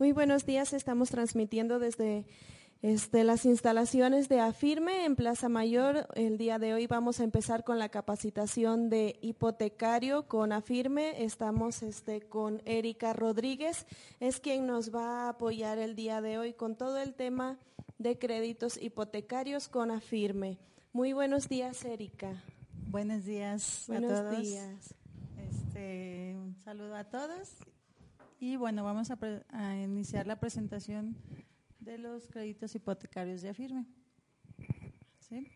Muy 0.00 0.12
buenos 0.12 0.46
días, 0.46 0.72
estamos 0.72 1.10
transmitiendo 1.10 1.78
desde 1.78 2.24
este, 2.80 3.22
las 3.22 3.44
instalaciones 3.44 4.30
de 4.30 4.40
Afirme 4.40 5.04
en 5.04 5.14
Plaza 5.14 5.50
Mayor. 5.50 6.08
El 6.14 6.38
día 6.38 6.58
de 6.58 6.72
hoy 6.72 6.86
vamos 6.86 7.20
a 7.20 7.24
empezar 7.24 7.64
con 7.64 7.78
la 7.78 7.90
capacitación 7.90 8.88
de 8.88 9.18
hipotecario 9.20 10.26
con 10.26 10.52
Afirme. 10.52 11.22
Estamos 11.22 11.82
este, 11.82 12.22
con 12.22 12.62
Erika 12.64 13.12
Rodríguez, 13.12 13.84
es 14.20 14.40
quien 14.40 14.66
nos 14.66 14.90
va 14.90 15.26
a 15.26 15.28
apoyar 15.28 15.76
el 15.76 15.94
día 15.96 16.22
de 16.22 16.38
hoy 16.38 16.54
con 16.54 16.76
todo 16.76 16.96
el 16.96 17.12
tema 17.12 17.58
de 17.98 18.18
créditos 18.18 18.80
hipotecarios 18.80 19.68
con 19.68 19.90
Afirme. 19.90 20.56
Muy 20.94 21.12
buenos 21.12 21.46
días, 21.46 21.84
Erika. 21.84 22.42
Buenos 22.88 23.26
días 23.26 23.84
Buenos 23.86 24.12
a 24.12 24.30
todos. 24.30 24.40
días. 24.40 24.94
Este, 25.36 26.36
un 26.38 26.56
saludo 26.64 26.96
a 26.96 27.04
todos. 27.04 27.50
Y 28.42 28.56
bueno, 28.56 28.82
vamos 28.82 29.10
a, 29.10 29.76
iniciar 29.76 30.26
la 30.26 30.40
presentación 30.40 31.14
de 31.78 31.98
los 31.98 32.26
créditos 32.26 32.74
hipotecarios 32.74 33.42
de 33.42 33.50
Afirme. 33.50 33.86
¿Sí? 35.18 35.46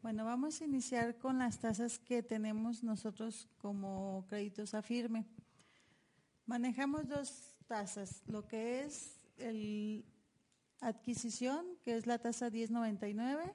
Bueno, 0.00 0.24
vamos 0.24 0.58
a 0.58 0.64
iniciar 0.64 1.18
con 1.18 1.38
las 1.38 1.58
tasas 1.58 1.98
que 1.98 2.22
tenemos 2.22 2.82
nosotros 2.82 3.46
como 3.58 4.24
créditos 4.26 4.72
Afirme. 4.72 5.26
Manejamos 6.46 7.06
dos 7.06 7.54
tasas, 7.66 8.22
lo 8.26 8.48
que 8.48 8.84
es 8.84 9.20
el 9.36 10.06
adquisición, 10.80 11.66
que 11.84 11.98
es 11.98 12.06
la 12.06 12.18
tasa 12.18 12.48
1099, 12.48 13.52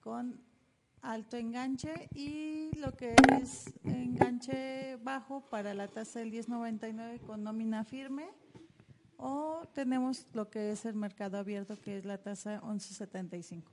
con 0.00 0.47
alto 1.02 1.36
enganche 1.36 2.08
y 2.14 2.70
lo 2.78 2.92
que 2.92 3.14
es 3.40 3.72
enganche 3.84 4.96
bajo 4.96 5.40
para 5.48 5.74
la 5.74 5.88
tasa 5.88 6.20
del 6.20 6.30
1099 6.30 7.20
con 7.20 7.42
nómina 7.42 7.84
firme 7.84 8.28
o 9.16 9.62
tenemos 9.74 10.26
lo 10.32 10.48
que 10.48 10.70
es 10.72 10.84
el 10.84 10.94
mercado 10.94 11.38
abierto 11.38 11.78
que 11.80 11.98
es 11.98 12.04
la 12.04 12.18
tasa 12.18 12.60
1175. 12.62 13.70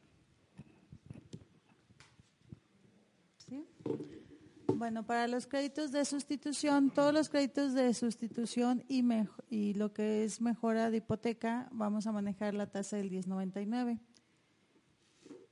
¿Sí? 3.38 3.66
Bueno, 4.74 5.06
para 5.06 5.28
los 5.28 5.48
créditos 5.48 5.92
de 5.92 6.04
sustitución, 6.04 6.90
todos 6.90 7.14
los 7.14 7.30
créditos 7.30 7.74
de 7.74 7.94
sustitución 7.94 8.84
y, 8.90 9.06
y 9.50 9.74
lo 9.76 9.94
que 9.94 10.26
es 10.26 10.42
mejora 10.42 10.90
de 10.90 10.98
hipoteca, 10.98 11.70
vamos 11.72 12.08
a 12.08 12.12
manejar 12.12 12.54
la 12.56 12.68
tasa 12.68 12.98
del 12.98 13.10
1099. 13.12 14.00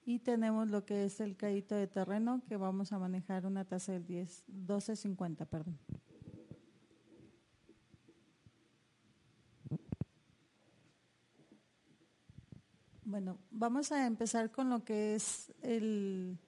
Y 0.05 0.19
tenemos 0.19 0.67
lo 0.69 0.85
que 0.85 1.05
es 1.05 1.21
el 1.21 1.37
crédito 1.37 1.75
de 1.75 1.87
terreno, 1.87 2.41
que 2.47 2.57
vamos 2.57 2.91
a 2.91 2.99
manejar 2.99 3.45
una 3.45 3.63
tasa 3.63 3.93
del 3.93 4.05
10, 4.05 4.45
12.50, 4.49 5.47
perdón. 5.47 5.79
Bueno, 13.05 13.37
vamos 13.51 13.91
a 13.91 14.07
empezar 14.07 14.51
con 14.51 14.69
lo 14.69 14.83
que 14.83 15.15
es 15.15 15.53
el, 15.61 16.39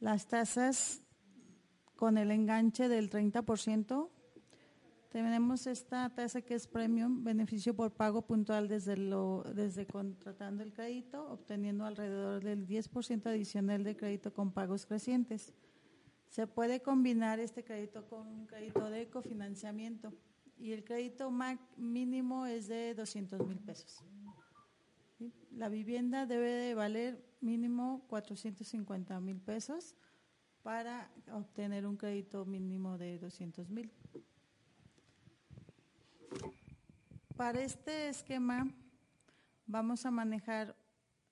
las 0.00 0.26
tasas 0.26 1.02
con 1.96 2.18
el 2.18 2.30
enganche 2.30 2.88
del 2.88 3.08
30%. 3.08 4.10
Tenemos 5.12 5.66
esta 5.66 6.08
tasa 6.08 6.40
que 6.40 6.54
es 6.54 6.66
premium, 6.66 7.22
beneficio 7.22 7.76
por 7.76 7.92
pago 7.92 8.22
puntual 8.22 8.66
desde, 8.66 8.96
lo, 8.96 9.42
desde 9.54 9.86
contratando 9.86 10.62
el 10.62 10.72
crédito, 10.72 11.30
obteniendo 11.30 11.84
alrededor 11.84 12.42
del 12.42 12.66
10% 12.66 13.26
adicional 13.26 13.84
de 13.84 13.94
crédito 13.94 14.32
con 14.32 14.52
pagos 14.52 14.86
crecientes. 14.86 15.52
Se 16.30 16.46
puede 16.46 16.80
combinar 16.80 17.40
este 17.40 17.62
crédito 17.62 18.08
con 18.08 18.26
un 18.26 18.46
crédito 18.46 18.88
de 18.88 19.10
cofinanciamiento 19.10 20.14
y 20.58 20.72
el 20.72 20.82
crédito 20.82 21.30
mínimo 21.76 22.46
es 22.46 22.68
de 22.68 22.94
200 22.94 23.46
mil 23.46 23.58
pesos. 23.58 24.02
La 25.50 25.68
vivienda 25.68 26.24
debe 26.24 26.52
de 26.52 26.74
valer 26.74 27.22
mínimo 27.42 28.02
450 28.08 29.20
mil 29.20 29.42
pesos 29.42 29.94
para 30.62 31.10
obtener 31.30 31.86
un 31.86 31.98
crédito 31.98 32.46
mínimo 32.46 32.96
de 32.96 33.18
200 33.18 33.68
mil. 33.68 33.92
Para 37.42 37.60
este 37.60 38.08
esquema 38.08 38.70
vamos 39.66 40.06
a 40.06 40.12
manejar 40.12 40.76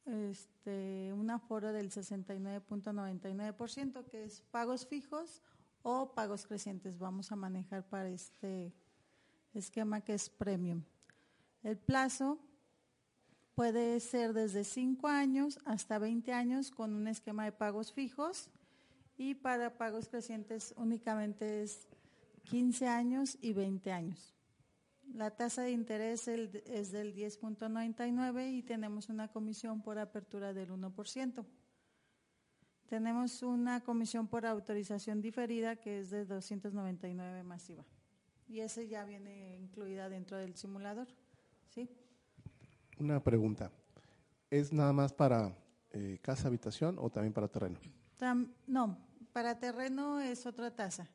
este, 0.05 1.13
un 1.13 1.31
aforo 1.31 1.73
del 1.73 1.93
69.99%, 1.93 4.05
que 4.07 4.25
es 4.25 4.41
pagos 4.51 4.89
fijos 4.89 5.41
o 5.83 6.13
pagos 6.13 6.49
crecientes. 6.49 6.99
Vamos 6.99 7.31
a 7.31 7.37
manejar 7.37 7.89
para 7.89 8.09
este 8.09 8.75
esquema 9.55 10.01
que 10.01 10.15
es 10.15 10.29
premium. 10.29 10.83
El 11.63 11.79
plazo 11.79 12.41
puede 13.55 14.01
ser 14.01 14.33
desde 14.33 14.65
5 14.65 15.07
años 15.07 15.61
hasta 15.65 16.01
20 16.01 16.33
años 16.33 16.73
con 16.73 16.93
un 16.93 17.07
esquema 17.07 17.45
de 17.45 17.53
pagos 17.53 17.93
fijos 17.93 18.51
y 19.17 19.37
para 19.37 19.79
pagos 19.79 20.09
crecientes 20.09 20.75
únicamente 20.77 21.63
es 21.63 21.87
15 22.47 22.89
años 22.89 23.39
y 23.41 23.53
20 23.53 23.93
años. 23.93 24.40
La 25.15 25.31
tasa 25.31 25.63
de 25.63 25.73
interés 25.73 26.29
es 26.29 26.93
del 26.93 27.15
10.99 27.15 28.53
y 28.53 28.63
tenemos 28.63 29.09
una 29.09 29.29
comisión 29.29 29.83
por 29.83 29.99
apertura 29.99 30.53
del 30.55 30.71
1%. 30.71 31.45
Tenemos 32.87 33.43
una 33.43 33.81
comisión 33.83 34.27
por 34.29 34.47
autorización 34.47 35.21
diferida 35.21 35.77
que 35.77 36.01
es 36.01 36.11
de 36.11 36.25
299 36.25 37.43
masiva. 37.43 37.85
Y 38.49 38.61
ese 38.61 38.89
ya 38.89 39.05
viene 39.05 39.57
incluida 39.59 40.09
dentro 40.09 40.37
del 40.37 40.57
simulador. 40.57 41.09
¿sí? 41.69 41.89
Una 42.99 43.23
pregunta. 43.23 43.71
¿Es 44.51 44.73
nada 44.73 44.93
más 44.93 45.13
para 45.13 45.57
eh, 45.93 46.19
casa, 46.23 46.49
habitación 46.49 46.97
o 46.99 47.11
también 47.11 47.33
para 47.33 47.47
terreno? 47.49 47.79
Tam- 48.19 48.53
no, 48.67 48.99
para 49.33 49.59
terreno 49.59 50.21
es 50.21 50.47
otra 50.47 50.75
tasa. 50.75 51.09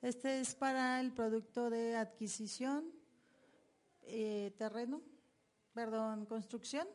Este 0.00 0.40
es 0.40 0.54
para 0.54 0.98
el 1.00 1.12
producto 1.12 1.68
de 1.68 1.96
adquisición, 1.96 2.84
eh, 4.10 4.50
terreno, 4.58 5.00
perdón, 5.72 6.26
construcción 6.26 6.86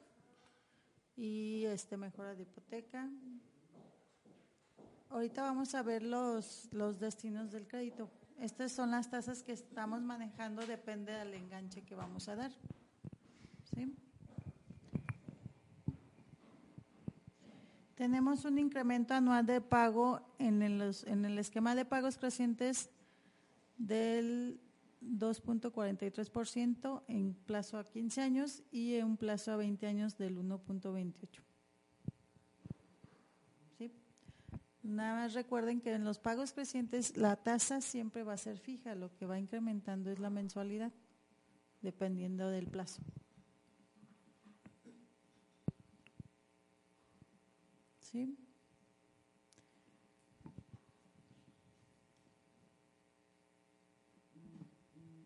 y 1.15 1.63
este 1.65 1.97
mejora 1.97 2.35
de 2.35 2.43
hipoteca. 2.43 3.09
Ahorita 5.09 5.41
vamos 5.43 5.73
a 5.75 5.81
ver 5.81 6.03
los, 6.03 6.67
los 6.73 6.99
destinos 6.99 7.51
del 7.51 7.67
crédito. 7.67 8.09
Estas 8.39 8.73
son 8.73 8.91
las 8.91 9.09
tasas 9.09 9.43
que 9.43 9.53
estamos 9.53 10.01
manejando, 10.01 10.65
depende 10.65 11.13
del 11.13 11.33
enganche 11.33 11.83
que 11.83 11.95
vamos 11.95 12.27
a 12.27 12.35
dar. 12.35 12.51
¿Sí? 13.73 13.95
Tenemos 17.95 18.43
un 18.43 18.59
incremento 18.59 19.13
anual 19.13 19.45
de 19.45 19.61
pago 19.61 20.19
en 20.37 20.61
el, 20.61 20.93
en 21.05 21.23
el 21.23 21.39
esquema 21.39 21.75
de 21.75 21.85
pagos 21.85 22.17
crecientes 22.17 22.89
del 23.77 24.59
2.43% 25.05 27.03
en 27.07 27.33
plazo 27.33 27.77
a 27.77 27.83
15 27.83 28.21
años 28.21 28.63
y 28.71 28.95
en 28.95 29.05
un 29.05 29.17
plazo 29.17 29.51
a 29.51 29.57
20 29.57 29.85
años 29.87 30.17
del 30.17 30.37
1.28. 30.37 31.41
¿Sí? 33.77 33.91
Nada 34.83 35.15
más 35.15 35.33
recuerden 35.33 35.81
que 35.81 35.93
en 35.93 36.03
los 36.03 36.19
pagos 36.19 36.53
crecientes 36.53 37.17
la 37.17 37.35
tasa 37.35 37.81
siempre 37.81 38.23
va 38.23 38.33
a 38.33 38.37
ser 38.37 38.57
fija, 38.57 38.95
lo 38.95 39.13
que 39.15 39.25
va 39.25 39.39
incrementando 39.39 40.11
es 40.11 40.19
la 40.19 40.29
mensualidad, 40.29 40.91
dependiendo 41.81 42.49
del 42.49 42.67
plazo. 42.67 43.01
¿Sí? 47.99 48.37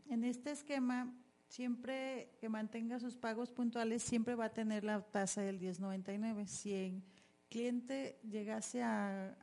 En 0.09 0.23
este 0.23 0.49
esquema, 0.49 1.13
siempre 1.47 2.31
que 2.41 2.49
mantenga 2.49 2.99
sus 2.99 3.15
pagos 3.15 3.51
puntuales, 3.51 4.01
siempre 4.01 4.33
va 4.33 4.45
a 4.45 4.53
tener 4.53 4.83
la 4.83 5.01
tasa 5.01 5.41
del 5.41 5.59
1099. 5.59 6.47
Si 6.47 6.73
el 6.73 7.03
cliente 7.47 8.19
llegase 8.27 8.81
a, 8.81 9.37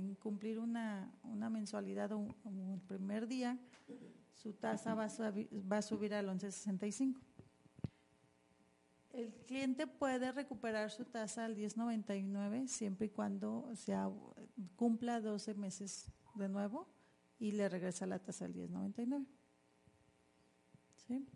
incumplir 0.00 0.60
una, 0.60 1.12
mensualidad 1.50 2.12
o, 2.12 2.36
el 2.44 2.80
primer 2.82 3.26
día, 3.26 3.58
su 4.32 4.52
tasa 4.52 4.94
va 4.94 5.06
a, 5.06 5.32
va 5.70 5.78
a 5.78 5.82
subir 5.82 6.14
al 6.14 6.26
1165. 6.26 7.20
El 9.10 9.32
cliente 9.46 9.88
puede 9.88 10.30
recuperar 10.30 10.92
su 10.92 11.04
tasa 11.04 11.44
al 11.44 11.56
1099 11.56 12.68
siempre 12.68 13.06
y 13.06 13.10
cuando 13.10 13.68
sea, 13.74 14.08
cumpla 14.76 15.20
12 15.20 15.54
meses 15.54 16.12
de 16.36 16.48
nuevo 16.48 16.86
y 17.40 17.50
le 17.50 17.68
regresa 17.68 18.06
la 18.06 18.20
tasa 18.20 18.44
al 18.44 18.54
1099. 18.54 19.41
¿Sí? 21.06 21.26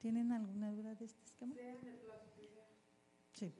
¿Tienen 0.00 0.32
alguna 0.32 0.72
duda 0.72 0.94
de 0.94 1.04
este 1.04 1.24
esquema? 1.24 1.54
Sí. 3.32 3.54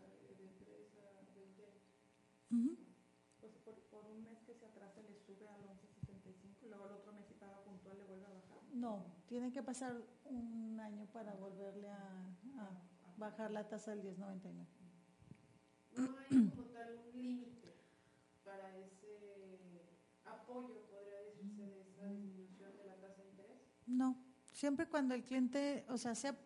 Pues 3.40 3.52
por, 3.64 3.74
por, 3.90 4.04
un 4.06 4.24
mes 4.24 4.40
que 4.42 4.54
se 4.54 4.66
atrasa 4.66 5.02
le 5.02 5.14
sube 5.14 5.48
al 5.48 5.62
11.65 5.62 6.64
y 6.64 6.68
luego 6.68 6.86
el 6.86 6.92
otro 6.92 7.12
mes 7.12 7.26
si 7.26 7.34
paga 7.34 7.62
puntual 7.62 7.98
le 7.98 8.04
vuelve 8.04 8.26
a 8.26 8.30
bajar. 8.30 8.58
No, 8.72 9.04
tiene 9.28 9.52
que 9.52 9.62
pasar 9.62 10.02
un 10.24 10.80
año 10.80 11.06
para 11.12 11.34
volverle 11.34 11.90
a, 11.90 12.26
a 12.56 13.14
bajar 13.16 13.50
la 13.50 13.68
tasa 13.68 13.94
del 13.94 14.02
10.99. 14.16 14.66
No 15.96 16.18
hay 16.18 16.50
como 16.50 16.62
tal 16.70 16.96
un 16.96 17.20
límite 17.20 17.74
para 18.44 18.76
ese 18.78 19.82
apoyo, 20.24 20.86
podría 20.88 21.20
decirse, 21.20 21.62
de 21.62 21.80
esa 21.82 22.06
disminución 22.06 22.76
de 22.76 22.84
la 22.84 22.96
tasa 22.96 23.22
de 23.22 23.28
interés. 23.28 23.58
No. 23.86 24.27
Siempre 24.58 24.88
cuando 24.88 25.14
el 25.14 25.22
cliente, 25.22 25.84
o 25.88 25.96
sea, 25.96 26.16
sea 26.16 26.36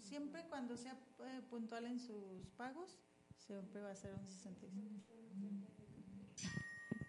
siempre 0.00 0.44
cuando 0.48 0.76
sea 0.76 0.98
eh, 1.20 1.42
puntual 1.48 1.84
en 1.84 2.00
sus 2.00 2.50
pagos, 2.56 2.98
siempre 3.36 3.80
va 3.80 3.92
a 3.92 3.94
ser 3.94 4.12
un 4.14 4.26
65. 4.26 5.00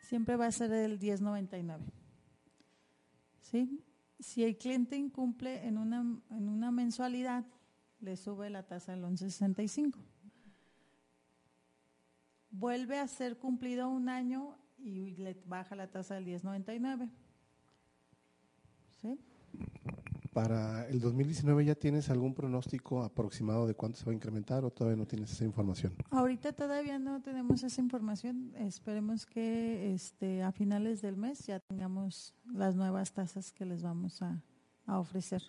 Siempre 0.04 0.36
va 0.36 0.46
a 0.46 0.52
ser 0.52 0.72
el 0.72 1.00
1099. 1.00 1.84
¿Sí? 3.42 3.84
Si 4.20 4.44
el 4.44 4.56
cliente 4.56 4.96
incumple 4.96 5.66
en 5.66 5.80
una, 5.80 6.02
en 6.30 6.48
una 6.48 6.70
mensualidad, 6.70 7.44
le 8.00 8.16
sube 8.16 8.52
la 8.52 8.62
tasa 8.62 8.92
del 8.92 9.02
1165. 9.02 9.98
Vuelve 12.52 13.00
a 13.00 13.08
ser 13.08 13.40
cumplido 13.40 13.90
un 13.90 14.08
año 14.08 14.56
y 14.78 15.16
le 15.16 15.34
baja 15.48 15.76
la 15.76 15.90
tasa 15.90 16.14
del 16.14 16.26
1099. 16.26 17.10
¿Sí? 19.02 19.20
Para 20.34 20.88
el 20.88 21.00
2019 21.00 21.64
ya 21.64 21.76
tienes 21.76 22.10
algún 22.10 22.34
pronóstico 22.34 23.04
aproximado 23.04 23.68
de 23.68 23.76
cuánto 23.76 24.00
se 24.00 24.06
va 24.06 24.14
a 24.14 24.16
incrementar 24.16 24.66
o 24.66 24.72
todavía 24.72 24.98
no 24.98 25.06
tienes 25.06 25.32
esa 25.32 25.46
información? 25.46 25.94
Ahorita 26.10 26.54
todavía 26.54 26.98
no 26.98 27.22
tenemos 27.22 27.62
esa 27.64 27.80
información. 27.80 28.52
Esperemos 28.58 29.28
que 29.28 29.94
este, 29.94 30.42
a 30.42 30.52
finales 30.52 31.04
del 31.04 31.18
mes 31.18 31.46
ya 31.46 31.60
tengamos 31.60 32.34
las 32.52 32.76
nuevas 32.76 33.14
tasas 33.14 33.52
que 33.52 33.64
les 33.64 33.84
vamos 33.84 34.24
a, 34.24 34.42
ofrecer. 34.88 35.44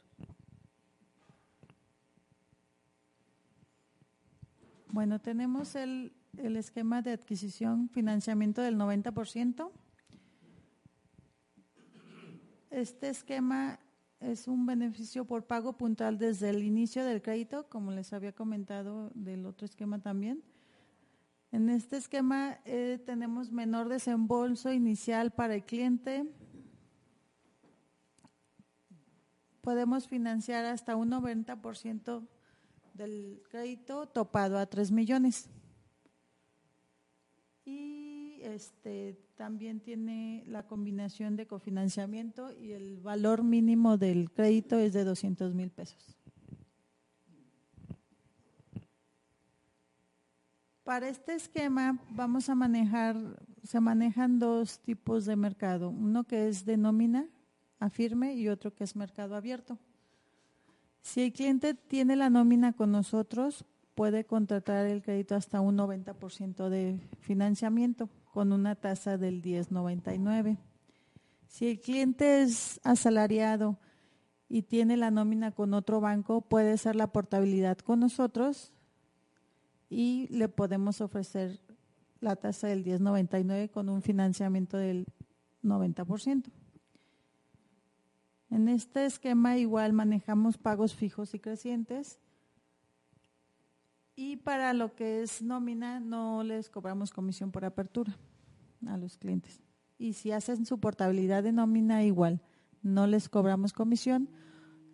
Bueno, 4.90 5.18
tenemos 5.18 5.74
el, 5.76 6.12
el 6.36 6.56
esquema 6.56 7.00
de 7.00 7.12
adquisición, 7.12 7.88
financiamiento 7.88 8.60
del 8.60 8.76
90%. 8.76 9.70
Este 12.70 13.08
esquema 13.08 13.80
es 14.24 14.48
un 14.48 14.66
beneficio 14.66 15.24
por 15.24 15.46
pago 15.46 15.74
puntual 15.74 16.18
desde 16.18 16.50
el 16.50 16.62
inicio 16.62 17.04
del 17.04 17.22
crédito, 17.22 17.68
como 17.68 17.90
les 17.90 18.12
había 18.12 18.32
comentado 18.32 19.10
del 19.14 19.46
otro 19.46 19.66
esquema 19.66 20.00
también. 20.00 20.42
En 21.52 21.68
este 21.68 21.96
esquema 21.96 22.58
eh, 22.64 22.98
tenemos 23.04 23.52
menor 23.52 23.88
desembolso 23.88 24.72
inicial 24.72 25.30
para 25.30 25.54
el 25.54 25.64
cliente. 25.64 26.24
Podemos 29.60 30.08
financiar 30.08 30.64
hasta 30.64 30.96
un 30.96 31.10
90% 31.10 32.26
del 32.94 33.42
crédito 33.48 34.06
topado 34.08 34.58
a 34.58 34.66
3 34.66 34.90
millones. 34.90 35.48
Y 37.64 38.13
este 38.44 39.18
también 39.36 39.80
tiene 39.80 40.44
la 40.46 40.66
combinación 40.66 41.36
de 41.36 41.46
cofinanciamiento 41.46 42.52
y 42.52 42.72
el 42.72 43.00
valor 43.00 43.42
mínimo 43.42 43.96
del 43.96 44.30
crédito 44.30 44.78
es 44.78 44.92
de 44.92 45.04
200 45.04 45.54
mil 45.54 45.70
pesos. 45.70 46.16
Para 50.84 51.08
este 51.08 51.34
esquema 51.34 51.98
vamos 52.10 52.50
a 52.50 52.54
manejar, 52.54 53.16
se 53.62 53.80
manejan 53.80 54.38
dos 54.38 54.78
tipos 54.80 55.24
de 55.24 55.34
mercado, 55.34 55.88
uno 55.88 56.24
que 56.24 56.46
es 56.48 56.66
de 56.66 56.76
nómina 56.76 57.26
a 57.80 57.88
firme 57.88 58.34
y 58.34 58.48
otro 58.48 58.74
que 58.74 58.84
es 58.84 58.94
mercado 58.94 59.34
abierto. 59.34 59.78
Si 61.00 61.22
el 61.22 61.32
cliente 61.32 61.74
tiene 61.74 62.16
la 62.16 62.28
nómina 62.28 62.74
con 62.74 62.92
nosotros, 62.92 63.64
puede 63.94 64.24
contratar 64.24 64.86
el 64.86 65.02
crédito 65.02 65.34
hasta 65.34 65.60
un 65.60 65.78
90% 65.78 66.68
de 66.68 67.00
financiamiento 67.20 68.10
con 68.34 68.52
una 68.52 68.74
tasa 68.74 69.16
del 69.16 69.40
10.99. 69.40 70.58
Si 71.46 71.68
el 71.68 71.80
cliente 71.80 72.42
es 72.42 72.80
asalariado 72.82 73.78
y 74.48 74.62
tiene 74.62 74.96
la 74.96 75.12
nómina 75.12 75.52
con 75.52 75.72
otro 75.72 76.00
banco, 76.00 76.40
puede 76.40 76.76
ser 76.76 76.96
la 76.96 77.12
portabilidad 77.12 77.78
con 77.78 78.00
nosotros 78.00 78.72
y 79.88 80.26
le 80.30 80.48
podemos 80.48 81.00
ofrecer 81.00 81.60
la 82.18 82.34
tasa 82.34 82.66
del 82.66 82.84
10.99 82.84 83.70
con 83.70 83.88
un 83.88 84.02
financiamiento 84.02 84.78
del 84.78 85.06
90%. 85.62 86.50
En 88.50 88.68
este 88.68 89.06
esquema 89.06 89.58
igual 89.58 89.92
manejamos 89.92 90.58
pagos 90.58 90.92
fijos 90.96 91.34
y 91.34 91.38
crecientes 91.38 92.18
y 94.16 94.36
para 94.36 94.72
lo 94.72 94.94
que 94.94 95.22
es 95.22 95.42
nómina, 95.42 96.00
no 96.00 96.42
les 96.44 96.70
cobramos 96.70 97.10
comisión 97.10 97.50
por 97.50 97.64
apertura 97.64 98.16
a 98.86 98.96
los 98.96 99.16
clientes. 99.16 99.60
Y 99.98 100.12
si 100.12 100.30
hacen 100.32 100.66
su 100.66 100.78
portabilidad 100.78 101.42
de 101.42 101.52
nómina, 101.52 102.04
igual, 102.04 102.40
no 102.82 103.06
les 103.06 103.28
cobramos 103.28 103.72
comisión. 103.72 104.28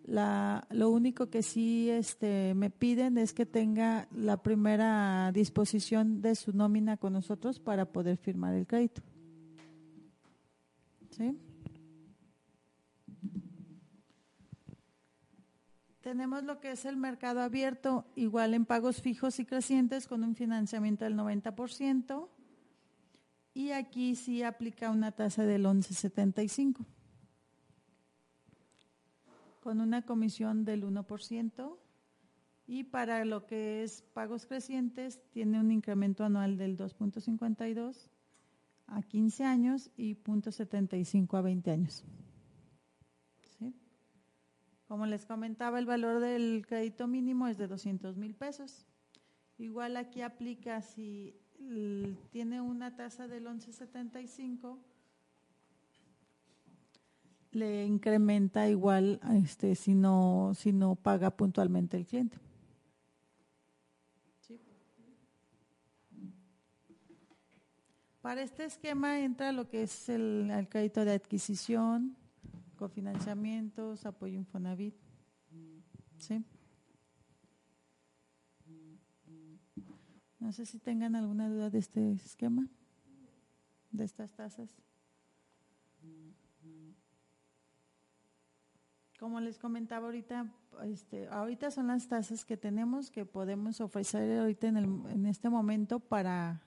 La, 0.03 0.67
lo 0.71 0.89
único 0.89 1.29
que 1.29 1.43
sí 1.43 1.89
este, 1.89 2.55
me 2.55 2.71
piden 2.71 3.17
es 3.17 3.33
que 3.33 3.45
tenga 3.45 4.07
la 4.11 4.41
primera 4.41 5.31
disposición 5.31 6.21
de 6.21 6.35
su 6.35 6.53
nómina 6.53 6.97
con 6.97 7.13
nosotros 7.13 7.59
para 7.59 7.85
poder 7.85 8.17
firmar 8.17 8.55
el 8.55 8.65
crédito. 8.65 9.03
¿Sí? 11.11 11.37
Tenemos 16.01 16.43
lo 16.43 16.59
que 16.59 16.71
es 16.71 16.85
el 16.85 16.97
mercado 16.97 17.41
abierto, 17.41 18.05
igual 18.15 18.53
en 18.53 18.65
pagos 18.65 19.01
fijos 19.01 19.39
y 19.39 19.45
crecientes 19.45 20.07
con 20.07 20.23
un 20.23 20.35
financiamiento 20.35 21.05
del 21.05 21.15
90%. 21.15 22.27
Y 23.53 23.71
aquí 23.71 24.15
sí 24.15 24.43
aplica 24.43 24.89
una 24.89 25.11
tasa 25.11 25.45
del 25.45 25.65
11.75 25.65 26.85
con 29.61 29.79
una 29.79 30.01
comisión 30.01 30.65
del 30.65 30.83
1%. 30.83 31.77
Y 32.67 32.85
para 32.85 33.23
lo 33.25 33.45
que 33.45 33.83
es 33.83 34.01
pagos 34.13 34.45
crecientes, 34.45 35.21
tiene 35.31 35.59
un 35.59 35.71
incremento 35.71 36.23
anual 36.23 36.57
del 36.57 36.77
2.52 36.77 38.09
a 38.87 39.03
15 39.03 39.43
años 39.43 39.91
y 39.95 40.15
0.75 40.15 41.37
a 41.37 41.41
20 41.41 41.71
años. 41.71 42.03
Como 44.91 45.05
les 45.05 45.25
comentaba, 45.25 45.79
el 45.79 45.85
valor 45.85 46.19
del 46.19 46.65
crédito 46.67 47.07
mínimo 47.07 47.47
es 47.47 47.57
de 47.57 47.65
200 47.65 48.17
mil 48.17 48.35
pesos. 48.35 48.85
Igual 49.57 49.95
aquí 49.95 50.21
aplica 50.21 50.81
si 50.81 51.33
tiene 52.29 52.59
una 52.59 52.93
tasa 52.97 53.29
del 53.29 53.45
11.75, 53.45 54.79
le 57.51 57.85
incrementa 57.85 58.67
igual 58.67 59.21
este 59.33 59.75
si 59.75 59.95
no 59.95 60.51
si 60.55 60.73
no 60.73 60.95
paga 60.95 61.31
puntualmente 61.37 61.95
el 61.95 62.05
cliente. 62.05 62.37
Para 68.21 68.41
este 68.41 68.65
esquema 68.65 69.21
entra 69.21 69.53
lo 69.53 69.69
que 69.69 69.83
es 69.83 70.09
el, 70.09 70.51
el 70.51 70.67
crédito 70.67 71.05
de 71.05 71.13
adquisición, 71.13 72.17
cofinanciamientos, 72.81 74.07
apoyo 74.07 74.39
Infonavit. 74.39 74.95
¿Sí? 76.17 76.43
No 80.39 80.51
sé 80.51 80.65
si 80.65 80.79
tengan 80.79 81.15
alguna 81.15 81.47
duda 81.47 81.69
de 81.69 81.77
este 81.77 82.13
esquema, 82.13 82.67
de 83.91 84.03
estas 84.03 84.33
tasas. 84.33 84.75
Como 89.19 89.39
les 89.41 89.59
comentaba 89.59 90.07
ahorita, 90.07 90.51
este, 90.83 91.27
ahorita 91.27 91.69
son 91.69 91.85
las 91.85 92.07
tasas 92.07 92.43
que 92.45 92.57
tenemos 92.57 93.11
que 93.11 93.27
podemos 93.27 93.79
ofrecer 93.79 94.39
ahorita 94.39 94.67
en, 94.69 94.77
el, 94.77 94.85
en 95.11 95.27
este 95.27 95.51
momento 95.51 95.99
para, 95.99 96.63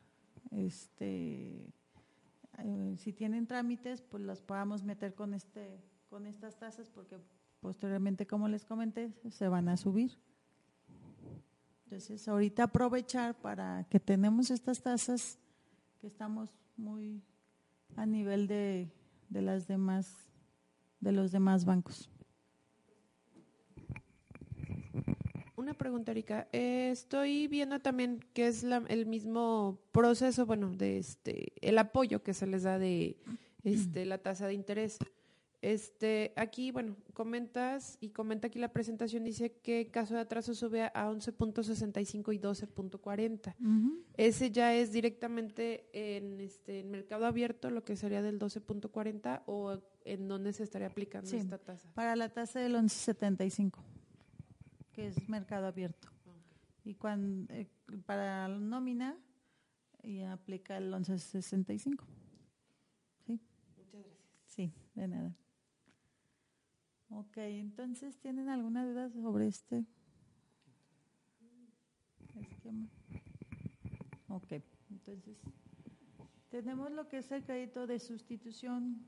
este, 0.53 1.75
eh, 2.59 2.95
si 2.99 3.13
tienen 3.13 3.49
trámites, 3.49 4.01
pues 4.01 4.23
las 4.23 4.41
podamos 4.41 4.85
meter 4.85 5.17
con 5.17 5.35
este, 5.35 5.83
con 6.15 6.29
estas 6.29 6.57
tasas 6.57 6.89
porque 6.91 7.17
posteriormente, 7.59 8.25
como 8.25 8.47
les 8.47 8.65
comenté, 8.65 9.13
se 9.31 9.49
van 9.49 9.69
a 9.69 9.77
subir. 9.77 10.17
Entonces, 11.83 12.29
ahorita 12.29 12.63
aprovechar 12.63 13.35
para 13.35 13.85
que 13.91 13.99
tenemos 13.99 14.53
estas 14.53 14.81
tasas 14.81 15.41
que 16.01 16.07
estamos 16.07 16.51
muy 16.77 17.21
a 17.97 18.07
nivel 18.07 18.47
de, 18.47 18.93
de 19.29 19.43
las 19.43 19.67
demás, 19.67 20.31
de 21.01 21.11
los 21.11 21.33
demás 21.33 21.65
bancos. 21.65 22.09
Una 25.57 25.75
pregunta, 25.75 26.13
Erika. 26.13 26.47
Eh, 26.53 26.91
estoy 26.93 27.49
viendo 27.49 27.81
también 27.81 28.21
que 28.35 28.47
es 28.47 28.63
la, 28.63 28.85
el 28.87 29.07
mismo 29.07 29.81
proceso, 29.91 30.47
bueno, 30.47 30.71
de 30.71 30.99
este, 30.99 31.55
el 31.61 31.77
apoyo 31.77 32.23
que 32.23 32.35
se 32.35 32.47
les 32.47 32.63
da 32.63 32.79
de 32.79 33.19
este, 33.65 34.05
la 34.05 34.19
tasa 34.19 34.47
de 34.47 34.55
interés. 34.55 34.99
Este, 35.65 36.35
aquí, 36.37 36.73
bueno, 36.73 36.95
comentas 37.15 37.97
y 37.99 38.11
comenta 38.11 38.49
aquí 38.49 38.59
la 38.59 38.71
presentación, 38.71 39.25
dice 39.25 39.51
que 39.63 39.87
caso 39.91 40.13
de 40.13 40.21
atraso 40.21 40.55
sube 40.55 40.83
a 40.83 41.11
11.65 41.11 42.35
y 42.35 42.39
12.40. 42.39 43.55
Ese 44.19 44.51
ya 44.51 44.75
es 44.75 44.93
directamente 44.93 45.89
en 45.95 46.39
este 46.39 46.81
en 46.81 46.91
mercado 46.91 47.25
abierto, 47.25 47.71
lo 47.71 47.83
que 47.83 47.97
sería 47.97 48.21
del 48.21 48.39
12.40 48.39 49.45
o 49.47 49.79
en 50.05 50.29
dónde 50.29 50.53
se 50.53 50.65
estaría 50.65 50.89
aplicando 50.89 51.31
Sí, 51.31 51.37
esta 51.37 51.57
tasa. 51.57 51.91
Para 51.95 52.15
la 52.15 52.29
tasa 52.29 52.61
del 52.61 52.73
1175, 52.73 53.83
que 54.93 55.07
es 55.07 55.29
mercado 55.31 55.67
abierto. 55.67 56.09
Y 56.85 56.93
cuando, 56.93 57.51
eh, 57.55 57.67
para 58.05 58.49
la 58.49 58.59
nómina, 58.59 59.17
y 60.03 60.21
aplica 60.21 60.77
el 60.77 60.91
1165. 60.91 62.05
¿Sí? 63.25 63.41
Muchas 63.79 64.03
gracias. 64.03 64.29
Sí, 64.45 64.75
de 64.95 65.09
nada. 65.09 65.35
Ok, 67.17 67.37
entonces, 67.37 68.19
¿tienen 68.19 68.49
alguna 68.49 68.85
duda 68.85 69.09
sobre 69.09 69.47
este 69.47 69.85
esquema? 72.35 72.89
Ok, 74.29 74.55
entonces, 74.91 75.39
tenemos 76.51 76.91
lo 76.91 77.09
que 77.09 77.19
es 77.19 77.31
el 77.31 77.45
crédito 77.45 77.87
de 77.87 78.01
sustitución. 78.01 79.07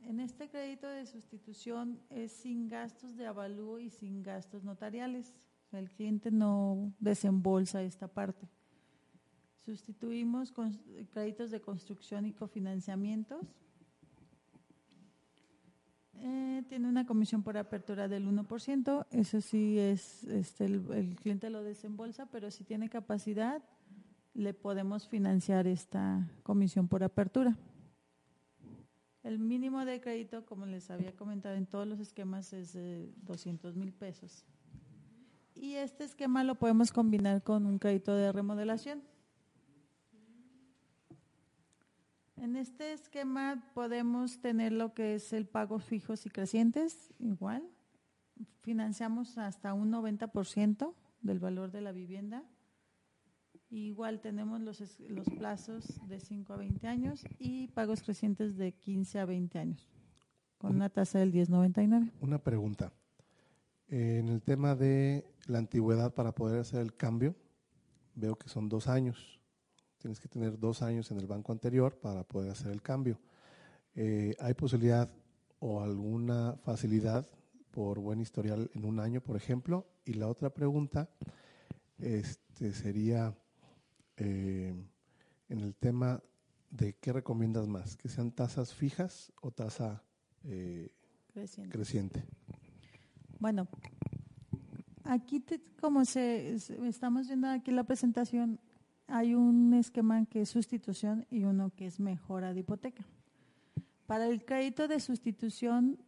En 0.00 0.18
este 0.18 0.48
crédito 0.48 0.88
de 0.88 1.04
sustitución 1.04 2.00
es 2.08 2.32
sin 2.32 2.68
gastos 2.68 3.18
de 3.18 3.26
avalúo 3.26 3.78
y 3.78 3.90
sin 3.90 4.22
gastos 4.22 4.64
notariales. 4.64 5.34
El 5.72 5.90
cliente 5.90 6.30
no 6.30 6.94
desembolsa 6.98 7.82
esta 7.82 8.08
parte. 8.08 8.48
Sustituimos 9.60 10.50
con 10.52 10.72
créditos 11.12 11.50
de 11.50 11.60
construcción 11.60 12.24
y 12.24 12.32
cofinanciamientos. 12.32 13.46
Eh, 16.24 16.62
tiene 16.68 16.88
una 16.88 17.04
comisión 17.04 17.42
por 17.42 17.56
apertura 17.56 18.06
del 18.06 18.28
1%, 18.28 19.06
eso 19.10 19.40
sí 19.40 19.76
es, 19.76 20.22
este, 20.24 20.66
el, 20.66 20.84
el 20.92 21.16
cliente 21.16 21.50
lo 21.50 21.64
desembolsa, 21.64 22.26
pero 22.26 22.52
si 22.52 22.62
tiene 22.62 22.88
capacidad, 22.88 23.60
le 24.32 24.54
podemos 24.54 25.08
financiar 25.08 25.66
esta 25.66 26.30
comisión 26.44 26.86
por 26.86 27.02
apertura. 27.02 27.56
El 29.24 29.40
mínimo 29.40 29.84
de 29.84 30.00
crédito, 30.00 30.46
como 30.46 30.64
les 30.64 30.90
había 30.92 31.14
comentado 31.16 31.56
en 31.56 31.66
todos 31.66 31.88
los 31.88 31.98
esquemas, 31.98 32.52
es 32.52 32.72
de 32.72 33.12
200 33.22 33.74
mil 33.74 33.92
pesos. 33.92 34.44
Y 35.56 35.74
este 35.74 36.04
esquema 36.04 36.44
lo 36.44 36.54
podemos 36.54 36.92
combinar 36.92 37.42
con 37.42 37.66
un 37.66 37.78
crédito 37.78 38.14
de 38.14 38.30
remodelación. 38.30 39.02
En 42.42 42.56
este 42.56 42.92
esquema 42.92 43.62
podemos 43.72 44.40
tener 44.40 44.72
lo 44.72 44.94
que 44.94 45.14
es 45.14 45.32
el 45.32 45.46
pago 45.46 45.78
fijos 45.78 46.26
y 46.26 46.28
crecientes, 46.28 47.14
igual. 47.20 47.62
Financiamos 48.62 49.38
hasta 49.38 49.72
un 49.74 49.92
90% 49.92 50.92
del 51.20 51.38
valor 51.38 51.70
de 51.70 51.82
la 51.82 51.92
vivienda. 51.92 52.42
Igual 53.70 54.20
tenemos 54.20 54.60
los, 54.60 54.82
los 55.08 55.30
plazos 55.30 56.00
de 56.08 56.18
5 56.18 56.52
a 56.52 56.56
20 56.56 56.88
años 56.88 57.24
y 57.38 57.68
pagos 57.68 58.02
crecientes 58.02 58.56
de 58.56 58.72
15 58.72 59.20
a 59.20 59.24
20 59.24 59.58
años, 59.60 59.88
con 60.58 60.74
una 60.74 60.88
tasa 60.88 61.20
del 61.20 61.32
10.99. 61.32 62.10
Una 62.20 62.42
pregunta. 62.42 62.92
Eh, 63.86 64.18
En 64.18 64.28
el 64.28 64.42
tema 64.42 64.74
de 64.74 65.32
la 65.46 65.58
antigüedad 65.58 66.12
para 66.12 66.34
poder 66.34 66.58
hacer 66.58 66.80
el 66.80 66.96
cambio, 66.96 67.36
veo 68.16 68.34
que 68.34 68.48
son 68.48 68.68
dos 68.68 68.88
años. 68.88 69.41
Tienes 70.02 70.18
que 70.20 70.28
tener 70.28 70.58
dos 70.58 70.82
años 70.82 71.10
en 71.12 71.18
el 71.18 71.26
banco 71.28 71.52
anterior 71.52 71.96
para 71.96 72.24
poder 72.24 72.50
hacer 72.50 72.72
el 72.72 72.82
cambio. 72.82 73.20
Eh, 73.94 74.34
¿Hay 74.40 74.54
posibilidad 74.54 75.08
o 75.60 75.80
alguna 75.80 76.56
facilidad 76.64 77.24
por 77.70 78.00
buen 78.00 78.20
historial 78.20 78.68
en 78.74 78.84
un 78.84 78.98
año, 78.98 79.20
por 79.20 79.36
ejemplo? 79.36 79.86
Y 80.04 80.14
la 80.14 80.26
otra 80.26 80.50
pregunta 80.50 81.08
este, 81.98 82.72
sería 82.72 83.32
eh, 84.16 84.74
en 85.48 85.60
el 85.60 85.74
tema 85.76 86.20
de 86.70 86.94
qué 86.94 87.12
recomiendas 87.12 87.68
más, 87.68 87.96
que 87.96 88.08
sean 88.08 88.32
tasas 88.32 88.74
fijas 88.74 89.32
o 89.40 89.52
tasa 89.52 90.02
eh, 90.42 90.90
Creciente. 91.32 91.70
creciente. 91.70 92.24
Bueno, 93.38 93.68
aquí 95.04 95.38
te- 95.40 95.62
como 95.80 96.04
se, 96.04 96.58
se- 96.58 96.88
estamos 96.88 97.28
viendo 97.28 97.48
aquí 97.48 97.70
la 97.70 97.84
presentación, 97.84 98.58
hay 99.12 99.34
un 99.34 99.74
esquema 99.74 100.24
que 100.24 100.40
es 100.40 100.48
sustitución 100.48 101.26
y 101.30 101.44
uno 101.44 101.70
que 101.76 101.84
es 101.86 102.00
mejora 102.00 102.54
de 102.54 102.60
hipoteca. 102.60 103.04
Para 104.06 104.26
el 104.26 104.42
crédito 104.44 104.88
de 104.88 105.00
sustitución 105.00 105.98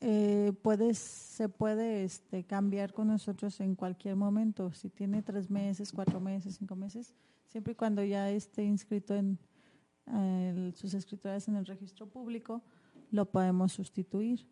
eh, 0.00 0.52
puedes, 0.62 0.98
se 0.98 1.48
puede 1.48 2.04
este, 2.04 2.44
cambiar 2.44 2.92
con 2.92 3.08
nosotros 3.08 3.60
en 3.60 3.74
cualquier 3.74 4.16
momento. 4.16 4.70
Si 4.72 4.90
tiene 4.90 5.22
tres 5.22 5.50
meses, 5.50 5.90
cuatro 5.90 6.20
meses, 6.20 6.56
cinco 6.58 6.76
meses, 6.76 7.14
siempre 7.48 7.72
y 7.72 7.76
cuando 7.76 8.04
ya 8.04 8.30
esté 8.30 8.62
inscrito 8.62 9.14
en 9.14 9.38
sus 10.74 10.92
escrituras 10.92 11.48
en 11.48 11.56
el 11.56 11.64
registro 11.64 12.06
público, 12.06 12.62
lo 13.10 13.24
podemos 13.24 13.72
sustituir. 13.72 14.46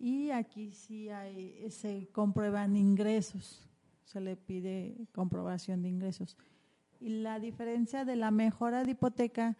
Y 0.00 0.30
aquí 0.30 0.72
sí 0.72 1.10
hay, 1.10 1.70
se 1.70 2.08
comprueban 2.10 2.74
ingresos, 2.74 3.62
se 4.04 4.20
le 4.20 4.36
pide 4.36 5.06
comprobación 5.12 5.82
de 5.82 5.90
ingresos. 5.90 6.36
Y 7.00 7.20
la 7.20 7.38
diferencia 7.38 8.04
de 8.04 8.16
la 8.16 8.30
mejora 8.30 8.84
de 8.84 8.92
hipoteca 8.92 9.56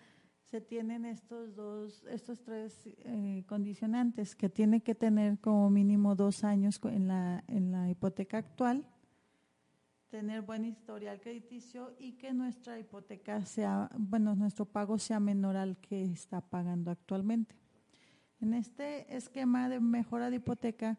se 0.50 0.60
tienen 0.60 1.04
estos 1.04 1.54
dos, 1.54 2.04
estos 2.08 2.42
tres 2.42 2.88
eh, 3.04 3.44
condicionantes, 3.46 4.36
que 4.36 4.48
tiene 4.48 4.80
que 4.80 4.94
tener 4.94 5.38
como 5.40 5.68
mínimo 5.70 6.14
dos 6.14 6.44
años 6.44 6.80
en 6.84 7.08
la, 7.08 7.42
en 7.48 7.72
la 7.72 7.90
hipoteca 7.90 8.38
actual, 8.38 8.86
tener 10.08 10.42
buen 10.42 10.64
historial 10.64 11.20
crediticio 11.20 11.94
y 11.98 12.12
que 12.12 12.32
nuestra 12.32 12.78
hipoteca 12.78 13.44
sea, 13.44 13.90
bueno, 13.98 14.34
nuestro 14.34 14.64
pago 14.64 14.98
sea 14.98 15.20
menor 15.20 15.56
al 15.56 15.76
que 15.78 16.04
está 16.04 16.40
pagando 16.40 16.90
actualmente. 16.90 17.56
En 18.40 18.54
este 18.54 19.14
esquema 19.14 19.68
de 19.68 19.80
mejora 19.80 20.30
de 20.30 20.36
hipoteca 20.36 20.98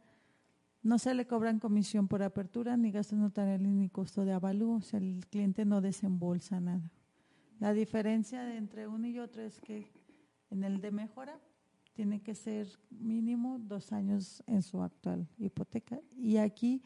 no 0.84 1.00
se 1.00 1.14
le 1.14 1.28
cobran 1.28 1.60
comisión 1.60 2.08
por 2.08 2.24
apertura, 2.24 2.78
ni 2.78 2.92
gastos 2.92 3.20
notariales, 3.20 3.72
ni 3.74 3.90
costo 3.90 4.24
de 4.26 4.34
avalúo, 4.34 4.78
o 4.78 4.82
sea, 4.82 5.00
el 5.00 5.26
cliente 5.28 5.66
no 5.66 5.82
desembolsa 5.82 6.60
nada. 6.60 6.92
La 7.60 7.74
diferencia 7.74 8.56
entre 8.56 8.88
uno 8.88 9.08
y 9.08 9.20
otro 9.20 9.42
es 9.42 9.60
que 9.60 9.88
en 10.50 10.64
el 10.64 10.80
de 10.80 10.92
mejora 10.92 11.40
tiene 11.94 12.22
que 12.22 12.36
ser 12.36 12.68
mínimo 12.92 13.58
dos 13.60 13.92
años 13.92 14.44
en 14.46 14.62
su 14.62 14.82
actual 14.84 15.28
hipoteca. 15.40 16.00
Y 16.16 16.38
aquí 16.38 16.84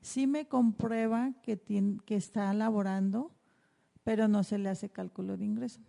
sí 0.00 0.26
me 0.26 0.48
comprueba 0.48 1.34
que, 1.42 1.62
tien- 1.62 2.00
que 2.04 2.16
está 2.16 2.52
laborando, 2.54 3.30
pero 4.02 4.26
no 4.26 4.42
se 4.42 4.58
le 4.58 4.70
hace 4.70 4.88
cálculo 4.88 5.36
de 5.36 5.44
ingreso. 5.44 5.80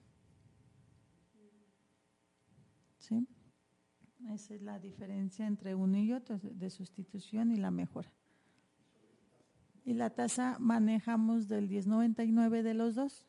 ¿Sí? 2.99 3.25
Esa 4.31 4.55
es 4.55 4.61
la 4.61 4.79
diferencia 4.79 5.45
entre 5.45 5.75
uno 5.75 5.97
y 5.97 6.11
otro 6.13 6.39
de 6.41 6.69
sustitución 6.69 7.51
y 7.51 7.57
la 7.57 7.71
mejora. 7.71 8.11
Y 9.83 9.93
la 9.93 10.09
tasa 10.09 10.57
manejamos 10.59 11.47
del 11.47 11.69
10.99 11.69 12.63
de 12.63 12.73
los 12.73 12.95
dos. 12.95 13.27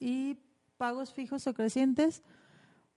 Y 0.00 0.38
pagos 0.76 1.14
fijos 1.14 1.46
o 1.46 1.54
crecientes, 1.54 2.24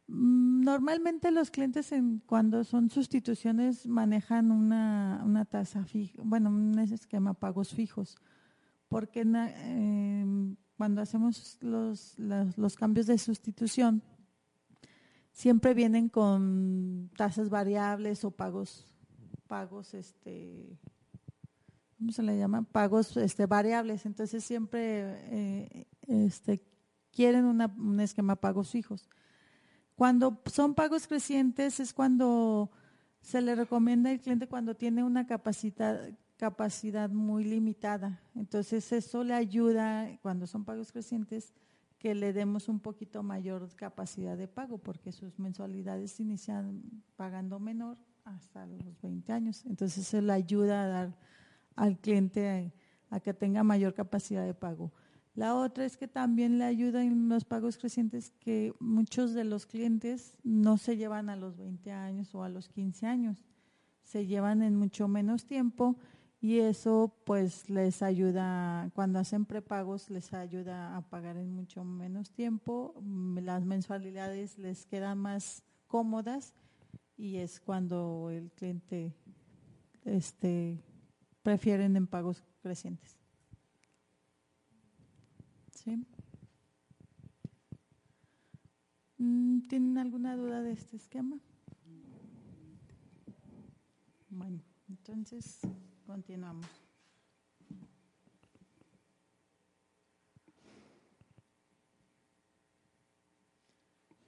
mm, 0.08 0.62
normalmente 0.62 1.30
los 1.30 1.52
clientes 1.52 1.92
en, 1.92 2.20
cuando 2.26 2.64
son 2.64 2.90
sustituciones 2.90 3.86
manejan 3.86 4.52
una, 4.52 5.22
una 5.24 5.46
tasa 5.46 5.86
fija, 5.86 6.20
bueno, 6.24 6.50
un 6.50 6.80
esquema 6.80 7.36
pagos 7.36 7.76
fijos, 7.76 8.18
porque 8.88 9.22
em, 9.22 10.56
cuando 10.78 11.02
hacemos 11.02 11.60
los, 11.62 12.18
los 12.18 12.76
cambios 12.76 13.06
de 13.06 13.20
sustitución, 13.20 14.02
siempre 15.36 15.74
vienen 15.74 16.08
con 16.08 17.12
tasas 17.18 17.50
variables 17.50 18.24
o 18.24 18.32
pagos, 18.32 18.88
pagos, 19.48 19.94
este, 19.94 20.80
¿cómo 21.98 22.14
se 22.14 22.24
le 22.24 22.38
llama? 22.38 22.64
Pagos 22.64 23.18
este, 23.18 23.46
variables. 23.46 24.06
Entonces 24.06 24.46
siempre 24.46 25.04
eh, 25.30 25.88
este, 26.08 26.64
quieren 27.12 27.46
un 27.46 28.00
esquema 28.00 28.38
pagos 28.38 28.72
fijos. 28.72 29.10
Cuando 29.96 30.42
son 30.46 30.74
pagos 30.74 31.06
crecientes 31.06 31.82
es 31.82 31.94
cuando 31.94 32.72
se 33.20 33.42
le 33.42 33.56
recomienda 33.56 34.12
al 34.12 34.22
cliente 34.22 34.48
cuando 34.48 34.74
tiene 34.76 35.04
una 35.04 35.28
capacidad, 35.28 36.18
capacidad 36.38 37.10
muy 37.10 37.44
limitada. 37.44 38.22
Entonces 38.36 38.90
eso 38.94 39.26
le 39.26 39.34
ayuda, 39.34 40.18
cuando 40.22 40.48
son 40.48 40.64
pagos 40.64 40.94
crecientes, 40.94 41.54
que 42.06 42.14
le 42.14 42.34
demos 42.34 42.70
un 42.70 42.80
poquito 42.80 43.24
mayor 43.24 43.68
capacidad 43.76 44.38
de 44.38 44.48
pago, 44.48 44.78
porque 44.78 45.12
sus 45.12 45.40
mensualidades 45.40 46.20
inician 46.20 46.84
pagando 47.16 47.60
menor 47.60 47.98
hasta 48.26 48.68
los 48.68 49.02
20 49.02 49.34
años. 49.34 49.66
Entonces, 49.66 50.08
eso 50.08 50.22
le 50.22 50.32
ayuda 50.32 50.84
a 50.84 50.88
dar 50.88 51.18
al 51.76 51.98
cliente 51.98 52.72
a, 53.10 53.20
que 53.22 53.34
tenga 53.34 53.64
mayor 53.64 53.96
capacidad 53.96 54.46
de 54.46 54.54
pago. 54.54 54.94
La 55.34 55.56
otra 55.56 55.84
es 55.84 55.98
que 55.98 56.08
también 56.08 56.60
le 56.60 56.66
ayuda 56.66 57.02
en 57.02 57.28
los 57.28 57.44
pagos 57.44 57.76
crecientes 57.76 58.30
que 58.40 58.76
muchos 58.80 59.34
de 59.34 59.44
los 59.44 59.66
clientes 59.66 60.38
no 60.44 60.78
se 60.78 60.98
llevan 60.98 61.28
a 61.30 61.36
los 61.36 61.58
20 61.58 61.92
años 61.92 62.36
o 62.36 62.44
a 62.44 62.50
los 62.50 62.70
15 62.70 63.08
años, 63.08 63.44
se 64.04 64.28
llevan 64.28 64.62
en 64.62 64.76
mucho 64.76 65.08
menos 65.08 65.48
tiempo 65.48 65.98
y 66.46 66.60
eso 66.60 67.12
pues 67.24 67.72
les 67.72 68.04
ayuda, 68.04 68.92
cuando 68.94 69.18
hacen 69.18 69.46
prepagos 69.46 70.12
les 70.12 70.32
ayuda 70.32 70.96
a 70.96 71.02
pagar 71.02 71.38
en 71.38 71.50
mucho 71.50 71.84
menos 71.84 72.30
tiempo, 72.30 72.94
mm, 73.02 73.40
las 73.40 73.66
mensualidades 73.66 74.60
les 74.60 74.86
quedan 74.86 75.18
más 75.18 75.64
cómodas 75.88 76.54
y 77.18 77.38
es 77.38 77.60
cuando 77.60 78.30
el 78.30 78.52
cliente 78.52 79.16
este 80.04 80.84
prefieren 81.42 81.98
en 81.98 82.06
pagos 82.06 82.44
crecientes. 82.62 83.18
¿Sí? 85.72 86.06
Mm, 89.18 89.62
¿Tienen 89.62 89.98
alguna 89.98 90.36
duda 90.36 90.62
de 90.62 90.74
este 90.74 90.96
esquema? 90.96 91.40
Bueno, 94.30 94.62
entonces 94.88 95.60
Continuamos. 96.06 96.66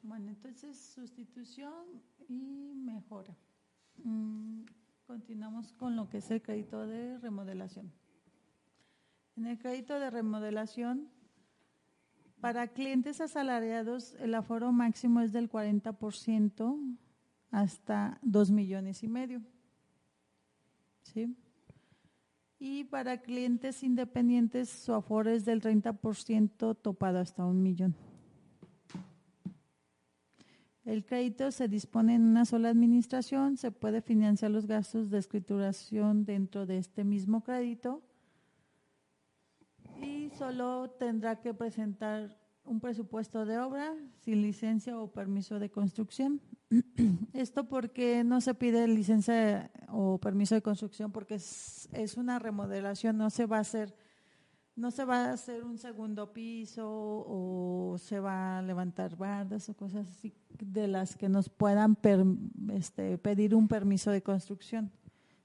Bueno, 0.02 0.30
entonces 0.30 0.78
sustitución 0.78 2.02
y 2.28 2.74
mejora. 2.74 3.36
Mm, 4.04 4.64
continuamos 5.06 5.74
con 5.74 5.96
lo 5.96 6.10
que 6.10 6.18
es 6.18 6.32
el 6.32 6.42
crédito 6.42 6.88
de 6.88 7.20
remodelación. 7.20 7.92
En 9.36 9.46
el 9.46 9.60
crédito 9.60 10.00
de 10.00 10.10
remodelación, 10.10 11.10
para 12.40 12.70
clientes 12.70 13.22
asalariados, 13.22 14.14
el 14.20 14.34
aforo 14.34 14.72
máximo 14.72 15.22
es 15.22 15.32
del 15.32 15.50
40% 15.50 16.98
hasta 17.52 18.18
2 18.24 18.52
millones 18.52 19.04
y 19.04 19.08
medio. 19.08 19.42
¿Sí? 21.04 21.36
Y 22.60 22.86
para 22.86 23.22
clientes 23.22 23.84
independientes, 23.84 24.70
su 24.70 24.94
aforo 24.94 25.30
es 25.30 25.46
del 25.46 25.62
30% 25.62 26.76
topado 26.82 27.20
hasta 27.20 27.46
un 27.46 27.62
millón. 27.62 27.96
El 30.88 31.06
crédito 31.06 31.52
se 31.52 31.68
dispone 31.68 32.16
en 32.16 32.24
una 32.24 32.46
sola 32.46 32.70
administración, 32.70 33.58
se 33.58 33.72
puede 33.72 34.02
financiar 34.02 34.52
los 34.52 34.66
gastos 34.66 35.10
de 35.10 35.18
escrituración 35.18 36.24
dentro 36.24 36.66
de 36.66 36.78
este 36.78 37.04
mismo 37.04 37.44
crédito 37.44 38.02
y 40.02 40.30
solo 40.30 40.90
tendrá 40.92 41.42
que 41.42 41.54
presentar 41.54 42.40
un 42.64 42.80
presupuesto 42.80 43.46
de 43.46 43.60
obra 43.60 43.94
sin 44.20 44.42
licencia 44.42 44.98
o 44.98 45.12
permiso 45.12 45.60
de 45.60 45.70
construcción. 45.70 46.40
Esto 47.34 47.68
porque 47.68 48.24
no 48.24 48.42
se 48.42 48.54
pide 48.54 48.88
licencia 48.88 49.72
o 49.90 50.18
permiso 50.18 50.56
de 50.56 50.62
construcción 50.62 51.12
porque 51.12 51.36
es, 51.36 52.18
una 52.18 52.40
remodelación, 52.40 53.18
no 53.18 53.30
se 53.30 53.46
va 53.46 53.58
a 53.58 53.62
hacer 53.62 53.96
no 54.76 54.92
se 54.92 55.06
va 55.06 55.26
a 55.26 55.34
hacer 55.34 55.64
un 55.64 55.80
segundo 55.80 56.34
piso 56.34 56.86
o 56.88 57.98
se 57.98 58.20
va 58.20 58.60
a 58.60 58.62
levantar 58.62 59.18
bardas 59.18 59.68
o 59.70 59.74
cosas 59.74 60.08
así 60.08 60.36
de 60.60 60.88
las 60.88 61.16
que 61.16 61.30
nos 61.30 61.50
puedan 61.50 61.98
este, 62.72 63.18
pedir 63.18 63.56
un 63.56 63.68
permiso 63.68 64.12
de 64.12 64.22
construcción. 64.22 64.92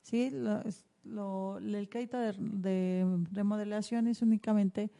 ¿Sí? 0.02 0.24
el 0.24 1.88
crédito 1.88 2.18
de, 2.18 2.34
de 2.34 3.24
remodelación 3.32 4.06
es 4.06 4.20
únicamente 4.20 4.90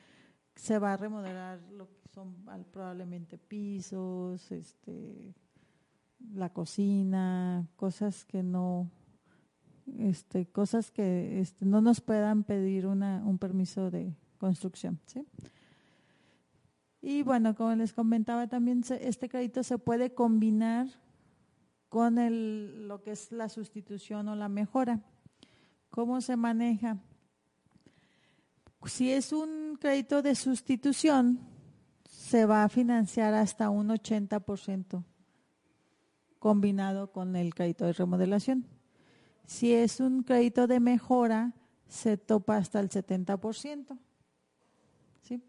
se 0.55 0.79
va 0.79 0.95
a 0.95 0.97
remodelar 0.97 1.61
lo 1.73 1.89
que 1.89 2.09
son 2.09 2.35
probablemente 2.73 3.37
pisos, 3.37 4.51
este, 4.51 5.35
la 6.35 6.51
cocina, 6.51 7.67
cosas 7.77 8.25
que 8.25 8.43
no, 8.43 8.91
este, 9.99 10.47
cosas 10.47 10.91
que 10.91 11.41
este, 11.41 11.65
no 11.65 11.81
nos 11.81 12.01
puedan 12.01 12.45
pedir 12.45 12.87
una, 12.87 13.23
un 13.25 13.39
permiso 13.39 13.91
de 13.91 14.15
construcción. 14.39 15.01
¿sí? 15.07 15.27
Y 17.01 17.23
bueno, 17.23 17.55
como 17.55 17.75
les 17.75 17.93
comentaba 17.93 18.47
también, 18.47 18.83
este 19.01 19.29
crédito 19.29 19.63
se 19.63 19.79
puede 19.79 20.15
combinar 20.15 20.89
con 21.89 22.19
el, 22.19 22.89
lo 22.89 23.03
que 23.03 23.11
es 23.11 23.33
la 23.33 23.49
sustitución 23.49 24.29
o 24.29 24.37
la 24.37 24.49
mejora. 24.49 25.01
¿Cómo 25.91 26.21
se 26.21 26.37
maneja? 26.37 26.99
Si 28.87 29.11
es 29.11 29.33
un 29.33 29.77
crédito 29.79 30.23
de 30.23 30.35
sustitución, 30.35 31.39
se 32.05 32.47
va 32.47 32.65
a 32.65 32.69
financiar 32.69 33.35
hasta 33.35 33.69
un 33.69 33.89
80% 33.89 35.05
combinado 36.42 37.12
con 37.12 37.37
el 37.37 37.55
crédito 37.55 37.87
de 37.87 37.92
remodelación. 37.92 38.66
Si 39.46 39.72
es 39.72 40.00
un 40.00 40.24
crédito 40.24 40.66
de 40.66 40.81
mejora, 40.81 41.55
se 41.87 42.16
topa 42.16 42.57
hasta 42.57 42.81
el 42.81 42.90
70%. 42.90 43.96
¿sí? 45.22 45.40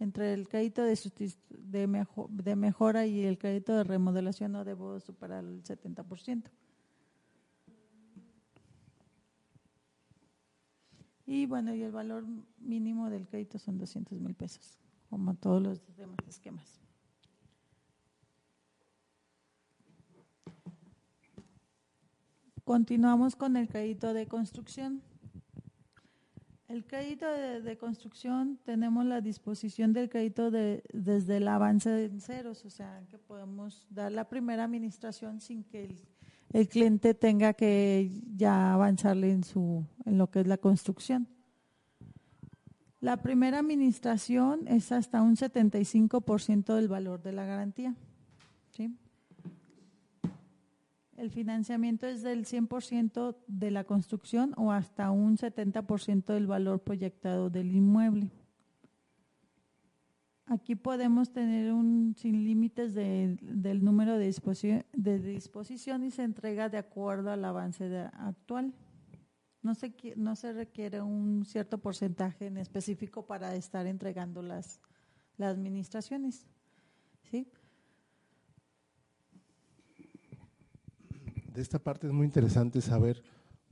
Entre 0.00 0.34
el 0.34 0.48
crédito 0.48 0.82
de, 0.82 0.98
de, 1.48 2.06
de 2.28 2.56
mejora 2.56 3.06
y 3.06 3.20
el 3.20 3.38
crédito 3.38 3.72
de 3.72 3.84
remodelación 3.84 4.50
no 4.50 4.64
debo 4.64 4.98
superar 4.98 5.44
el 5.44 5.62
70%. 5.62 6.50
Y 11.24 11.46
bueno, 11.46 11.72
y 11.72 11.82
el 11.82 11.92
valor 11.92 12.26
mínimo 12.58 13.10
del 13.10 13.28
crédito 13.28 13.60
son 13.60 13.78
200 13.78 14.18
mil 14.20 14.34
pesos, 14.34 14.76
como 15.08 15.34
todos 15.34 15.62
los 15.62 15.96
demás 15.96 16.18
esquemas. 16.26 16.81
Continuamos 22.64 23.34
con 23.34 23.56
el 23.56 23.68
crédito 23.68 24.14
de 24.14 24.26
construcción. 24.28 25.02
El 26.68 26.86
crédito 26.86 27.26
de, 27.26 27.76
construcción 27.76 28.58
tenemos 28.64 29.04
la 29.04 29.20
disposición 29.20 29.92
del 29.92 30.08
crédito 30.08 30.50
de, 30.50 30.82
desde 30.92 31.36
el 31.36 31.48
avance 31.48 32.04
en 32.06 32.20
ceros, 32.20 32.64
o 32.64 32.70
sea, 32.70 33.04
que 33.10 33.18
podemos 33.18 33.86
dar 33.90 34.10
la 34.10 34.28
primera 34.28 34.64
administración 34.64 35.40
sin 35.40 35.64
que 35.64 35.84
el, 35.84 36.00
el 36.52 36.68
cliente 36.68 37.12
tenga 37.14 37.52
que 37.52 38.22
ya 38.36 38.72
avanzarle 38.72 39.32
en, 39.32 39.44
su, 39.44 39.84
en 40.06 40.16
lo 40.16 40.30
que 40.30 40.40
es 40.40 40.46
la 40.46 40.56
construcción. 40.56 41.28
La 43.00 43.16
primera 43.16 43.58
administración 43.58 44.68
es 44.68 44.92
hasta 44.92 45.20
un 45.20 45.36
75% 45.36 46.74
del 46.74 46.88
valor 46.88 47.20
de 47.22 47.32
la 47.32 47.44
garantía. 47.44 47.96
¿sí? 48.70 48.96
El 51.22 51.30
financiamiento 51.30 52.08
es 52.08 52.24
del 52.24 52.46
100% 52.46 53.36
de 53.46 53.70
la 53.70 53.84
construcción 53.84 54.54
o 54.56 54.72
hasta 54.72 55.12
un 55.12 55.36
70% 55.36 56.24
del 56.34 56.48
valor 56.48 56.82
proyectado 56.82 57.48
del 57.48 57.76
inmueble. 57.76 58.32
aquí 60.46 60.74
podemos 60.74 61.30
tener 61.32 61.72
un 61.72 62.16
sin 62.18 62.44
límites 62.44 62.92
de, 62.94 63.38
del 63.40 63.84
número 63.84 64.18
de 64.18 64.26
disposición, 64.26 64.84
de 64.94 65.20
disposición 65.20 66.02
y 66.02 66.10
se 66.10 66.24
entrega 66.24 66.68
de 66.68 66.78
acuerdo 66.78 67.30
al 67.30 67.44
avance 67.44 67.88
de- 67.88 68.10
actual. 68.14 68.74
No 69.62 69.76
se, 69.76 69.94
no 70.16 70.34
se 70.34 70.52
requiere 70.52 71.02
un 71.02 71.44
cierto 71.44 71.78
porcentaje 71.78 72.46
en 72.46 72.56
específico 72.56 73.26
para 73.26 73.54
estar 73.54 73.86
entregando 73.86 74.42
las, 74.42 74.80
las 75.36 75.52
administraciones. 75.52 76.48
¿sí? 77.30 77.46
De 81.52 81.60
esta 81.62 81.78
parte 81.78 82.06
es 82.06 82.12
muy 82.12 82.26
interesante 82.26 82.80
saber 82.80 83.22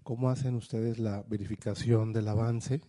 cómo 0.03 0.29
hacen 0.31 0.55
ustedes 0.55 0.99
la 0.99 1.23
verificación 1.23 2.13
del 2.13 2.29
avance, 2.29 2.81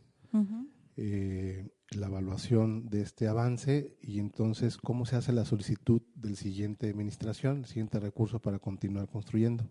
eh, 0.97 1.69
la 1.91 2.07
evaluación 2.07 2.87
de 2.89 3.01
este 3.01 3.27
avance 3.27 3.97
y 4.01 4.19
entonces 4.19 4.77
cómo 4.77 5.05
se 5.05 5.15
hace 5.15 5.31
la 5.33 5.45
solicitud 5.45 6.01
del 6.15 6.35
siguiente 6.35 6.89
administración, 6.89 7.59
el 7.59 7.65
siguiente 7.65 7.99
recurso 7.99 8.39
para 8.39 8.59
continuar 8.59 9.07
construyendo. 9.07 9.65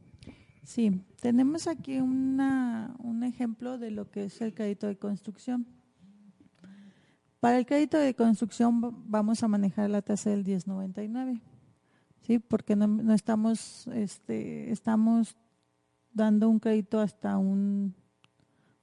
Sí, 0.62 1.02
tenemos 1.20 1.66
aquí 1.66 1.98
una, 2.00 2.94
un 2.98 3.22
ejemplo 3.24 3.78
de 3.78 3.90
lo 3.90 4.11
que 4.11 4.24
es 4.24 4.40
el 4.42 4.54
crédito 4.54 4.87
de 4.87 4.96
construcción. 4.96 5.66
Para 7.40 7.56
el 7.59 7.64
crédito 7.64 7.96
de 7.96 8.14
construcción 8.14 8.83
va- 8.85 8.92
vamos 9.06 9.42
a 9.42 9.48
manejar 9.48 9.88
la 9.88 10.02
tasa 10.02 10.28
del 10.30 10.44
1099, 10.44 11.40
¿sí? 12.22 12.38
Porque 12.38 12.76
no, 12.76 12.87
no 12.87 13.14
estamos, 13.14 13.87
este, 13.88 14.70
estamos 14.70 15.37
dando 16.12 16.48
un 16.48 16.59
crédito 16.59 17.00
hasta 17.00 17.38
un 17.38 17.94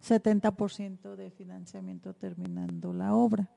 70% 0.01 1.15
de 1.15 1.31
financiamiento 1.31 2.13
terminando 2.13 2.93
la 2.93 3.13
obra. 3.13 3.49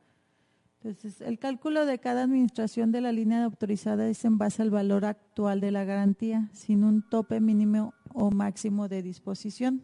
Entonces, 0.82 1.20
el 1.20 1.38
cálculo 1.38 1.84
de 1.84 1.98
cada 1.98 2.22
administración 2.22 2.90
de 2.90 3.02
la 3.02 3.12
línea 3.12 3.44
autorizada 3.44 4.08
es 4.08 4.24
en 4.24 4.38
base 4.38 4.62
al 4.62 4.70
valor 4.70 5.04
actual 5.04 5.60
de 5.60 5.70
la 5.70 5.84
garantía, 5.84 6.48
sin 6.54 6.84
un 6.84 7.02
tope 7.02 7.38
mínimo 7.40 7.92
o 8.14 8.30
máximo 8.30 8.88
de 8.88 9.02
disposición. 9.02 9.82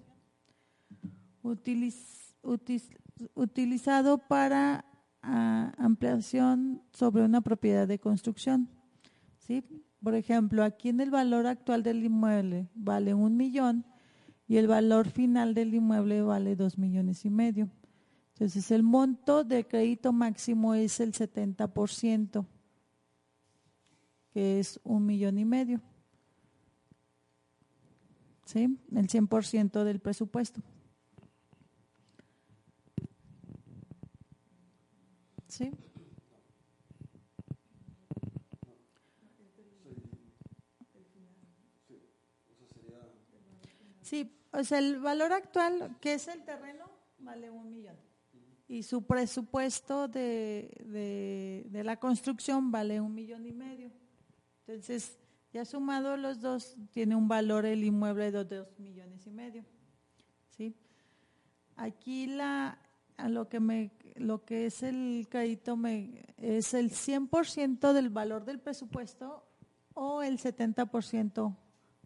Utilizado 3.35 4.19
para 4.19 4.87
ah, 5.23 5.73
ampliación 5.77 6.83
sobre 6.93 7.25
una 7.25 7.43
propiedad 7.43 7.87
de 7.87 7.99
construcción. 7.99 8.71
¿sí? 9.39 9.63
Por 10.03 10.15
ejemplo, 10.15 10.63
aquí 10.63 10.89
en 10.89 11.01
el 11.01 11.11
valor 11.11 11.47
actual 11.47 11.83
del 11.83 12.05
inmueble 12.05 12.69
vale 12.75 13.15
un 13.15 13.37
millón 13.37 13.85
y 14.47 14.57
el 14.59 14.69
valor 14.69 15.09
final 15.09 15.55
del 15.55 15.75
inmueble 15.75 16.23
vale 16.23 16.55
dos 16.55 16.79
millones 16.79 17.25
y 17.25 17.31
medio. 17.31 17.69
Entonces, 18.35 18.71
el 18.71 18.83
monto 18.83 19.45
de 19.45 19.67
crédito 19.67 20.13
máximo 20.13 20.75
es 20.75 21.01
el 21.01 21.13
70%, 21.13 22.47
que 24.31 24.61
es 24.61 24.79
un 24.85 25.07
millón 25.07 25.39
y 25.39 25.45
medio. 25.45 25.81
¿Sí? 28.45 28.79
El 28.95 29.09
100% 29.09 29.85
del 29.85 30.01
presupuesto. 30.01 30.61
¿Sí? 35.49 35.73
Sí, 44.07 44.33
o 44.53 44.63
sea, 44.63 44.79
el 44.79 45.01
valor 45.01 45.33
actual, 45.33 45.97
que 46.01 46.15
es 46.15 46.29
el 46.29 46.45
terreno, 46.45 46.85
vale 47.19 47.51
un 47.51 47.69
millón. 47.69 47.97
Y 48.69 48.85
su 48.85 49.03
presupuesto 49.03 50.07
de, 50.07 51.65
de, 51.69 51.83
la 51.83 51.97
construcción 51.97 52.71
vale 52.71 53.01
un 53.01 53.13
millón 53.13 53.47
y 53.47 53.53
medio. 53.53 53.91
Entonces, 54.61 55.19
ya 55.53 55.65
sumado 55.65 56.17
los 56.17 56.41
dos, 56.41 56.77
tiene 56.93 57.17
un 57.17 57.27
valor 57.27 57.67
el 57.67 57.83
inmueble 57.83 58.31
de 58.31 58.45
dos 58.45 58.79
millones 58.79 59.27
y 59.27 59.31
medio. 59.33 59.65
¿Sí? 60.51 60.77
Aquí 61.75 62.29
la, 62.29 62.79
a 63.17 63.29
lo 63.29 63.49
que 63.49 63.59
me, 63.59 63.91
lo 64.15 64.45
que 64.45 64.67
es 64.67 64.85
el 64.85 65.27
crédito 65.29 65.77
me, 65.77 66.25
es 66.37 66.75
el 66.75 66.93
100% 66.93 67.93
del 67.93 68.11
valor 68.11 68.45
del 68.45 68.61
presupuesto 68.61 69.45
o 69.95 70.23
el 70.23 70.39
70% 70.39 71.57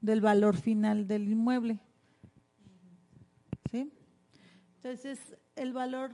del 0.01 0.23
valor 0.23 0.57
final 0.57 1.07
del 1.07 1.29
inmueble. 1.29 1.79
Entonces, 4.83 5.21
el 5.57 5.75
valor, 5.75 6.11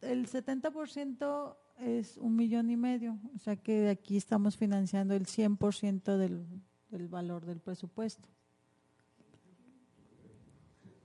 el 0.00 0.28
70% 0.28 1.56
es 1.80 2.16
un 2.16 2.36
millón 2.36 2.70
y 2.70 2.76
medio, 2.76 3.18
o 3.34 3.38
sea 3.38 3.56
que 3.56 3.88
aquí 3.88 4.16
estamos 4.16 4.56
financiando 4.56 5.16
el 5.16 5.26
100% 5.26 6.16
del, 6.16 6.46
del 6.90 7.08
valor 7.08 7.44
del 7.44 7.58
presupuesto. 7.58 8.28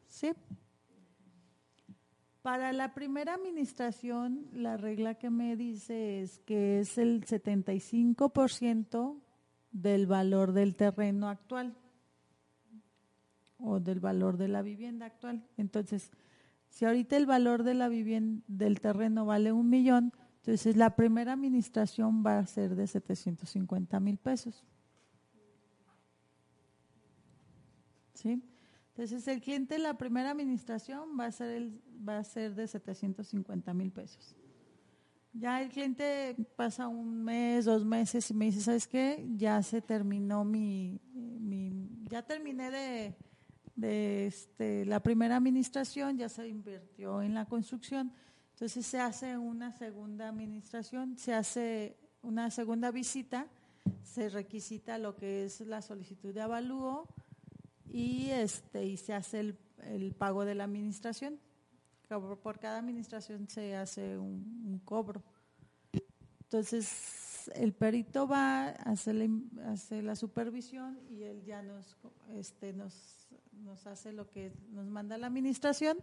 ¿Sí? 0.06 0.34
Para 2.44 2.74
la 2.74 2.94
primera 2.94 3.34
administración, 3.34 4.48
la 4.54 4.78
regla 4.78 5.16
que 5.16 5.32
me 5.32 5.56
dice 5.56 6.22
es 6.22 6.38
que 6.38 6.80
es 6.82 7.00
el 7.00 7.26
75% 7.26 9.20
del 9.72 10.06
valor 10.06 10.52
del 10.52 10.76
terreno 10.76 11.28
actual 11.28 11.76
o 13.58 13.80
del 13.80 14.00
valor 14.00 14.38
de 14.38 14.48
la 14.48 14.62
vivienda 14.62 15.08
actual. 15.08 15.44
Entonces, 15.58 16.12
si 16.70 16.86
ahorita 16.86 17.18
el 17.18 17.26
valor 17.26 17.64
de 17.64 17.74
la 17.74 17.90
vivienda 17.90 18.44
del 18.48 18.80
terreno 18.80 19.26
vale 19.26 19.52
un 19.52 19.70
millón, 19.70 20.14
entonces 20.38 20.76
la 20.76 20.96
primera 20.96 21.34
administración 21.34 22.24
va 22.26 22.40
a 22.40 22.46
ser 22.46 22.76
de 22.76 22.88
750 22.88 24.00
mil 24.00 24.18
pesos. 24.18 24.66
¿Sí? 28.14 28.42
Entonces 28.90 29.28
el 29.28 29.42
cliente 29.42 29.80
la 29.80 29.98
primera 29.98 30.32
administración 30.32 31.18
va 31.20 31.26
a 31.26 31.32
ser 31.32 31.50
el, 31.50 31.82
va 32.08 32.18
a 32.18 32.24
ser 32.24 32.56
de 32.56 32.68
750 32.68 33.74
mil 33.74 33.92
pesos. 33.92 34.36
Ya 35.32 35.62
el 35.62 35.70
cliente 35.70 36.36
pasa 36.56 36.88
un 36.88 37.24
mes, 37.24 37.66
dos 37.66 37.86
meses 37.86 38.30
y 38.32 38.34
me 38.34 38.46
dice, 38.46 38.62
¿sabes 38.62 38.88
qué? 38.88 39.28
Ya 39.38 39.62
se 39.62 39.82
terminó 39.82 40.44
mi, 40.44 41.00
mi 41.14 41.88
ya 42.10 42.24
terminé 42.24 42.72
de, 42.72 43.16
de 43.80 44.28
este, 44.28 44.86
la 44.86 45.02
primera 45.02 45.38
administración, 45.38 46.18
ya 46.18 46.30
se 46.30 46.48
invirtió 46.48 47.22
en 47.22 47.34
la 47.34 47.46
construcción, 47.46 48.14
entonces 48.54 48.86
se 48.86 49.00
hace 49.00 49.38
una 49.38 49.72
segunda 49.72 50.28
administración, 50.28 51.18
se 51.18 51.34
hace 51.34 51.98
una 52.22 52.52
segunda 52.52 52.92
visita, 52.92 53.48
se 54.04 54.30
requisita 54.30 54.98
lo 54.98 55.16
que 55.16 55.46
es 55.46 55.62
la 55.62 55.82
solicitud 55.82 56.34
de 56.34 56.42
avalúo 56.42 57.08
y 57.88 58.30
este 58.32 58.86
y 58.86 58.98
se 58.98 59.14
hace 59.14 59.40
el, 59.40 59.58
el 59.84 60.14
pago 60.14 60.46
de 60.46 60.56
la 60.56 60.66
administración. 60.66 61.40
Por, 62.08 62.60
cada 62.60 62.80
administración 62.80 63.48
se 63.48 63.76
hace 63.76 64.18
un, 64.18 64.64
un 64.66 64.80
cobro. 64.80 65.24
Entonces 66.44 67.50
el 67.56 67.74
perito 67.74 68.28
va 68.28 68.66
a 68.66 68.72
hacer 68.92 69.16
la, 69.16 69.72
hace 69.72 70.02
la 70.02 70.16
supervisión 70.16 71.00
y 71.10 71.24
él 71.24 71.44
ya 71.44 71.62
nos 71.62 71.98
este 72.36 72.74
nos 72.74 73.19
nos 73.64 73.86
hace 73.88 74.12
lo 74.14 74.30
que 74.30 74.54
nos 74.72 74.88
manda 74.88 75.18
la 75.18 75.28
administración 75.28 75.98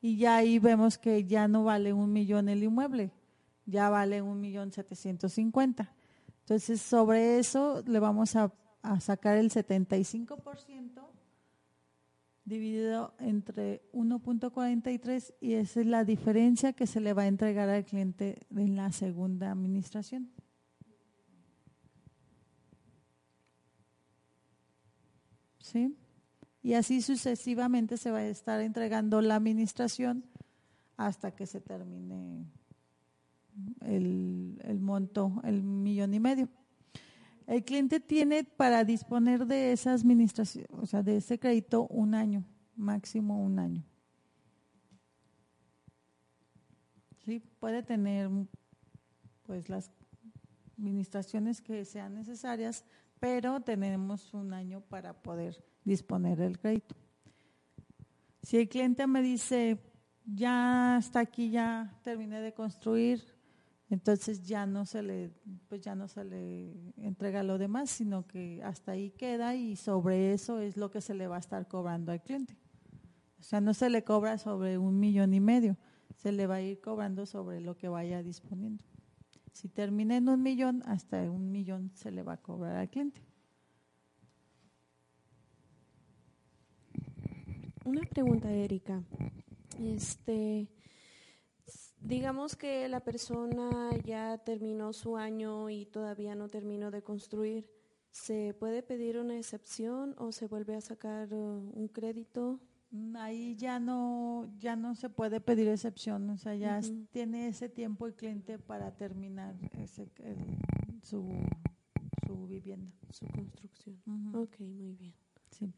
y 0.00 0.16
ya 0.16 0.36
ahí 0.36 0.58
vemos 0.58 0.98
que 0.98 1.24
ya 1.24 1.48
no 1.48 1.64
vale 1.64 1.92
un 1.92 2.12
millón 2.12 2.48
el 2.48 2.62
inmueble, 2.62 3.12
ya 3.66 3.90
vale 3.90 4.22
un 4.22 4.40
millón 4.40 4.72
setecientos 4.72 5.32
cincuenta. 5.32 5.94
Entonces 6.40 6.80
sobre 6.80 7.38
eso 7.38 7.82
le 7.86 7.98
vamos 7.98 8.36
a, 8.36 8.52
sacar 9.00 9.36
el 9.36 9.50
75% 9.50 11.02
dividido 12.44 13.12
entre 13.18 13.82
1.43 13.92 15.34
y 15.40 15.54
esa 15.54 15.80
es 15.80 15.86
la 15.86 16.04
diferencia 16.04 16.72
que 16.72 16.86
se 16.86 17.00
le 17.00 17.12
va 17.12 17.22
a 17.22 17.26
entregar 17.26 17.68
al 17.68 17.84
cliente 17.84 18.46
en 18.50 18.76
la 18.76 18.90
segunda 18.92 19.50
administración. 19.50 20.30
¿Sí? 25.58 25.94
Y 26.62 26.74
así 26.74 27.02
sucesivamente 27.02 27.96
se 27.96 28.10
va 28.10 28.18
a 28.18 28.26
estar 28.26 28.60
entregando 28.60 29.20
la 29.20 29.36
administración 29.36 30.24
hasta 30.96 31.30
que 31.30 31.46
se 31.46 31.60
termine 31.60 32.44
el, 33.80 34.60
el 34.64 34.80
monto, 34.80 35.40
el 35.44 35.62
millón 35.62 36.14
y 36.14 36.20
medio. 36.20 36.48
El 37.46 37.64
cliente 37.64 38.00
tiene 38.00 38.44
para 38.44 38.84
disponer 38.84 39.46
de 39.46 39.72
esa 39.72 39.94
administración, 39.94 40.66
o 40.70 40.84
sea, 40.84 41.02
de 41.02 41.16
ese 41.16 41.38
crédito 41.38 41.86
un 41.86 42.14
año, 42.14 42.44
máximo 42.76 43.42
un 43.42 43.58
año. 43.58 43.84
Sí, 47.24 47.40
puede 47.58 47.82
tener 47.82 48.28
pues 49.44 49.68
las 49.68 49.90
administraciones 50.76 51.62
que 51.62 51.84
sean 51.84 52.14
necesarias, 52.14 52.84
pero 53.18 53.60
tenemos 53.60 54.34
un 54.34 54.52
año 54.52 54.82
para 54.82 55.14
poder 55.14 55.64
disponer 55.88 56.38
del 56.38 56.58
crédito. 56.58 56.94
Si 58.42 58.56
el 58.56 58.68
cliente 58.68 59.06
me 59.06 59.20
dice, 59.22 59.78
ya 60.24 60.96
hasta 60.96 61.20
aquí, 61.20 61.50
ya 61.50 61.98
terminé 62.02 62.40
de 62.40 62.54
construir, 62.54 63.24
entonces 63.90 64.42
ya 64.42 64.66
no 64.66 64.84
se 64.84 65.02
le 65.02 65.30
pues 65.68 65.80
ya 65.80 65.94
no 65.94 66.08
se 66.08 66.22
le 66.22 66.74
entrega 66.98 67.42
lo 67.42 67.56
demás 67.56 67.88
sino 67.88 68.26
que 68.26 68.62
hasta 68.62 68.92
ahí 68.92 69.10
queda 69.12 69.54
y 69.54 69.76
sobre 69.76 70.34
eso 70.34 70.60
es 70.60 70.76
lo 70.76 70.90
que 70.90 71.00
se 71.00 71.14
le 71.14 71.26
va 71.26 71.36
a 71.36 71.40
estar 71.40 71.66
cobrando 71.68 72.12
al 72.12 72.22
cliente. 72.22 72.56
O 73.40 73.42
sea 73.42 73.60
no 73.60 73.72
se 73.72 73.88
le 73.88 74.04
cobra 74.04 74.36
sobre 74.36 74.76
un 74.76 75.00
millón 75.00 75.32
y 75.32 75.40
medio 75.40 75.76
se 76.16 76.32
le 76.32 76.46
va 76.46 76.56
a 76.56 76.60
ir 76.60 76.80
cobrando 76.80 77.26
sobre 77.26 77.60
lo 77.60 77.76
que 77.76 77.88
vaya 77.88 78.22
disponiendo. 78.22 78.82
Si 79.52 79.68
termina 79.68 80.16
en 80.16 80.28
un 80.28 80.42
millón 80.42 80.82
hasta 80.84 81.22
un 81.30 81.50
millón 81.50 81.90
se 81.94 82.10
le 82.10 82.22
va 82.22 82.34
a 82.34 82.42
cobrar 82.42 82.76
al 82.76 82.90
cliente 82.90 83.22
una 87.88 88.02
pregunta 88.02 88.52
Erika 88.52 89.02
este 89.80 90.68
Digamos 92.00 92.54
que 92.54 92.88
la 92.88 93.00
persona 93.00 93.90
ya 94.04 94.38
terminó 94.38 94.92
su 94.92 95.16
año 95.16 95.68
y 95.68 95.84
todavía 95.86 96.36
no 96.36 96.48
terminó 96.48 96.92
de 96.92 97.02
construir. 97.02 97.68
¿Se 98.12 98.54
puede 98.54 98.84
pedir 98.84 99.18
una 99.18 99.36
excepción 99.36 100.14
o 100.16 100.30
se 100.30 100.46
vuelve 100.46 100.76
a 100.76 100.80
sacar 100.80 101.34
uh, 101.34 101.72
un 101.74 101.88
crédito? 101.88 102.60
Mm, 102.92 103.16
ahí 103.16 103.56
ya 103.56 103.80
no 103.80 104.48
ya 104.58 104.76
no 104.76 104.94
se 104.94 105.10
puede 105.10 105.40
pedir 105.40 105.68
excepción, 105.68 106.30
o 106.30 106.38
sea, 106.38 106.54
ya 106.54 106.80
tiene 107.10 107.48
ese 107.48 107.68
tiempo 107.68 108.06
el 108.06 108.14
cliente 108.14 108.58
para 108.58 108.96
terminar 108.96 109.56
ese, 109.82 110.08
su, 111.02 111.28
su 112.26 112.46
vivienda, 112.46 112.92
su 113.10 113.26
construcción. 113.26 114.00
Ok, 114.34 114.60
muy 114.60 114.94
bien. 114.94 115.14
Sí. 115.50 115.74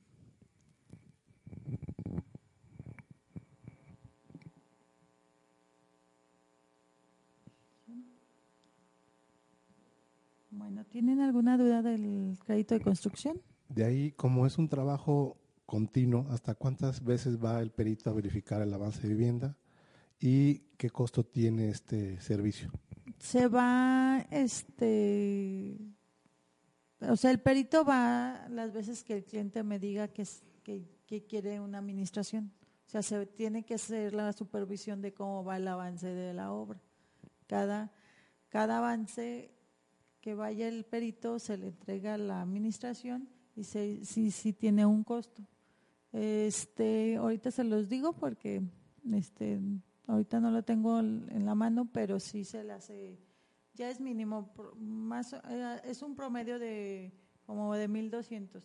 Bueno, 10.61 10.85
¿tienen 10.85 11.21
alguna 11.23 11.57
duda 11.57 11.81
del 11.81 12.39
crédito 12.45 12.75
de 12.75 12.83
construcción? 12.83 13.41
De 13.71 13.83
ahí, 13.83 14.13
como 14.13 14.45
es 14.45 14.59
un 14.59 14.69
trabajo 14.69 15.39
continuo, 15.65 16.27
¿hasta 16.29 16.55
cuántas 16.55 17.03
veces 17.03 17.43
va 17.43 17.63
el 17.63 17.71
perito 17.71 18.11
a 18.11 18.13
verificar 18.13 18.61
el 18.61 18.75
avance 18.75 19.01
de 19.01 19.09
vivienda 19.09 19.57
y 20.21 20.59
qué 20.77 20.91
costo 20.91 21.25
tiene 21.25 21.71
este 21.71 22.21
servicio? 22.21 22.71
Se 23.19 23.49
va, 23.49 24.27
este, 24.31 25.79
o 27.01 27.17
sea, 27.17 27.31
el 27.31 27.41
perito 27.41 27.83
va 27.83 28.47
las 28.51 28.71
veces 28.71 29.03
que 29.03 29.15
el 29.15 29.25
cliente 29.25 29.63
me 29.63 29.79
diga 29.79 30.09
que, 30.09 30.27
que, 30.63 30.85
que 31.07 31.25
quiere 31.25 31.59
una 31.59 31.79
administración. 31.79 32.53
O 32.87 32.91
sea, 32.91 33.03
se 33.03 33.25
tiene 33.25 33.65
que 33.65 33.75
hacer 33.75 34.13
la 34.13 34.31
supervisión 34.35 35.01
de 35.01 35.15
cómo 35.15 35.43
va 35.43 35.57
el 35.57 35.67
avance 35.67 36.07
de 36.07 36.35
la 36.35 36.53
obra. 36.53 36.83
Cada, 37.47 37.91
cada 38.51 38.77
avance 38.77 39.55
que 40.21 40.35
vaya 40.35 40.69
el 40.69 40.85
perito, 40.85 41.39
se 41.39 41.57
le 41.57 41.69
entrega 41.69 42.15
a 42.15 42.19
la 42.19 42.43
administración 42.43 43.29
y 43.57 43.65
si 43.65 44.31
sí 44.31 44.53
tiene 44.53 44.87
un 44.87 45.05
costo. 45.05 45.43
Este, 46.13 47.17
ahorita 47.17 47.51
se 47.51 47.65
los 47.65 47.89
digo 47.89 48.13
porque 48.13 48.63
este, 49.13 49.61
ahorita 50.07 50.41
no 50.41 50.51
lo 50.51 50.63
tengo 50.63 50.99
en 50.99 51.45
la 51.45 51.55
mano, 51.55 51.89
pero 51.93 52.19
sí 52.19 52.45
se 52.45 52.65
le 52.65 52.73
hace, 52.73 53.19
ya 53.75 53.89
es 53.91 54.01
mínimo, 54.01 54.53
más, 54.77 55.33
eh, 55.33 55.81
es 55.85 56.03
un 56.03 56.15
promedio 56.15 56.59
de 56.59 57.13
como 57.47 57.75
de 57.75 57.89
1.200, 57.89 58.63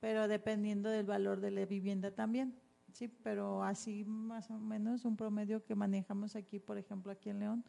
pero 0.00 0.28
dependiendo 0.28 0.88
del 0.88 1.06
valor 1.06 1.40
de 1.40 1.50
la 1.50 1.66
vivienda 1.66 2.10
también. 2.10 2.54
Sí, 2.92 3.08
pero 3.08 3.62
así 3.62 4.04
más 4.04 4.50
o 4.50 4.58
menos 4.58 5.04
un 5.04 5.16
promedio 5.16 5.62
que 5.64 5.74
manejamos 5.74 6.34
aquí, 6.34 6.58
por 6.58 6.78
ejemplo, 6.78 7.12
aquí 7.12 7.28
en 7.28 7.38
León, 7.38 7.64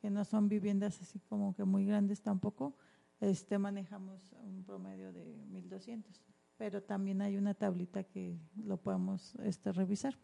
que 0.00 0.10
no 0.10 0.24
son 0.24 0.48
viviendas 0.48 1.00
así 1.00 1.18
como 1.20 1.54
que 1.54 1.64
muy 1.64 1.84
grandes 1.84 2.22
tampoco, 2.22 2.76
este 3.20 3.58
manejamos 3.58 4.32
un 4.44 4.62
promedio 4.64 5.12
de 5.12 5.24
1200, 5.48 6.22
pero 6.56 6.82
también 6.82 7.20
hay 7.20 7.36
una 7.36 7.54
tablita 7.54 8.04
que 8.04 8.38
lo 8.56 8.76
podemos 8.76 9.34
este 9.42 9.72
revisar. 9.72 10.16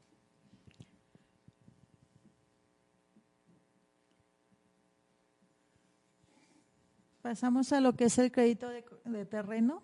Pasamos 7.21 7.73
a 7.73 7.81
lo 7.81 7.97
que 7.97 8.05
es 8.05 8.19
el 8.19 8.31
crédito 8.31 8.69
de, 8.69 8.85
de 9.07 9.25
terreno. 9.25 9.83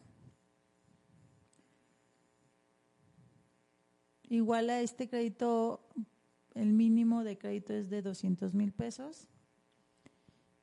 Igual 4.29 4.69
a 4.71 4.81
este 4.83 5.09
crédito, 5.09 5.89
el 6.55 6.73
mínimo 6.75 7.25
de 7.25 7.39
crédito 7.39 7.73
es 7.73 7.89
de 7.89 8.03
200 8.03 8.55
mil 8.55 8.73
pesos 8.73 9.27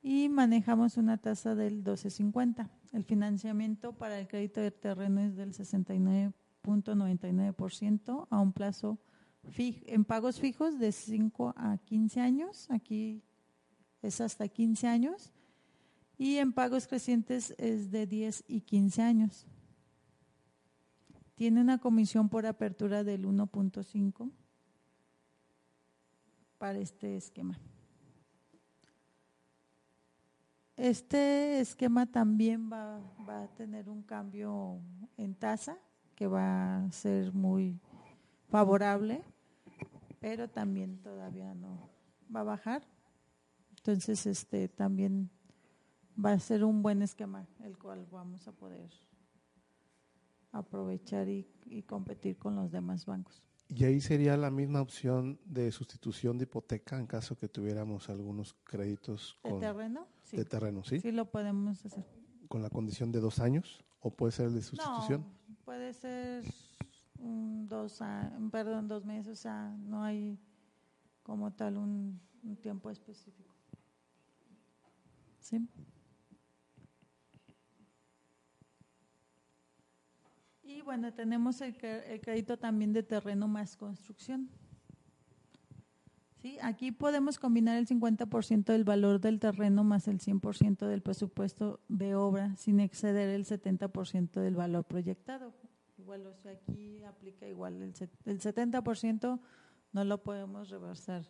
y 0.08 0.28
manejamos 0.30 0.96
una 0.96 1.18
tasa 1.18 1.54
del 1.54 1.84
12.50. 1.84 2.66
El 2.94 3.04
financiamiento 3.04 3.92
para 3.92 4.18
el 4.18 4.26
crédito 4.26 4.62
de 4.62 4.70
terreno 4.70 5.20
es 5.20 5.36
del 5.36 5.52
69.99% 5.52 8.26
a 8.30 8.40
un 8.40 8.54
plazo 8.54 8.98
fijo, 9.50 9.80
en 9.84 10.06
pagos 10.06 10.40
fijos 10.40 10.78
de 10.78 10.92
5 10.92 11.52
a 11.54 11.76
15 11.84 12.22
años. 12.22 12.70
Aquí 12.70 13.22
es 14.00 14.22
hasta 14.22 14.48
15 14.48 14.86
años. 14.86 15.30
Y 16.16 16.36
en 16.36 16.54
pagos 16.54 16.86
crecientes 16.86 17.54
es 17.58 17.90
de 17.90 18.06
10 18.06 18.44
y 18.48 18.62
15 18.62 19.02
años. 19.02 19.46
Tiene 21.34 21.60
una 21.60 21.76
comisión 21.76 22.30
por 22.30 22.46
apertura 22.46 23.04
del 23.04 23.26
1.5 23.26 24.30
para 26.56 26.78
este 26.78 27.18
esquema. 27.18 27.60
Este 30.78 31.58
esquema 31.58 32.06
también 32.06 32.70
va, 32.70 32.98
a 33.26 33.48
tener 33.56 33.88
un 33.88 34.00
cambio 34.04 34.80
en 35.16 35.34
tasa 35.34 35.76
que 36.14 36.28
va 36.28 36.84
a 36.84 36.92
ser 36.92 37.34
muy 37.34 37.80
favorable, 38.48 39.24
pero 40.20 40.48
también 40.48 41.02
todavía 41.02 41.52
no 41.52 41.90
va 42.34 42.40
a 42.40 42.44
bajar. 42.44 42.86
Entonces, 43.70 44.24
este 44.26 44.68
también 44.68 45.28
va 46.24 46.30
a 46.30 46.38
ser 46.38 46.62
un 46.62 46.80
buen 46.80 47.02
esquema 47.02 47.48
el 47.64 47.76
cual 47.76 48.06
vamos 48.12 48.46
a 48.46 48.52
poder 48.52 48.88
aprovechar 50.52 51.28
y 51.28 51.82
competir 51.88 52.38
con 52.38 52.54
los 52.54 52.70
demás 52.70 53.04
bancos. 53.04 53.47
Y 53.68 53.84
ahí 53.84 54.00
sería 54.00 54.36
la 54.36 54.50
misma 54.50 54.80
opción 54.80 55.38
de 55.44 55.70
sustitución 55.70 56.38
de 56.38 56.44
hipoteca 56.44 56.98
en 56.98 57.06
caso 57.06 57.36
que 57.36 57.48
tuviéramos 57.48 58.08
algunos 58.08 58.54
créditos 58.64 59.38
con, 59.42 59.60
¿De 59.60 59.66
terreno? 59.66 60.06
Sí. 60.22 60.36
De 60.38 60.44
terreno, 60.44 60.84
¿sí? 60.84 61.00
Sí, 61.00 61.12
lo 61.12 61.30
podemos 61.30 61.84
hacer. 61.84 62.04
¿Con 62.48 62.62
la 62.62 62.70
condición 62.70 63.12
de 63.12 63.20
dos 63.20 63.40
años? 63.40 63.84
¿O 64.00 64.10
puede 64.10 64.32
ser 64.32 64.46
el 64.46 64.54
de 64.54 64.62
sustitución? 64.62 65.20
No, 65.20 65.56
puede 65.66 65.92
ser 65.92 66.44
dos, 67.18 68.00
perdón, 68.50 68.88
dos 68.88 69.04
meses, 69.04 69.38
o 69.38 69.42
sea, 69.42 69.76
no 69.80 70.02
hay 70.02 70.38
como 71.22 71.52
tal 71.52 71.76
un 71.76 72.20
tiempo 72.62 72.88
específico. 72.88 73.52
¿Sí? 75.40 75.68
Y 80.78 80.82
bueno, 80.82 81.12
tenemos 81.12 81.60
el, 81.60 81.76
crédito 81.76 82.56
también 82.56 82.92
de 82.92 83.02
terreno 83.02 83.48
más 83.48 83.76
construcción. 83.76 84.48
¿Sí? 86.36 86.56
Aquí 86.62 86.92
podemos 86.92 87.36
combinar 87.36 87.76
el 87.78 87.88
50% 87.88 88.64
del 88.66 88.84
valor 88.84 89.20
del 89.20 89.40
terreno 89.40 89.82
más 89.82 90.06
el 90.06 90.20
100% 90.20 90.86
del 90.86 91.02
presupuesto 91.02 91.80
de 91.88 92.14
obra 92.14 92.54
sin 92.54 92.78
exceder 92.78 93.28
el 93.30 93.44
70% 93.44 94.40
del 94.40 94.54
valor 94.54 94.84
proyectado. 94.84 95.52
Igual, 95.98 96.28
o 96.28 96.34
sea, 96.36 96.52
aquí 96.52 97.02
aplica 97.02 97.48
igual, 97.48 97.82
el, 97.82 97.92
el 98.24 98.40
70% 98.40 99.40
no 99.92 100.04
lo 100.04 100.22
podemos 100.22 100.70
reversar 100.70 101.24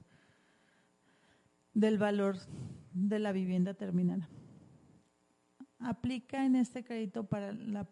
del 1.72 1.96
valor 1.96 2.36
de 2.92 3.18
la 3.18 3.32
vivienda 3.32 3.72
terminada 3.72 4.28
aplica 5.80 6.44
en 6.44 6.56
este 6.56 6.84
crédito 6.84 7.24
para 7.24 7.52
la, 7.52 7.86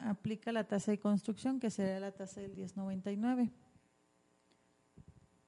aplica 0.00 0.52
la 0.52 0.64
tasa 0.64 0.90
de 0.90 0.98
construcción 0.98 1.60
que 1.60 1.70
sería 1.70 2.00
la 2.00 2.12
tasa 2.12 2.40
del 2.40 2.54
1099. 2.56 3.50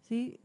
¿Sí? 0.01 0.41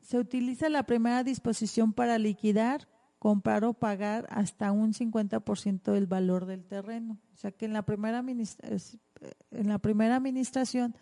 Se 0.00 0.18
utiliza 0.18 0.68
la 0.68 0.84
primera 0.84 1.24
disposición 1.24 1.92
para 1.92 2.18
liquidar, 2.18 2.88
comprar 3.18 3.64
o 3.64 3.74
pagar 3.74 4.26
hasta 4.30 4.72
un 4.72 4.92
50% 4.92 5.92
del 5.92 6.06
valor 6.06 6.46
del 6.46 6.64
terreno. 6.64 7.18
O 7.34 7.36
sea 7.36 7.50
que 7.52 7.66
en 7.66 7.72
la 7.72 7.82
primera 7.82 8.20
en 8.20 9.68
la 9.68 9.78
primera 9.78 10.16
administración 10.16 10.94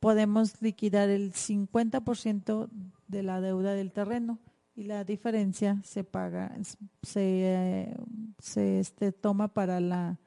podemos 0.00 0.60
liquidar 0.60 1.08
el 1.08 1.32
50% 1.32 2.68
de 3.08 3.22
la 3.22 3.40
deuda 3.40 3.74
del 3.74 3.92
terreno 3.92 4.38
y 4.74 4.84
la 4.84 5.04
diferencia 5.04 5.80
se 5.84 6.04
paga, 6.04 6.56
se, 7.02 7.94
se 8.38 8.80
este, 8.80 9.12
toma 9.12 9.48
para 9.48 9.80
la 9.80 10.18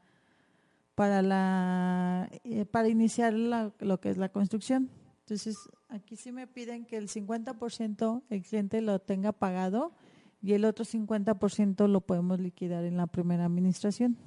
para 0.94 1.22
la 1.22 2.30
eh, 2.44 2.66
para 2.66 2.88
iniciar 2.88 3.34
lo 3.34 4.00
que 4.00 4.10
es 4.10 4.18
la 4.18 4.30
construcción. 4.30 4.90
Entonces, 5.22 5.58
aquí 5.90 6.16
sí 6.16 6.32
me 6.32 6.48
piden 6.48 6.86
que 6.86 6.98
el 6.98 7.10
50% 7.10 8.24
el 8.30 8.44
cliente 8.44 8.82
lo 8.82 9.00
tenga 9.00 9.32
pagado 9.32 9.94
y 10.42 10.54
el 10.54 10.64
otro 10.64 10.86
50% 10.86 11.88
lo 11.88 12.02
podemos 12.02 12.40
liquidar 12.40 12.86
en 12.86 12.98
la 12.98 13.08
primera 13.08 13.46
administración. 13.46 14.18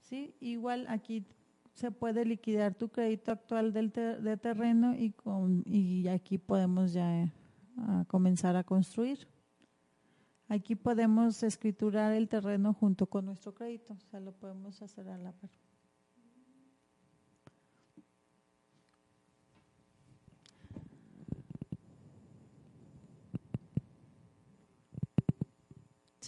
Sí, 0.00 0.34
igual 0.40 0.86
aquí 0.88 1.24
se 1.80 1.90
puede 1.90 2.26
liquidar 2.26 2.74
tu 2.74 2.90
crédito 2.90 3.32
actual 3.32 3.72
del 3.72 3.90
de 3.90 4.36
terreno 4.36 4.94
y, 4.94 5.12
con, 5.12 5.62
y 5.64 6.08
aquí 6.08 6.36
podemos 6.36 6.92
ya 6.92 7.22
eh, 7.22 7.32
comenzar 8.06 8.54
a 8.56 8.64
construir. 8.64 9.26
Aquí 10.48 10.74
podemos 10.74 11.42
escriturar 11.42 12.12
el 12.12 12.28
terreno 12.28 12.74
junto 12.74 13.06
con 13.06 13.24
nuestro 13.24 13.54
crédito, 13.54 13.94
o 13.94 14.00
sea, 14.10 14.20
lo 14.20 14.32
podemos 14.32 14.82
hacer 14.82 15.08
a 15.08 15.16
la 15.16 15.32
par. 15.32 15.48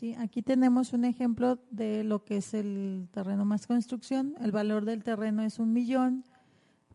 Sí, 0.02 0.16
aquí 0.18 0.42
tenemos 0.42 0.92
un 0.94 1.04
ejemplo 1.04 1.60
de 1.70 2.02
lo 2.02 2.24
que 2.24 2.38
es 2.38 2.54
el 2.54 3.06
terreno 3.12 3.44
más 3.44 3.68
construcción. 3.68 4.34
El 4.40 4.50
valor 4.50 4.84
del 4.84 5.04
terreno 5.04 5.44
es 5.44 5.60
un 5.60 5.72
millón, 5.72 6.24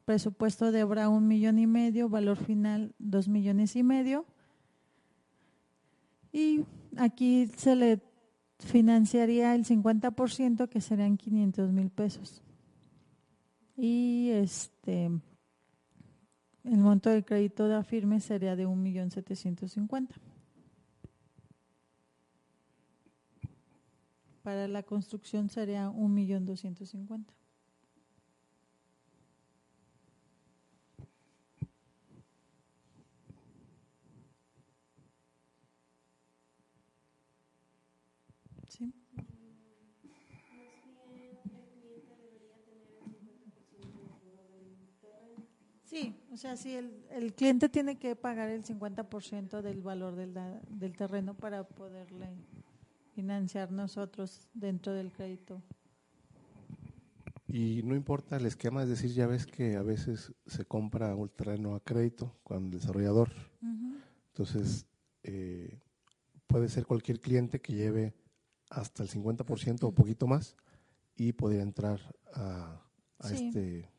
presupuesto 0.03 0.73
de 0.73 0.83
obra 0.83 1.07
un 1.07 1.25
millón 1.25 1.57
y 1.57 1.67
medio, 1.67 2.09
valor 2.09 2.35
final 2.35 2.93
dos 2.99 3.29
millones 3.29 3.77
y 3.77 3.83
medio. 3.83 4.25
Y 6.33 6.65
aquí 6.97 7.47
se 7.55 7.77
le 7.77 8.01
financiaría 8.59 9.55
el 9.55 9.63
50%, 9.63 10.67
que 10.67 10.81
serían 10.81 11.15
500 11.15 11.71
mil 11.71 11.89
pesos. 11.89 12.43
Y 13.77 14.31
este, 14.33 15.05
el 16.65 16.77
monto 16.77 17.09
del 17.09 17.23
crédito 17.23 17.69
de 17.69 17.75
afirme 17.75 18.19
sería 18.19 18.57
de 18.57 18.67
1.750.000. 18.67 20.36
Para 24.47 24.65
la 24.69 24.81
construcción 24.81 25.49
sería 25.49 25.89
un 25.89 26.13
millón 26.13 26.45
doscientos 26.45 26.91
cincuenta. 26.91 27.33
¿Sí? 38.69 38.93
Sí, 45.83 46.15
o 46.31 46.37
sea, 46.37 46.55
sí, 46.55 46.73
el, 46.73 47.33
cliente 47.33 47.67
tiene 47.67 47.97
que 47.97 48.15
pagar 48.15 48.47
el 48.47 48.63
50% 48.63 49.61
del 49.61 49.81
valor 49.81 50.15
del 50.15 50.95
terreno 50.95 51.33
para 51.33 51.65
poderle 51.65 52.29
financiar 53.17 53.71
nosotros 53.71 54.47
dentro 54.53 54.93
del 54.93 55.11
crédito. 55.11 55.63
Y 57.47 57.81
no 57.83 57.95
importa 57.95 58.37
el 58.37 58.45
esquema, 58.45 58.83
es 58.83 58.89
decir, 58.89 59.11
ya 59.11 59.25
ves 59.25 59.47
que 59.47 59.75
a 59.75 59.81
veces 59.81 60.35
se 60.45 60.65
compra 60.65 61.15
un 61.15 61.27
terreno 61.29 61.73
a 61.73 61.79
crédito 61.79 62.37
con 62.43 62.65
el 62.65 62.69
desarrollador. 62.69 63.31
Entonces, 64.27 64.85
eh, 65.23 65.79
puede 66.45 66.69
ser 66.69 66.85
cualquier 66.85 67.19
cliente 67.19 67.59
que 67.59 67.73
lleve 67.73 68.13
hasta 68.69 69.01
el 69.01 69.09
50% 69.09 69.87
o 69.87 69.91
poquito 69.95 70.27
más 70.27 70.55
y 71.15 71.33
podría 71.33 71.63
entrar 71.63 71.99
a, 72.35 72.83
este 73.31 73.89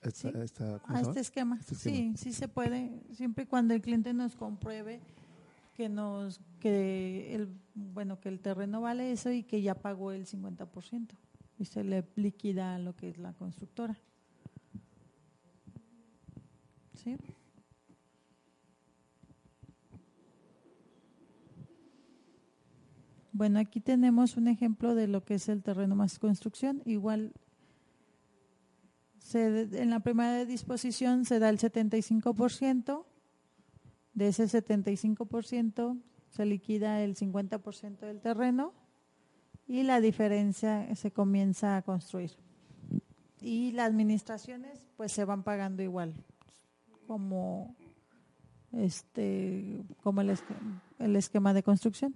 a 0.00 1.00
este 1.02 1.20
esquema. 1.20 1.60
Sí, 1.60 2.14
sí 2.16 2.32
se 2.32 2.48
puede, 2.48 3.02
siempre 3.12 3.44
y 3.44 3.46
cuando 3.48 3.74
el 3.74 3.82
cliente 3.82 4.14
nos 4.14 4.34
compruebe 4.34 5.02
que 5.76 5.90
nos 5.90 6.40
que 6.58 7.34
el 7.34 7.48
bueno 7.74 8.18
que 8.18 8.30
el 8.30 8.40
terreno 8.40 8.80
vale 8.80 9.12
eso 9.12 9.30
y 9.30 9.42
que 9.42 9.60
ya 9.60 9.74
pagó 9.74 10.10
el 10.12 10.26
50% 10.26 11.14
y 11.58 11.64
se 11.66 11.84
le 11.84 12.04
liquida 12.16 12.78
lo 12.78 12.96
que 12.96 13.10
es 13.10 13.18
la 13.18 13.34
constructora. 13.34 13.98
¿Sí? 16.94 17.16
Bueno, 23.32 23.58
aquí 23.58 23.80
tenemos 23.80 24.38
un 24.38 24.48
ejemplo 24.48 24.94
de 24.94 25.08
lo 25.08 25.24
que 25.24 25.34
es 25.34 25.50
el 25.50 25.62
terreno 25.62 25.94
más 25.94 26.18
construcción. 26.18 26.80
Igual 26.86 27.34
se, 29.18 29.68
en 29.82 29.90
la 29.90 30.00
primera 30.00 30.46
disposición 30.46 31.26
se 31.26 31.38
da 31.38 31.50
el 31.50 31.58
75%, 31.58 33.04
de 34.16 34.28
ese 34.28 34.44
75% 34.44 36.00
se 36.30 36.46
liquida 36.46 37.02
el 37.02 37.14
50% 37.14 37.98
del 37.98 38.20
terreno 38.20 38.72
y 39.68 39.82
la 39.82 40.00
diferencia 40.00 40.92
se 40.96 41.10
comienza 41.10 41.76
a 41.76 41.82
construir. 41.82 42.32
Y 43.42 43.72
las 43.72 43.88
administraciones 43.88 44.88
pues 44.96 45.12
se 45.12 45.26
van 45.26 45.42
pagando 45.42 45.82
igual, 45.82 46.14
como 47.06 47.76
este 48.72 49.84
como 50.02 50.22
el, 50.22 50.34
el 50.98 51.16
esquema 51.16 51.52
de 51.52 51.62
construcción. 51.62 52.14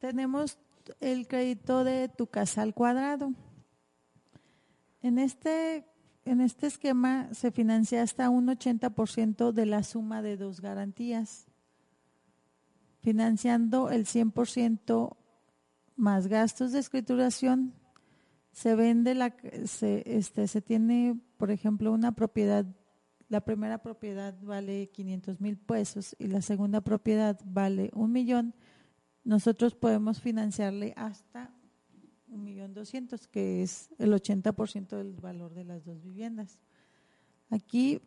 Tenemos 0.00 0.58
el 1.00 1.26
crédito 1.28 1.84
de 1.84 2.08
tu 2.08 2.26
casa 2.26 2.62
al 2.62 2.74
cuadrado. 2.74 3.32
En 5.02 5.18
este, 5.18 5.86
en 6.24 6.40
este 6.40 6.66
esquema 6.66 7.32
se 7.32 7.50
financia 7.50 8.02
hasta 8.02 8.28
un 8.30 8.48
80% 8.48 9.52
de 9.52 9.66
la 9.66 9.82
suma 9.82 10.22
de 10.22 10.36
dos 10.36 10.60
garantías, 10.60 11.46
financiando 13.00 13.90
el 13.90 14.04
100% 14.04 15.16
más 15.96 16.26
gastos 16.26 16.72
de 16.72 16.80
escrituración. 16.80 17.74
Se 18.52 18.74
vende 18.74 19.14
la, 19.14 19.34
se, 19.64 20.02
este, 20.06 20.48
se 20.48 20.60
tiene, 20.60 21.18
por 21.36 21.50
ejemplo, 21.50 21.92
una 21.92 22.12
propiedad, 22.12 22.66
la 23.28 23.40
primera 23.40 23.78
propiedad 23.78 24.34
vale 24.42 24.90
500 24.90 25.40
mil 25.40 25.56
pesos 25.56 26.16
y 26.18 26.26
la 26.26 26.42
segunda 26.42 26.80
propiedad 26.80 27.40
vale 27.44 27.90
un 27.94 28.12
millón 28.12 28.54
nosotros 29.24 29.74
podemos 29.74 30.20
financiarle 30.20 30.92
hasta 30.96 31.54
un 32.28 32.44
millón 32.44 32.74
doscientos, 32.74 33.26
que 33.26 33.62
es 33.62 33.90
el 33.98 34.12
80% 34.12 34.96
del 34.96 35.14
valor 35.16 35.54
de 35.54 35.64
las 35.64 35.84
dos 35.84 36.02
viviendas. 36.02 36.58
Aquí 37.50 38.00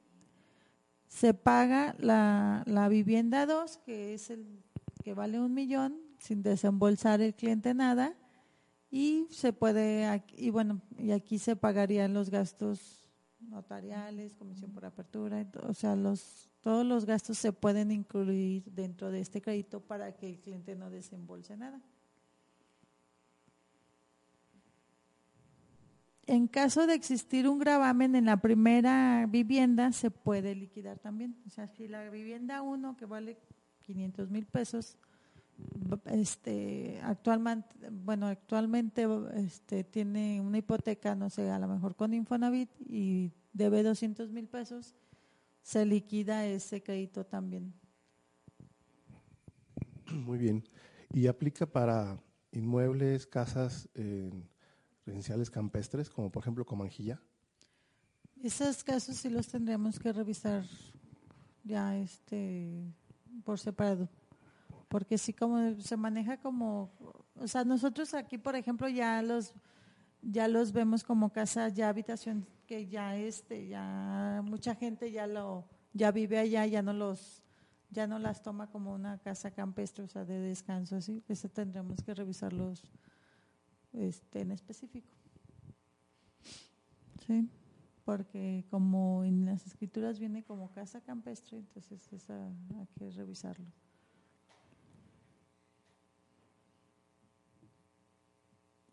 se 1.07 1.33
paga 1.33 1.95
la, 1.99 2.63
la 2.65 2.87
vivienda 2.87 3.45
2, 3.45 3.77
que 3.77 4.13
es 4.13 4.29
el 4.29 4.63
que 5.03 5.13
vale 5.13 5.39
un 5.39 5.53
millón, 5.53 5.97
sin 6.17 6.41
desembolsar 6.41 7.21
el 7.21 7.35
cliente 7.35 7.73
nada, 7.73 8.15
y 8.89 9.27
se 9.29 9.53
puede, 9.53 10.23
y 10.37 10.49
bueno, 10.49 10.81
y 10.97 11.11
aquí 11.11 11.39
se 11.39 11.55
pagarían 11.55 12.13
los 12.13 12.29
gastos 12.29 13.02
notariales, 13.49 14.33
comisión 14.35 14.71
por 14.71 14.85
apertura, 14.85 15.45
o 15.67 15.73
sea, 15.73 15.95
los 15.95 16.49
todos 16.63 16.85
los 16.85 17.05
gastos 17.05 17.37
se 17.37 17.51
pueden 17.51 17.91
incluir 17.91 18.63
dentro 18.71 19.11
de 19.11 19.19
este 19.19 19.41
crédito 19.41 19.81
para 19.81 20.15
que 20.15 20.29
el 20.29 20.39
cliente 20.39 20.75
no 20.75 20.89
desembolse 20.89 21.57
nada. 21.57 21.81
En 26.25 26.47
caso 26.47 26.87
de 26.87 26.93
existir 26.93 27.49
un 27.49 27.59
gravamen 27.59 28.15
en 28.15 28.25
la 28.25 28.37
primera 28.37 29.27
vivienda, 29.29 29.91
se 29.91 30.09
puede 30.09 30.55
liquidar 30.55 30.99
también. 30.99 31.35
O 31.45 31.49
sea, 31.49 31.67
si 31.67 31.89
la 31.89 32.09
vivienda 32.09 32.61
1, 32.61 32.95
que 32.95 33.05
vale 33.05 33.37
500 33.81 34.29
mil 34.29 34.45
pesos, 34.45 34.97
este, 36.05 36.99
actualmente, 37.03 37.75
bueno, 37.91 38.27
actualmente 38.27 39.07
este, 39.35 39.83
tiene 39.83 40.41
una 40.41 40.57
hipoteca, 40.57 41.15
no 41.15 41.29
sé, 41.29 41.49
a 41.49 41.59
lo 41.59 41.67
mejor 41.67 41.95
con 41.95 42.13
Infonavit 42.13 42.69
y 42.79 43.31
debe 43.53 43.83
200 43.83 44.31
mil 44.31 44.47
pesos, 44.47 44.95
se 45.61 45.85
liquida 45.85 46.45
ese 46.45 46.81
crédito 46.81 47.25
también. 47.25 47.73
Muy 50.11 50.37
bien. 50.37 50.63
¿Y 51.11 51.27
aplica 51.27 51.65
para 51.65 52.19
inmuebles, 52.51 53.27
casas 53.27 53.89
residenciales 55.05 55.49
campestres, 55.49 56.09
como 56.09 56.31
por 56.31 56.43
ejemplo 56.43 56.65
Comanjilla? 56.65 57.21
Esos 58.41 58.83
casos 58.83 59.17
sí 59.17 59.29
los 59.29 59.47
tendríamos 59.47 59.99
que 59.99 60.11
revisar 60.11 60.65
ya 61.63 61.97
este 61.97 62.93
por 63.43 63.59
separado. 63.59 64.09
Porque 64.93 65.17
sí 65.17 65.33
como 65.33 65.73
se 65.79 65.97
maneja 65.97 66.37
como, 66.37 66.91
o 67.35 67.47
sea, 67.47 67.63
nosotros 67.63 68.13
aquí 68.13 68.37
por 68.37 68.55
ejemplo 68.55 68.87
ya 68.87 69.23
los 69.23 69.55
ya 70.21 70.47
los 70.47 70.71
vemos 70.71 71.03
como 71.03 71.31
casa 71.31 71.67
ya 71.69 71.89
habitación 71.89 72.45
que 72.67 72.85
ya 72.85 73.17
este 73.17 73.67
ya 73.67 74.41
mucha 74.45 74.75
gente 74.75 75.11
ya 75.11 75.25
lo 75.25 75.65
ya 75.93 76.11
vive 76.11 76.37
allá 76.37 76.67
ya 76.67 76.83
no 76.83 76.93
los 76.93 77.41
ya 77.89 78.05
no 78.05 78.19
las 78.19 78.43
toma 78.43 78.67
como 78.67 78.93
una 78.93 79.17
casa 79.17 79.49
campestre, 79.49 80.03
o 80.03 80.07
sea, 80.07 80.25
de 80.25 80.39
descanso 80.39 80.97
así, 80.97 81.23
eso 81.27 81.49
tendremos 81.49 82.03
que 82.03 82.13
revisarlos 82.13 82.91
este, 83.93 84.41
en 84.41 84.51
específico. 84.51 85.09
Sí, 87.25 87.49
porque 88.05 88.65
como 88.69 89.23
en 89.23 89.45
las 89.45 89.65
escrituras 89.65 90.19
viene 90.19 90.43
como 90.43 90.71
casa 90.71 91.01
campestre, 91.01 91.57
entonces 91.57 92.11
esa 92.11 92.47
hay 92.77 92.87
que 92.97 93.09
revisarlo. 93.11 93.67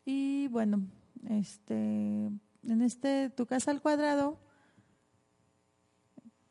Y 0.04 0.48
bueno, 0.48 0.86
este, 1.28 1.74
en 1.74 2.82
este 2.82 3.30
tu 3.30 3.46
casa 3.46 3.70
al 3.70 3.82
cuadrado, 3.82 4.38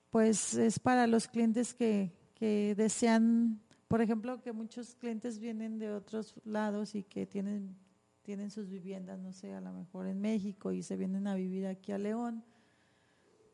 pues 0.10 0.56
es 0.56 0.80
para 0.80 1.08
los 1.08 1.28
clientes 1.28 1.74
que, 1.74 2.12
que 2.36 2.76
desean, 2.76 3.62
por 3.88 4.02
ejemplo, 4.02 4.42
que 4.42 4.54
muchos 4.54 4.96
clientes 4.96 5.40
vienen 5.40 5.80
de 5.80 5.92
otros 5.92 6.36
lados 6.46 6.96
y 6.96 7.04
que 7.04 7.26
tienen 7.26 7.76
tienen 8.30 8.52
sus 8.52 8.70
viviendas, 8.70 9.18
no 9.18 9.34
sé, 9.34 9.56
a 9.56 9.60
lo 9.60 9.74
mejor 9.74 10.06
en 10.06 10.22
México 10.22 10.72
y 10.72 10.84
se 10.84 10.96
vienen 10.96 11.26
a 11.26 11.34
vivir 11.34 11.66
aquí 11.66 11.92
a 11.92 11.98
León, 11.98 12.44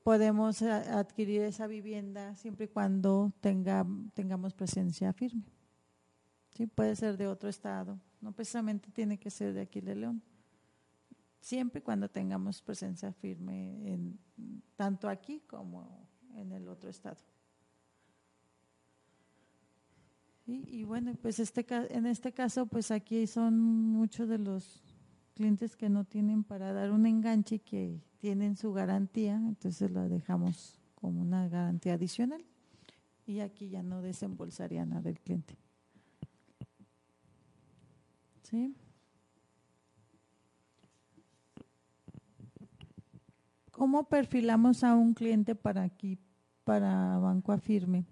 podemos 0.04 0.62
adquirir 0.62 1.44
esa 1.44 1.66
vivienda 1.66 2.36
siempre 2.36 2.66
y 2.66 2.68
cuando 2.68 3.32
tenga, 3.40 3.88
tengamos 4.14 4.54
presencia 4.54 5.14
firme. 5.14 5.46
¿Sí? 6.52 6.68
Puede 6.68 6.98
ser 6.98 7.16
de 7.16 7.28
otro 7.28 7.48
estado, 7.48 8.02
no 8.26 8.32
precisamente 8.32 8.90
tiene 8.90 9.20
que 9.20 9.30
ser 9.30 9.54
de 9.54 9.62
aquí 9.62 9.82
de 9.82 9.94
León. 9.94 10.20
Siempre 11.40 11.84
cuando 11.84 12.10
tengamos 12.10 12.60
presencia 12.60 13.14
firme 13.14 13.94
en, 13.94 14.20
tanto 14.76 15.08
aquí 15.08 15.44
como 15.46 16.08
en 16.34 16.52
el 16.52 16.68
otro 16.68 16.90
estado. 16.90 17.18
Y, 20.48 20.84
bueno, 20.84 21.14
pues 21.22 21.40
este, 21.40 21.66
en 21.70 22.08
este 22.08 22.32
caso, 22.32 22.66
pues 22.66 22.90
aquí 22.90 23.28
son 23.28 23.60
muchos 23.60 24.28
de 24.28 24.40
los 24.40 24.84
clientes 25.36 25.76
que 25.76 25.90
no 25.90 26.04
tienen 26.04 26.44
para 26.44 26.74
dar 26.74 26.92
un 26.92 27.06
enganche 27.06 27.60
que 27.60 28.02
tienen 28.18 28.56
su 28.56 28.74
garantía, 28.74 29.36
entonces 29.36 29.92
la 29.92 30.08
dejamos 30.08 30.80
como 30.96 31.22
una 31.22 31.48
garantía 31.48 31.94
adicional 31.94 32.44
y 33.26 33.40
aquí 33.42 33.70
ya 33.70 33.84
no 33.84 34.02
desembolsaría 34.02 34.86
nada 34.86 35.10
el 35.10 35.20
cliente. 35.20 35.58
¿Sí? 38.50 38.76
¿Cómo 43.72 44.08
perfilamos 44.08 44.84
a 44.84 44.94
un 44.96 45.16
cliente 45.16 45.56
para 45.56 45.82
aquí, 45.82 46.20
para 46.64 47.18
Banco 47.18 47.52
Afirme? 47.52 48.06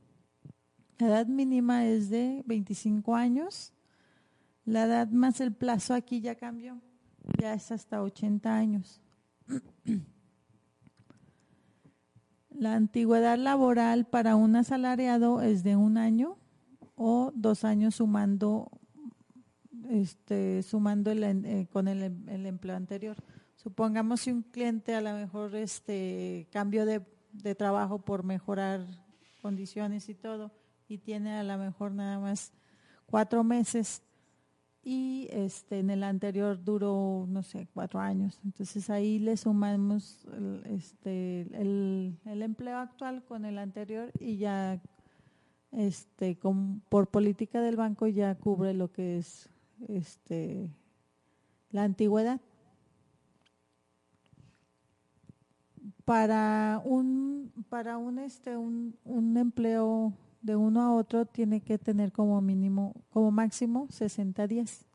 La 0.98 1.08
edad 1.08 1.28
mínima 1.28 1.86
es 1.86 2.10
de 2.10 2.44
25 2.48 3.16
años. 3.16 3.74
La 4.66 4.86
edad 4.86 5.08
más 5.10 5.40
el 5.40 5.54
plazo 5.54 5.94
aquí 5.94 6.20
ya 6.20 6.34
cambió. 6.36 6.82
Ya 7.40 7.54
es 7.54 7.72
hasta 7.72 8.02
80 8.02 8.56
años. 8.56 9.02
La 12.50 12.74
antigüedad 12.74 13.38
laboral 13.38 14.06
para 14.06 14.36
un 14.36 14.56
asalariado 14.56 15.42
es 15.42 15.64
de 15.64 15.76
un 15.76 15.98
año 15.98 16.38
o 16.96 17.32
dos 17.36 17.64
años 17.64 17.96
sumando 17.96 18.72
este 19.90 20.64
sumando 20.64 21.12
eh, 21.12 21.68
con 21.72 21.88
el, 21.88 22.04
el, 22.28 22.46
empleo 22.46 22.76
anterior. 22.76 23.18
Supongamos 23.56 24.22
si 24.22 24.32
un 24.32 24.42
cliente 24.42 24.96
a 24.96 25.02
lo 25.02 25.14
mejor 25.14 25.56
este 25.56 26.48
cambio 26.52 26.86
de, 26.86 27.02
de 27.32 27.56
trabajo 27.56 28.00
por 28.00 28.24
mejorar 28.24 28.86
condiciones 29.42 30.10
y 30.10 30.16
todo, 30.16 30.52
y 30.88 30.98
tiene 30.98 31.38
a 31.38 31.44
lo 31.44 31.58
mejor 31.58 31.92
nada 31.92 32.20
más 32.20 32.54
cuatro 33.06 33.44
meses 33.44 34.02
y 34.84 35.30
este 35.32 35.80
en 35.80 35.90
el 35.90 36.04
anterior 36.04 36.62
duró 36.62 37.26
no 37.28 37.42
sé 37.42 37.70
cuatro 37.74 38.02
años 38.02 38.40
entonces 38.44 38.90
ahí 38.90 39.18
le 39.18 39.38
sumamos 39.38 40.26
el, 40.34 40.62
este 40.66 41.42
el, 41.54 42.18
el 42.26 42.42
empleo 42.42 42.78
actual 42.78 43.24
con 43.24 43.46
el 43.46 43.60
anterior 43.60 44.12
y 44.20 44.38
ya 44.38 44.82
este 45.72 46.38
por 46.90 47.08
política 47.08 47.62
del 47.62 47.78
banco 47.78 48.08
ya 48.08 48.36
cubre 48.36 48.74
lo 48.74 48.92
que 48.92 49.18
es 49.20 49.50
este 49.90 50.70
la 51.72 51.84
antigüedad 51.84 52.40
para 56.06 56.82
un 56.84 57.52
para 57.70 57.98
un 57.98 58.20
este 58.20 58.58
un, 58.58 58.96
un 59.06 59.38
empleo 59.38 60.14
de 60.44 60.58
uno 60.58 60.82
a 60.82 60.94
otro 60.94 61.26
tiene 61.26 61.62
que 61.62 61.78
tener 61.80 62.12
como 62.12 62.40
mínimo, 62.42 62.94
como 63.10 63.32
máximo 63.32 63.88
60 63.90 64.46
días 64.46 64.86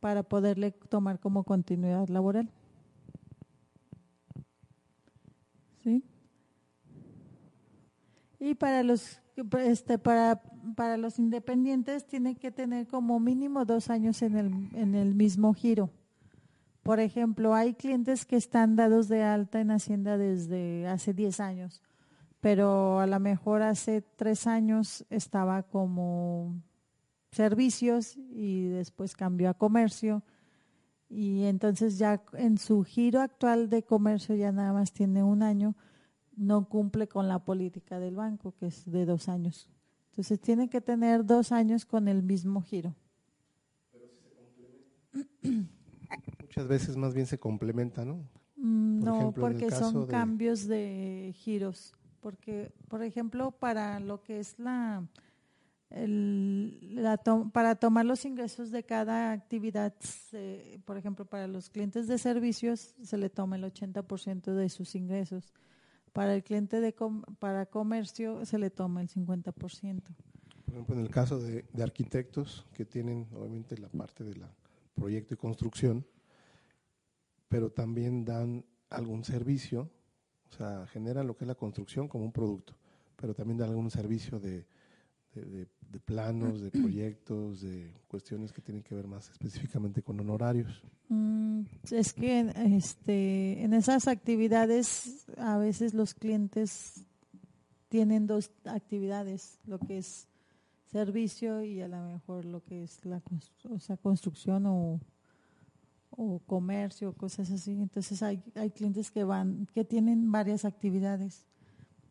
para 0.00 0.24
poderle 0.24 0.72
tomar 0.72 1.20
como 1.20 1.44
continuidad 1.44 2.08
laboral. 2.08 2.50
¿Sí? 5.84 6.02
Y 8.46 8.54
para 8.54 8.82
los 8.82 9.20
este 9.58 9.98
para 9.98 10.40
para 10.76 10.96
los 10.96 11.18
independientes 11.18 12.06
tiene 12.06 12.36
que 12.36 12.50
tener 12.50 12.86
como 12.86 13.18
mínimo 13.20 13.64
dos 13.64 13.90
años 13.90 14.22
en 14.22 14.36
el 14.36 14.68
en 14.74 14.94
el 14.94 15.14
mismo 15.14 15.52
giro. 15.52 15.90
Por 16.82 17.00
ejemplo, 17.00 17.54
hay 17.54 17.74
clientes 17.74 18.24
que 18.24 18.36
están 18.36 18.76
dados 18.76 19.08
de 19.08 19.24
alta 19.24 19.60
en 19.60 19.72
Hacienda 19.72 20.16
desde 20.16 20.86
hace 20.86 21.12
10 21.12 21.40
años 21.40 21.82
pero 22.40 23.00
a 23.00 23.06
lo 23.08 23.18
mejor 23.18 23.62
hace 23.62 24.02
tres 24.02 24.46
años 24.46 25.04
estaba 25.10 25.64
como 25.64 26.62
servicios 27.32 28.16
y 28.16 28.68
después 28.68 29.16
cambió 29.16 29.50
a 29.50 29.54
comercio 29.54 30.22
y 31.08 31.42
entonces 31.44 31.98
ya 31.98 32.22
en 32.34 32.58
su 32.58 32.84
giro 32.84 33.20
actual 33.20 33.68
de 33.68 33.82
comercio 33.82 34.36
ya 34.36 34.52
nada 34.52 34.72
más 34.72 34.92
tiene 34.92 35.24
un 35.24 35.42
año, 35.42 35.74
no 36.36 36.68
cumple 36.68 37.08
con 37.08 37.28
la 37.28 37.40
política 37.40 37.98
del 37.98 38.16
banco 38.16 38.54
que 38.54 38.66
es 38.66 38.90
de 38.90 39.04
dos 39.04 39.28
años. 39.28 39.68
Entonces 40.10 40.40
tiene 40.40 40.68
que 40.68 40.80
tener 40.80 41.24
dos 41.24 41.52
años 41.52 41.84
con 41.84 42.08
el 42.08 42.22
mismo 42.22 42.62
giro. 42.62 42.94
Pero 43.92 44.06
si 44.08 44.18
se 44.18 44.30
complementa. 44.34 45.70
Muchas 46.42 46.68
veces 46.68 46.96
más 46.96 47.14
bien 47.14 47.26
se 47.26 47.38
complementa, 47.38 48.04
¿no? 48.04 48.26
Mm, 48.56 49.00
no, 49.00 49.32
porque 49.32 49.70
son 49.70 50.06
cambios 50.06 50.66
de 50.66 51.34
giros 51.36 51.92
porque, 52.26 52.72
por 52.88 53.04
ejemplo, 53.04 53.52
para 53.52 54.00
lo 54.00 54.20
que 54.20 54.40
es 54.40 54.58
la, 54.58 55.06
para 57.52 57.76
tomar 57.76 58.04
los 58.04 58.24
ingresos 58.24 58.72
de 58.72 58.82
cada 58.82 59.30
actividad, 59.30 59.94
por 60.84 60.96
ejemplo, 60.96 61.24
para 61.24 61.46
los 61.46 61.70
clientes 61.70 62.08
de 62.08 62.18
servicios 62.18 62.96
se 63.00 63.16
le 63.16 63.30
toma 63.30 63.54
el 63.54 63.62
80% 63.62 64.54
de 64.54 64.68
sus 64.68 64.96
ingresos. 64.96 65.54
Para 66.16 66.34
el 66.34 66.42
cliente 66.42 66.80
de 66.80 66.94
para 67.38 67.66
comercio 67.66 68.44
se 68.44 68.58
le 68.58 68.70
toma 68.70 69.02
el 69.02 69.08
50%. 69.08 69.52
Por 69.52 70.74
ejemplo, 70.74 70.94
en 70.96 71.00
el 71.02 71.10
caso 71.10 71.38
de, 71.38 71.64
de 71.72 71.82
arquitectos 71.82 72.66
que 72.72 72.84
tienen 72.84 73.28
obviamente 73.34 73.78
la 73.78 73.88
parte 73.88 74.24
de 74.24 74.34
la 74.34 74.50
proyecto 74.94 75.34
y 75.34 75.36
construcción, 75.36 76.06
pero 77.48 77.70
también 77.70 78.24
dan 78.24 78.64
algún 78.88 79.24
servicio 79.24 79.90
o 80.50 80.52
sea, 80.56 80.86
generan 80.86 81.26
lo 81.26 81.36
que 81.36 81.44
es 81.44 81.48
la 81.48 81.54
construcción 81.54 82.08
como 82.08 82.24
un 82.24 82.32
producto, 82.32 82.74
pero 83.16 83.34
también 83.34 83.58
dan 83.58 83.70
algún 83.70 83.90
servicio 83.90 84.38
de, 84.38 84.66
planos, 86.04 86.60
de 86.60 86.70
proyectos, 86.70 87.62
de 87.62 87.92
cuestiones 88.08 88.52
que 88.52 88.60
tienen 88.60 88.82
que 88.82 88.94
ver 88.94 89.06
más 89.06 89.30
específicamente 89.30 90.02
con 90.02 90.20
honorarios. 90.20 90.82
Mm, 91.08 91.62
es 91.90 92.12
que 92.12 92.52
este, 92.76 93.62
en 93.62 93.72
esas 93.72 94.08
actividades 94.08 95.26
a 95.38 95.58
veces 95.58 95.94
los 95.94 96.14
clientes 96.14 97.04
tienen 97.88 98.26
dos 98.26 98.50
actividades, 98.64 99.58
lo 99.66 99.78
que 99.78 99.98
es 99.98 100.28
servicio 100.90 101.62
y 101.62 101.80
a 101.80 101.88
lo 101.88 102.02
mejor 102.08 102.44
lo 102.44 102.62
que 102.62 102.82
es 102.84 103.04
la 103.04 103.22
o 103.70 103.78
sea, 103.78 103.96
construcción 103.96 104.66
o 104.66 105.00
o 106.16 106.40
comercio, 106.46 107.12
cosas 107.12 107.50
así. 107.50 107.72
Entonces 107.72 108.22
hay, 108.22 108.42
hay 108.54 108.70
clientes 108.70 109.10
que 109.10 109.24
van, 109.24 109.68
que 109.74 109.84
tienen 109.84 110.30
varias 110.32 110.64
actividades. 110.64 111.46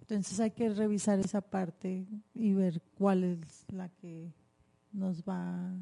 Entonces 0.08 0.39
hay 0.39 0.51
que 0.51 0.70
revisar 0.70 1.20
esa 1.20 1.41
parte 1.41 2.06
y 2.36 2.53
ver 2.53 2.80
cuál 2.95 3.24
es 3.24 3.66
la 3.72 3.89
que 3.89 4.32
nos 4.91 5.24
va 5.24 5.74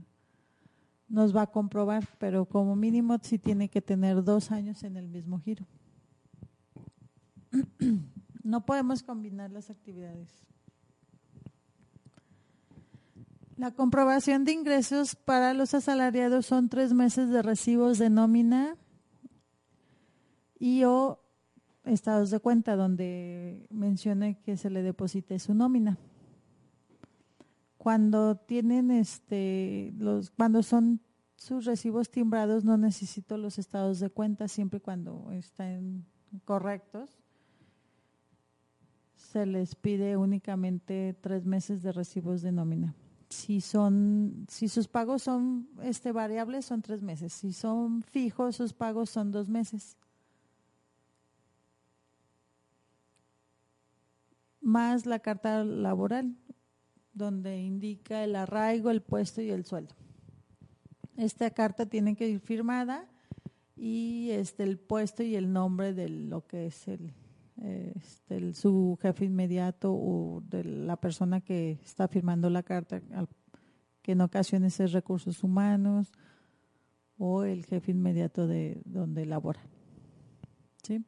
nos 1.09 1.35
va 1.35 1.41
a 1.43 1.51
comprobar, 1.51 2.07
pero 2.19 2.45
como 2.45 2.75
mínimo 2.75 3.17
sí 3.21 3.37
tiene 3.37 3.69
que 3.69 3.81
tener 3.81 4.23
dos 4.23 4.49
años 4.49 4.83
en 4.83 4.95
el 4.97 5.09
mismo 5.09 5.39
giro. 5.39 5.65
No 8.43 8.65
podemos 8.65 9.03
combinar 9.03 9.51
las 9.51 9.69
actividades. 9.69 10.29
La 13.55 13.71
comprobación 13.71 14.43
de 14.43 14.51
ingresos 14.51 15.15
para 15.15 15.53
los 15.53 15.73
asalariados 15.73 16.47
son 16.47 16.67
tres 16.67 16.91
meses 16.91 17.29
de 17.29 17.41
recibos 17.41 17.99
de 17.99 18.09
nómina 18.09 18.75
y 20.59 20.83
o 20.83 21.22
estados 21.85 22.29
de 22.31 22.39
cuenta 22.39 22.75
donde 22.75 23.67
mencione 23.69 24.39
que 24.41 24.57
se 24.57 24.69
le 24.69 24.83
deposite 24.83 25.39
su 25.39 25.53
nómina. 25.53 25.97
cuando 27.77 28.37
tienen 28.37 28.91
este 28.91 29.93
los 29.97 30.31
cuando 30.31 30.63
son 30.63 31.01
sus 31.35 31.65
recibos 31.65 32.09
timbrados 32.09 32.63
no 32.63 32.77
necesito 32.77 33.37
los 33.37 33.59
estados 33.59 33.99
de 33.99 34.09
cuenta 34.09 34.47
siempre 34.47 34.77
y 34.77 34.81
cuando 34.81 35.29
estén 35.31 36.05
correctos. 36.45 37.19
Se 39.15 39.45
les 39.45 39.75
pide 39.75 40.15
únicamente 40.15 41.17
tres 41.19 41.45
meses 41.45 41.81
de 41.81 41.91
recibos 41.91 42.41
de 42.41 42.51
nómina. 42.51 42.95
Si 43.29 43.59
son 43.59 44.45
si 44.47 44.69
sus 44.69 44.87
pagos 44.87 45.23
son 45.23 45.67
este 45.81 46.13
variables 46.13 46.65
son 46.65 46.81
tres 46.81 47.01
meses. 47.01 47.33
Si 47.33 47.51
son 47.51 48.03
fijos 48.03 48.55
sus 48.55 48.73
pagos 48.73 49.09
son 49.09 49.31
dos 49.31 49.49
meses 49.49 49.97
más 54.63 55.05
la 55.05 55.19
carta 55.19 55.63
laboral 55.63 56.35
donde 57.13 57.61
indica 57.61 58.23
el 58.23 58.35
arraigo 58.35 58.89
el 58.89 59.01
puesto 59.01 59.41
y 59.41 59.51
el 59.51 59.65
sueldo 59.65 59.93
esta 61.17 61.51
carta 61.51 61.85
tiene 61.85 62.15
que 62.15 62.27
ir 62.27 62.39
firmada 62.39 63.07
y 63.75 64.29
este 64.31 64.63
el 64.63 64.79
puesto 64.79 65.23
y 65.23 65.35
el 65.35 65.51
nombre 65.51 65.93
de 65.93 66.09
lo 66.09 66.45
que 66.47 66.67
es 66.67 66.87
el, 66.87 67.13
este, 67.61 68.37
el, 68.37 68.55
su 68.55 68.97
jefe 69.01 69.25
inmediato 69.25 69.93
o 69.93 70.41
de 70.47 70.63
la 70.63 70.97
persona 70.97 71.41
que 71.41 71.79
está 71.83 72.07
firmando 72.07 72.49
la 72.49 72.63
carta, 72.63 73.01
que 74.01 74.11
en 74.11 74.21
ocasiones 74.21 74.79
es 74.79 74.91
recursos 74.91 75.43
humanos 75.43 76.11
o 77.17 77.43
el 77.43 77.65
jefe 77.65 77.91
inmediato 77.91 78.47
de 78.47 78.81
donde 78.85 79.25
labora. 79.25 79.61
¿Sí? 80.83 81.03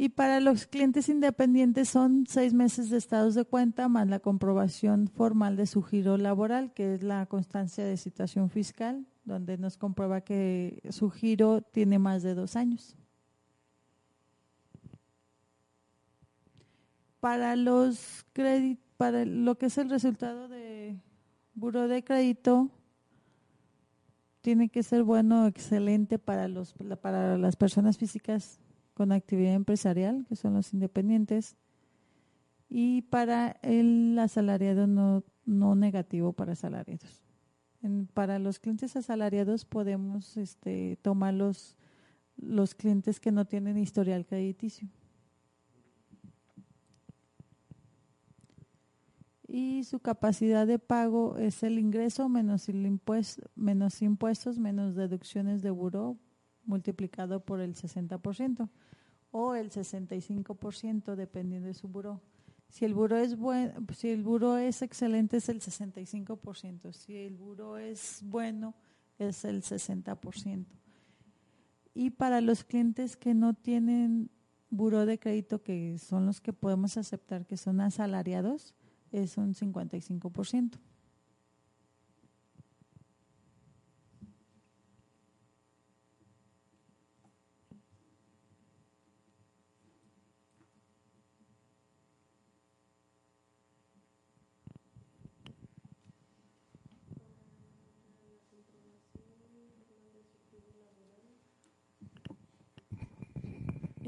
Y 0.00 0.08
para 0.08 0.40
los 0.40 0.66
clientes 0.66 1.10
independientes 1.10 1.90
son 1.90 2.24
seis 2.26 2.54
meses 2.54 2.88
de 2.88 2.96
estados 2.96 3.34
de 3.34 3.44
cuenta 3.44 3.86
más 3.90 4.08
la 4.08 4.18
comprobación 4.18 5.08
formal 5.08 5.56
de 5.56 5.66
su 5.66 5.82
giro 5.82 6.16
laboral, 6.16 6.72
que 6.72 6.94
es 6.94 7.02
la 7.02 7.26
constancia 7.26 7.84
de 7.84 7.98
situación 7.98 8.48
fiscal, 8.48 9.04
donde 9.26 9.58
nos 9.58 9.76
comprueba 9.76 10.22
que 10.22 10.80
su 10.88 11.10
giro 11.10 11.60
tiene 11.60 11.98
más 11.98 12.22
de 12.22 12.32
dos 12.32 12.56
años. 12.56 12.96
Para 17.20 17.54
los 17.54 18.24
para 18.96 19.26
lo 19.26 19.58
que 19.58 19.66
es 19.66 19.76
el 19.76 19.90
resultado 19.90 20.48
de 20.48 20.98
buro 21.52 21.88
de 21.88 22.02
crédito, 22.02 22.70
tiene 24.40 24.70
que 24.70 24.82
ser 24.82 25.02
bueno, 25.02 25.46
excelente 25.46 26.18
para 26.18 26.48
los 26.48 26.72
para 27.02 27.36
las 27.36 27.56
personas 27.56 27.98
físicas 27.98 28.60
con 29.00 29.12
actividad 29.12 29.54
empresarial, 29.54 30.26
que 30.28 30.36
son 30.36 30.52
los 30.52 30.74
independientes, 30.74 31.56
y 32.68 33.00
para 33.00 33.56
el 33.62 34.14
asalariado 34.18 34.86
no, 34.86 35.24
no 35.46 35.74
negativo 35.74 36.34
para 36.34 36.52
asalariados. 36.52 37.22
para 38.12 38.38
los 38.38 38.58
clientes 38.58 38.96
asalariados 38.96 39.64
podemos 39.64 40.36
este, 40.36 40.98
tomar 41.00 41.32
los, 41.32 41.78
los 42.36 42.74
clientes 42.74 43.20
que 43.20 43.32
no 43.32 43.46
tienen 43.46 43.78
historial 43.78 44.26
crediticio. 44.26 44.86
y 49.48 49.82
su 49.84 49.98
capacidad 50.00 50.66
de 50.66 50.78
pago 50.78 51.38
es 51.38 51.62
el 51.62 51.78
ingreso 51.78 52.28
menos 52.28 52.68
el 52.68 53.00
menos 53.56 54.02
impuestos 54.02 54.58
menos 54.58 54.94
deducciones 54.94 55.62
de 55.62 55.70
buró 55.70 56.18
multiplicado 56.64 57.40
por 57.40 57.60
el 57.60 57.74
60% 57.74 58.68
o 59.30 59.54
el 59.54 59.70
65% 59.70 61.14
dependiendo 61.14 61.68
de 61.68 61.74
su 61.74 61.88
buró. 61.88 62.20
Si 62.68 62.84
el 62.84 62.94
buró 62.94 63.16
es 63.16 63.36
bueno, 63.36 63.72
si 63.96 64.10
el 64.10 64.22
buró 64.22 64.56
es 64.56 64.82
excelente 64.82 65.38
es 65.38 65.48
el 65.48 65.60
65%, 65.60 66.92
si 66.92 67.16
el 67.16 67.36
buró 67.36 67.78
es 67.78 68.20
bueno 68.24 68.74
es 69.18 69.44
el 69.44 69.62
60%. 69.62 70.66
Y 71.94 72.10
para 72.10 72.40
los 72.40 72.62
clientes 72.62 73.16
que 73.16 73.34
no 73.34 73.54
tienen 73.54 74.30
buró 74.70 75.04
de 75.04 75.18
crédito, 75.18 75.62
que 75.62 75.98
son 75.98 76.26
los 76.26 76.40
que 76.40 76.52
podemos 76.52 76.96
aceptar 76.96 77.46
que 77.46 77.56
son 77.56 77.80
asalariados, 77.80 78.74
es 79.10 79.36
un 79.36 79.54
55%. 79.54 80.78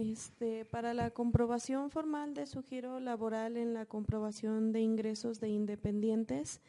Este, 0.03 0.65
para 0.65 0.95
la 0.95 1.11
comprobación 1.11 1.89
formal 1.91 2.35
de 2.35 2.47
su 2.47 2.65
giro 2.65 2.99
laboral 2.99 3.57
en 3.57 3.73
la 3.73 3.87
comprobación 3.87 4.73
de 4.73 4.81
ingresos 4.81 5.39
de 5.39 5.49
independientes, 5.49 6.61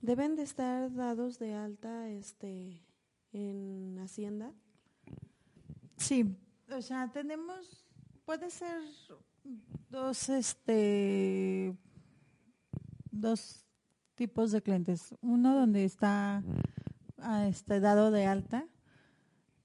deben 0.00 0.34
de 0.34 0.44
estar 0.44 0.90
dados 0.94 1.38
de 1.38 1.52
alta 1.52 2.08
este, 2.08 2.82
en 3.32 3.98
Hacienda. 3.98 4.54
Sí, 5.98 6.34
o 6.74 6.80
sea, 6.80 7.12
tenemos, 7.12 7.84
puede 8.24 8.48
ser 8.48 8.80
dos, 9.90 10.30
este, 10.30 11.76
dos 13.10 13.66
tipos 14.14 14.52
de 14.52 14.62
clientes. 14.62 15.14
Uno 15.20 15.54
donde 15.54 15.84
está 15.84 16.42
ah, 17.18 17.46
este, 17.46 17.78
dado 17.78 18.10
de 18.10 18.24
alta, 18.24 18.66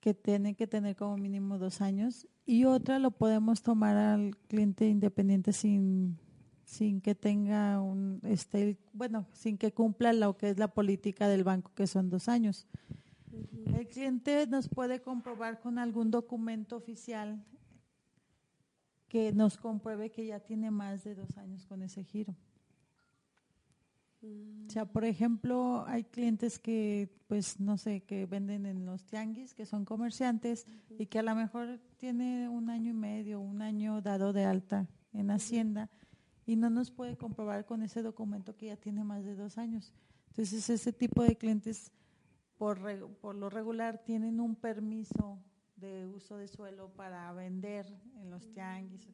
que 0.02 0.14
tiene 0.14 0.56
que 0.56 0.68
tener 0.68 0.98
como 0.98 1.16
mínimo 1.16 1.58
dos 1.58 1.80
años, 1.80 2.28
y 2.46 2.66
otra 2.66 3.00
lo 3.00 3.12
podemos 3.12 3.64
tomar 3.64 3.98
al 3.98 4.38
cliente 4.48 4.88
independiente 4.88 5.52
sin, 5.52 6.20
sin 6.64 7.02
que 7.02 7.16
tenga 7.16 7.82
un, 7.82 8.20
este, 8.24 8.78
bueno, 8.94 9.28
sin 9.34 9.58
que 9.58 9.74
cumpla 9.74 10.14
lo 10.14 10.38
que 10.38 10.50
es 10.50 10.60
la 10.60 10.68
política 10.68 11.28
del 11.28 11.44
banco, 11.44 11.72
que 11.74 11.88
son 11.88 12.10
dos 12.10 12.30
años. 12.30 12.68
El 13.66 13.88
cliente 13.88 14.48
nos 14.48 14.70
puede 14.70 15.02
comprobar 15.02 15.60
con 15.60 15.80
algún 15.80 16.12
documento 16.12 16.78
oficial 16.78 17.44
que 19.08 19.32
nos 19.34 19.58
compruebe 19.58 20.12
que 20.12 20.26
ya 20.26 20.40
tiene 20.40 20.72
más 20.72 21.04
de 21.04 21.16
dos 21.16 21.38
años 21.38 21.66
con 21.66 21.82
ese 21.82 22.04
giro. 22.04 22.36
O 24.68 24.70
sea, 24.70 24.86
por 24.86 25.06
ejemplo, 25.06 25.86
hay 25.88 26.04
clientes 26.04 26.60
que, 26.60 27.10
pues, 27.28 27.60
no 27.60 27.78
sé, 27.78 28.02
que 28.02 28.26
venden 28.26 28.66
en 28.66 28.86
los 28.86 29.06
tianguis, 29.06 29.54
que 29.54 29.66
son 29.66 29.86
comerciantes 29.86 30.66
y 30.98 31.06
que 31.06 31.20
a 31.20 31.24
lo 31.24 31.36
mejor 31.36 31.80
tiene 31.98 32.50
un 32.50 32.70
año 32.70 32.92
y 32.92 32.94
medio, 32.94 33.40
un 33.40 33.62
año 33.62 34.02
dado 34.02 34.34
de 34.34 34.46
alta 34.46 34.88
en 35.14 35.32
Hacienda 35.32 35.90
y 36.46 36.56
no 36.56 36.70
nos 36.70 36.92
puede 36.92 37.16
comprobar 37.16 37.66
con 37.66 37.84
ese 37.84 38.02
documento 38.02 38.56
que 38.56 38.68
ya 38.68 38.78
tiene 38.78 39.04
más 39.04 39.24
de 39.24 39.36
dos 39.36 39.58
años. 39.58 39.94
Entonces, 40.30 40.70
ese 40.70 40.92
tipo 40.92 41.24
de 41.24 41.36
clientes, 41.38 41.92
por, 42.58 42.80
por 43.22 43.36
lo 43.36 43.50
regular, 43.50 44.04
tienen 44.04 44.40
un 44.40 44.56
permiso 44.56 45.40
de 45.76 46.06
uso 46.08 46.38
de 46.38 46.48
suelo 46.48 46.90
para 46.90 47.32
vender 47.34 47.86
en 48.18 48.30
los 48.30 48.52
tianguis. 48.52 49.10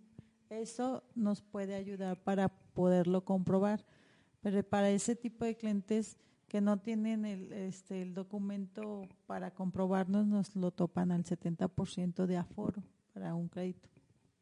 Eso 0.50 1.04
nos 1.16 1.42
puede 1.42 1.76
ayudar 1.76 2.22
para 2.24 2.50
poderlo 2.50 3.24
comprobar. 3.24 3.86
Pero 4.42 4.64
para 4.64 4.90
ese 4.90 5.16
tipo 5.16 5.46
de 5.46 5.56
clientes 5.56 6.18
que 6.48 6.60
no 6.60 6.80
tienen 6.80 7.26
el, 7.26 7.54
este, 7.54 8.02
el 8.02 8.14
documento 8.14 9.08
para 9.26 9.52
comprobarnos, 9.52 10.28
nos 10.28 10.56
lo 10.56 10.72
topan 10.72 11.12
al 11.12 11.24
70% 11.24 12.26
de 12.26 12.38
aforo 12.38 12.84
para 13.14 13.34
un 13.36 13.48
crédito. 13.48 13.88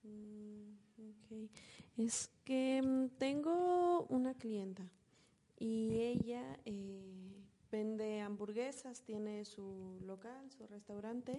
Mm, 0.04 1.46
es 1.98 2.32
que 2.44 2.82
mm, 2.82 3.18
tengo 3.18 4.08
una 4.10 4.34
clienta 4.34 4.90
y 5.60 6.00
ella 6.00 6.58
eh, 6.66 7.44
vende 7.72 8.22
hamburguesas, 8.22 9.04
tiene 9.04 9.46
su 9.46 10.00
local, 10.06 10.50
su 10.50 10.66
restaurante 10.66 11.38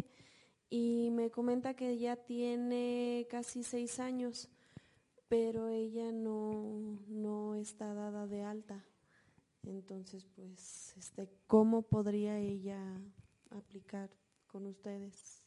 y 0.69 1.11
me 1.11 1.31
comenta 1.31 1.75
que 1.75 1.99
ya 1.99 2.17
tiene 2.17 3.27
casi 3.29 3.65
seis 3.65 3.99
años 3.99 4.49
pero 5.31 5.69
ella 5.69 6.11
no, 6.11 6.99
no 7.07 7.55
está 7.55 7.95
dada 7.95 8.27
de 8.27 8.43
alta. 8.43 8.85
Entonces, 9.63 10.27
pues, 10.35 10.93
este, 10.99 11.31
¿cómo 11.47 11.83
podría 11.83 12.37
ella 12.39 12.81
aplicar 13.51 14.11
con 14.49 14.67
ustedes? 14.67 15.45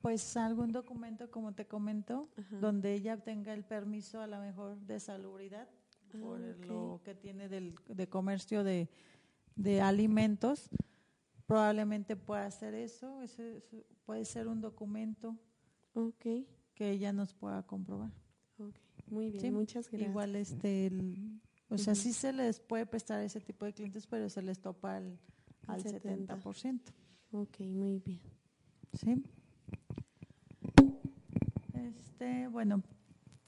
Pues 0.00 0.36
algún 0.36 0.70
documento, 0.70 1.32
como 1.32 1.52
te 1.52 1.66
comento, 1.66 2.28
donde 2.60 2.94
ella 2.94 3.16
tenga 3.16 3.52
el 3.52 3.64
permiso 3.64 4.20
a 4.20 4.28
lo 4.28 4.38
mejor 4.38 4.78
de 4.82 5.00
salubridad 5.00 5.68
ah, 5.68 6.18
por 6.20 6.38
lo 6.38 7.00
que 7.04 7.16
tiene 7.16 7.48
del, 7.48 7.74
de 7.88 8.08
comercio 8.08 8.62
de, 8.62 8.88
de 9.56 9.80
alimentos. 9.80 10.70
Probablemente 11.44 12.14
pueda 12.14 12.46
hacer 12.46 12.74
eso, 12.74 13.20
ese, 13.20 13.64
puede 14.06 14.24
ser 14.24 14.46
un 14.46 14.60
documento 14.60 15.36
okay. 15.92 16.46
que 16.74 16.90
ella 16.90 17.12
nos 17.12 17.34
pueda 17.34 17.64
comprobar. 17.64 18.12
Muy 19.10 19.30
bien, 19.30 19.54
muchas 19.54 19.88
gracias. 19.90 20.10
Igual 20.10 20.36
este 20.36 20.90
O 21.70 21.78
sea, 21.78 21.94
sí 21.94 22.12
se 22.12 22.32
les 22.32 22.60
puede 22.60 22.86
prestar 22.86 23.22
ese 23.22 23.40
tipo 23.40 23.64
de 23.64 23.72
clientes, 23.72 24.06
pero 24.06 24.28
se 24.28 24.42
les 24.42 24.58
topa 24.60 24.96
al, 24.96 25.18
al 25.66 25.80
70. 25.82 26.36
70%. 26.38 26.80
Ok, 27.32 27.60
muy 27.60 27.98
bien. 28.00 28.20
¿sí? 28.94 29.22
Este, 31.74 32.48
bueno, 32.48 32.82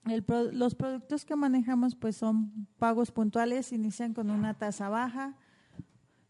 el 0.06 0.22
pro- 0.22 0.52
los 0.52 0.74
productos 0.74 1.24
que 1.24 1.36
manejamos 1.36 1.94
pues 1.96 2.16
son 2.16 2.66
pagos 2.78 3.10
puntuales, 3.10 3.72
inician 3.72 4.14
con 4.14 4.30
una 4.30 4.54
tasa 4.54 4.88
baja, 4.88 5.36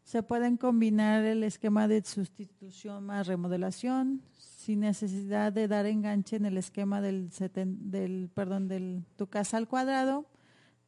se 0.03 0.23
pueden 0.23 0.57
combinar 0.57 1.25
el 1.25 1.45
esquema 1.45 1.87
de 1.87 2.03
sustitución 2.05 3.05
más 3.05 3.27
remodelación 3.27 4.23
sin 4.61 4.81
necesidad 4.81 5.55
de 5.55 5.69
dar 5.69 5.87
enganche 5.87 6.37
en 6.37 6.45
el 6.45 6.59
esquema 6.59 7.01
del, 7.01 7.31
del 7.55 8.29
perdón 8.35 8.69
del 8.69 9.05
tu 9.17 9.27
casa 9.27 9.57
al 9.57 9.67
cuadrado. 9.67 10.27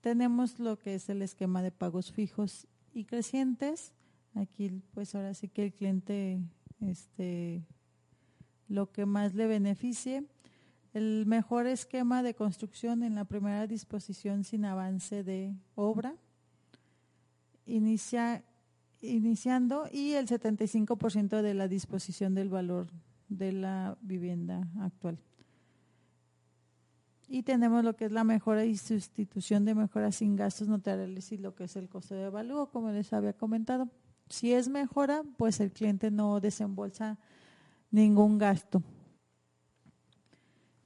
Tenemos 0.03 0.59
lo 0.59 0.79
que 0.79 0.95
es 0.95 1.09
el 1.09 1.23
esquema 1.23 1.63
de 1.63 1.71
pagos 1.71 2.13
fijos 2.13 2.67
y 2.93 3.05
crecientes. 3.05 3.95
Aquí 4.35 4.83
pues 4.93 5.15
ahora 5.15 5.33
sí 5.33 5.49
que 5.49 5.65
el 5.65 5.73
cliente 5.73 6.39
este 6.81 7.63
lo 8.69 8.93
que 8.93 9.07
más 9.07 9.35
le 9.35 9.47
beneficie. 9.47 10.25
El 10.93 11.25
mejor 11.25 11.67
esquema 11.67 12.23
de 12.23 12.35
construcción 12.35 13.03
en 13.03 13.15
la 13.15 13.25
primera 13.25 13.67
disposición 13.67 14.45
sin 14.45 14.67
avance 14.67 15.25
de 15.25 15.55
obra. 15.77 16.15
Inicia, 17.65 18.45
iniciando 19.01 19.89
y 19.91 20.13
el 20.13 20.27
75% 20.27 21.41
de 21.41 21.55
la 21.55 21.69
disposición 21.69 22.35
del 22.35 22.51
valor 22.51 22.89
de 23.39 23.53
la 23.53 23.97
vivienda 24.01 24.69
actual. 24.81 25.19
Y 27.29 27.43
tenemos 27.45 27.83
lo 27.83 27.97
que 27.97 28.05
es 28.05 28.13
la 28.13 28.25
mejora 28.25 28.65
y 28.65 28.77
sustitución 28.77 29.65
de 29.65 29.75
mejoras 29.75 30.17
sin 30.17 30.37
gastos 30.37 30.69
notariales 30.69 31.33
y 31.33 31.39
lo 31.39 31.55
que 31.55 31.65
es 31.65 31.77
el 31.77 31.89
costo 31.89 32.15
de 32.15 32.25
evalúo, 32.25 32.71
como 32.71 32.91
les 32.91 33.13
había 33.13 33.33
comentado. 33.33 33.89
Si 34.29 34.53
es 34.53 34.69
mejora, 34.69 35.23
pues 35.39 35.61
el 35.61 35.73
cliente 35.73 36.11
no 36.11 36.41
desembolsa 36.41 37.19
ningún 37.91 38.39
gasto. 38.39 38.83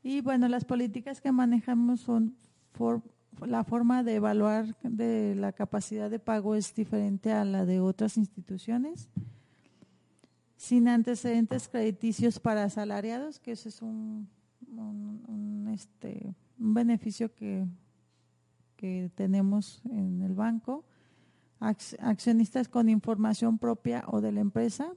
Y 0.03 0.21
bueno, 0.21 0.47
las 0.47 0.65
políticas 0.65 1.21
que 1.21 1.33
manejamos 1.33 2.01
son 2.01 2.37
for- 2.73 3.03
la 3.45 3.65
forma 3.65 4.05
de 4.05 4.15
evaluar 4.15 4.77
de 4.83 5.35
la 5.35 5.53
capacidad 5.53 6.09
de 6.09 6.21
pago 6.21 6.55
es 6.55 6.75
diferente 6.75 7.33
a 7.33 7.45
la 7.45 7.65
de 7.65 7.81
otras 7.81 8.17
instituciones. 8.17 9.09
Sin 10.57 10.89
antecedentes 10.89 11.69
crediticios 11.69 12.41
para 12.41 12.65
asalariados, 12.65 13.39
que 13.39 13.53
ese 13.53 13.69
es 13.69 13.83
un, 13.83 14.29
este, 15.73 16.35
un 16.59 16.75
beneficio 16.75 17.35
que, 17.35 17.67
que 18.77 19.11
tenemos 19.15 19.83
en 19.85 20.23
el 20.23 20.35
banco. 20.35 20.85
Ac- 21.61 21.97
accionistas 22.01 22.69
con 22.69 22.89
información 22.89 23.59
propia 23.59 24.05
o 24.09 24.21
de 24.21 24.33
la 24.33 24.41
empresa. 24.41 24.93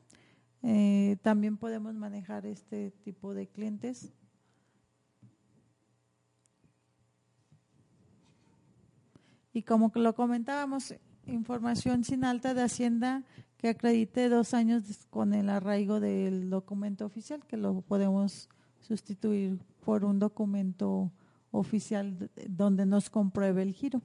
Eh, 0.64 1.18
también 1.22 1.58
podemos 1.58 1.94
manejar 1.94 2.46
este 2.46 2.92
tipo 3.04 3.34
de 3.34 3.48
clientes. 3.48 4.14
Y 9.52 9.64
como 9.64 9.92
lo 9.96 10.16
comentábamos, 10.16 10.96
información 11.26 12.04
sin 12.04 12.24
alta 12.24 12.54
de 12.54 12.62
Hacienda 12.62 13.24
que 13.60 13.68
acredite 13.68 14.30
dos 14.30 14.54
años 14.54 15.06
con 15.10 15.34
el 15.34 15.50
arraigo 15.50 16.00
del 16.00 16.50
documento 16.50 17.06
oficial, 17.06 17.46
que 17.46 17.58
lo 17.58 17.82
podemos 17.82 18.48
sustituir 18.80 19.60
por 19.82 20.06
un 20.06 20.18
documento 20.18 21.12
oficial 21.52 22.18
de- 22.18 22.30
donde 22.48 22.86
nos 22.86 23.10
compruebe 23.10 23.62
el 23.62 23.74
giro. 23.74 24.02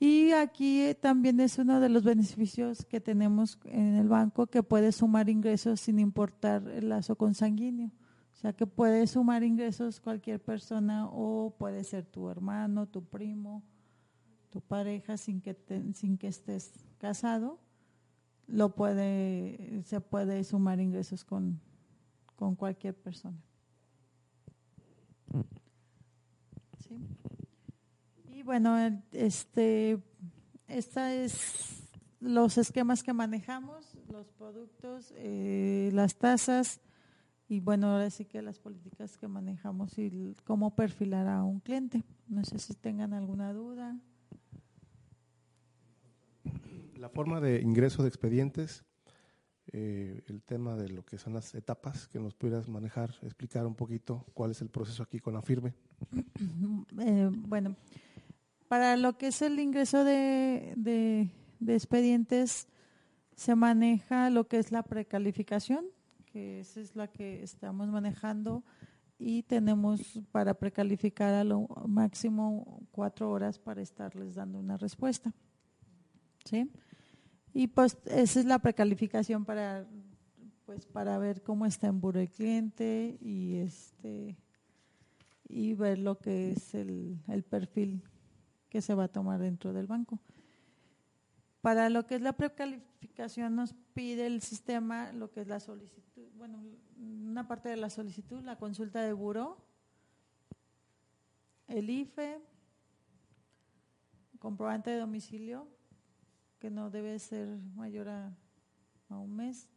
Y 0.00 0.32
aquí 0.32 0.80
eh, 0.82 0.94
también 0.96 1.38
es 1.38 1.58
uno 1.58 1.78
de 1.78 1.88
los 1.88 2.02
beneficios 2.02 2.84
que 2.84 3.00
tenemos 3.00 3.56
en 3.64 3.94
el 3.94 4.08
banco 4.08 4.48
que 4.48 4.64
puede 4.64 4.90
sumar 4.90 5.28
ingresos 5.28 5.80
sin 5.80 6.00
importar 6.00 6.66
el 6.68 6.88
lazo 6.88 7.14
consanguíneo. 7.14 7.92
O 8.32 8.36
sea 8.40 8.52
que 8.52 8.66
puede 8.66 9.06
sumar 9.06 9.44
ingresos 9.44 10.00
cualquier 10.00 10.40
persona 10.40 11.06
o 11.06 11.54
puede 11.56 11.84
ser 11.84 12.04
tu 12.04 12.28
hermano, 12.28 12.86
tu 12.86 13.04
primo, 13.04 13.62
tu 14.50 14.60
pareja 14.60 15.16
sin 15.16 15.40
que 15.40 15.56
sin 15.94 16.18
que 16.18 16.26
estés 16.28 16.72
casado. 16.98 17.60
Lo 18.48 18.74
puede 18.74 19.82
se 19.84 20.00
puede 20.00 20.42
sumar 20.42 20.80
ingresos 20.80 21.24
con 21.24 21.60
con 22.38 22.54
cualquier 22.54 22.94
persona. 22.94 23.36
¿Sí? 26.78 26.96
Y 28.32 28.42
bueno, 28.44 28.78
este, 29.10 30.00
esta 30.68 31.12
es 31.12 31.82
los 32.20 32.58
esquemas 32.58 33.02
que 33.02 33.12
manejamos, 33.12 33.96
los 34.08 34.30
productos, 34.30 35.12
eh, 35.16 35.90
las 35.92 36.16
tasas 36.16 36.80
y 37.48 37.58
bueno, 37.58 37.88
ahora 37.88 38.08
sí 38.10 38.24
que 38.24 38.40
las 38.40 38.60
políticas 38.60 39.16
que 39.16 39.26
manejamos 39.26 39.98
y 39.98 40.36
cómo 40.44 40.76
perfilar 40.76 41.26
a 41.26 41.42
un 41.42 41.58
cliente. 41.58 42.04
No 42.28 42.44
sé 42.44 42.60
si 42.60 42.74
tengan 42.74 43.14
alguna 43.14 43.52
duda. 43.52 43.98
La 46.98 47.08
forma 47.08 47.40
de 47.40 47.60
ingreso 47.60 48.02
de 48.02 48.08
expedientes, 48.08 48.84
eh, 49.72 50.22
el 50.26 50.42
tema 50.42 50.76
de 50.76 50.88
lo 50.88 51.04
que 51.04 51.16
son 51.16 51.32
las 51.34 51.54
etapas, 51.54 52.08
que 52.08 52.18
nos 52.18 52.34
pudieras 52.34 52.68
manejar, 52.68 53.14
explicar 53.22 53.66
un 53.66 53.74
poquito 53.76 54.26
cuál 54.34 54.50
es 54.50 54.60
el 54.62 54.68
proceso 54.68 55.04
aquí 55.04 55.20
con 55.20 55.34
la 55.34 55.42
firme. 55.42 55.74
Eh, 57.00 57.30
bueno, 57.32 57.76
para 58.66 58.96
lo 58.96 59.16
que 59.16 59.28
es 59.28 59.42
el 59.42 59.60
ingreso 59.60 60.02
de, 60.04 60.74
de- 60.76 61.30
expedientes, 61.74 62.66
se 63.36 63.54
maneja 63.54 64.30
lo 64.30 64.48
que 64.48 64.58
es 64.58 64.72
la 64.72 64.82
precalificación, 64.82 65.84
que 66.26 66.60
esa 66.60 66.80
es 66.80 66.96
la 66.96 67.06
que 67.06 67.44
estamos 67.44 67.88
manejando 67.88 68.64
y 69.20 69.44
tenemos 69.44 70.20
para 70.32 70.54
precalificar 70.54 71.34
a 71.34 71.44
lo 71.44 71.68
máximo 71.86 72.82
cuatro 72.90 73.30
horas 73.30 73.58
para 73.60 73.82
estarles 73.82 74.34
dando 74.34 74.58
una 74.58 74.76
respuesta. 74.76 75.32
¿Sí? 76.44 76.70
Y 77.52 77.68
pues 77.68 77.96
esa 78.06 78.40
es 78.40 78.46
la 78.46 78.58
precalificación 78.58 79.44
para 79.44 79.86
pues 80.68 80.84
para 80.84 81.16
ver 81.16 81.42
cómo 81.42 81.64
está 81.64 81.86
en 81.86 81.98
buro 81.98 82.20
el 82.20 82.28
cliente 82.28 83.16
y 83.22 83.56
este 83.56 84.36
y 85.48 85.72
ver 85.72 85.98
lo 85.98 86.18
que 86.18 86.50
es 86.50 86.74
el, 86.74 87.18
el 87.26 87.42
perfil 87.42 88.02
que 88.68 88.82
se 88.82 88.94
va 88.94 89.04
a 89.04 89.08
tomar 89.08 89.40
dentro 89.40 89.72
del 89.72 89.86
banco. 89.86 90.20
Para 91.62 91.88
lo 91.88 92.06
que 92.06 92.16
es 92.16 92.20
la 92.20 92.34
precalificación 92.34 93.56
nos 93.56 93.74
pide 93.94 94.26
el 94.26 94.42
sistema 94.42 95.10
lo 95.12 95.30
que 95.30 95.40
es 95.40 95.48
la 95.48 95.58
solicitud, 95.58 96.28
bueno, 96.36 96.62
una 96.98 97.48
parte 97.48 97.70
de 97.70 97.76
la 97.76 97.88
solicitud, 97.88 98.42
la 98.42 98.58
consulta 98.58 99.00
de 99.02 99.14
buro, 99.14 99.56
el 101.66 101.88
IFE, 101.88 102.42
comprobante 104.38 104.90
de 104.90 104.98
domicilio, 104.98 105.66
que 106.58 106.70
no 106.70 106.90
debe 106.90 107.18
ser 107.18 107.48
mayor 107.74 108.08
a, 108.08 108.36
a 109.08 109.18
un 109.18 109.36
mes, 109.36 109.68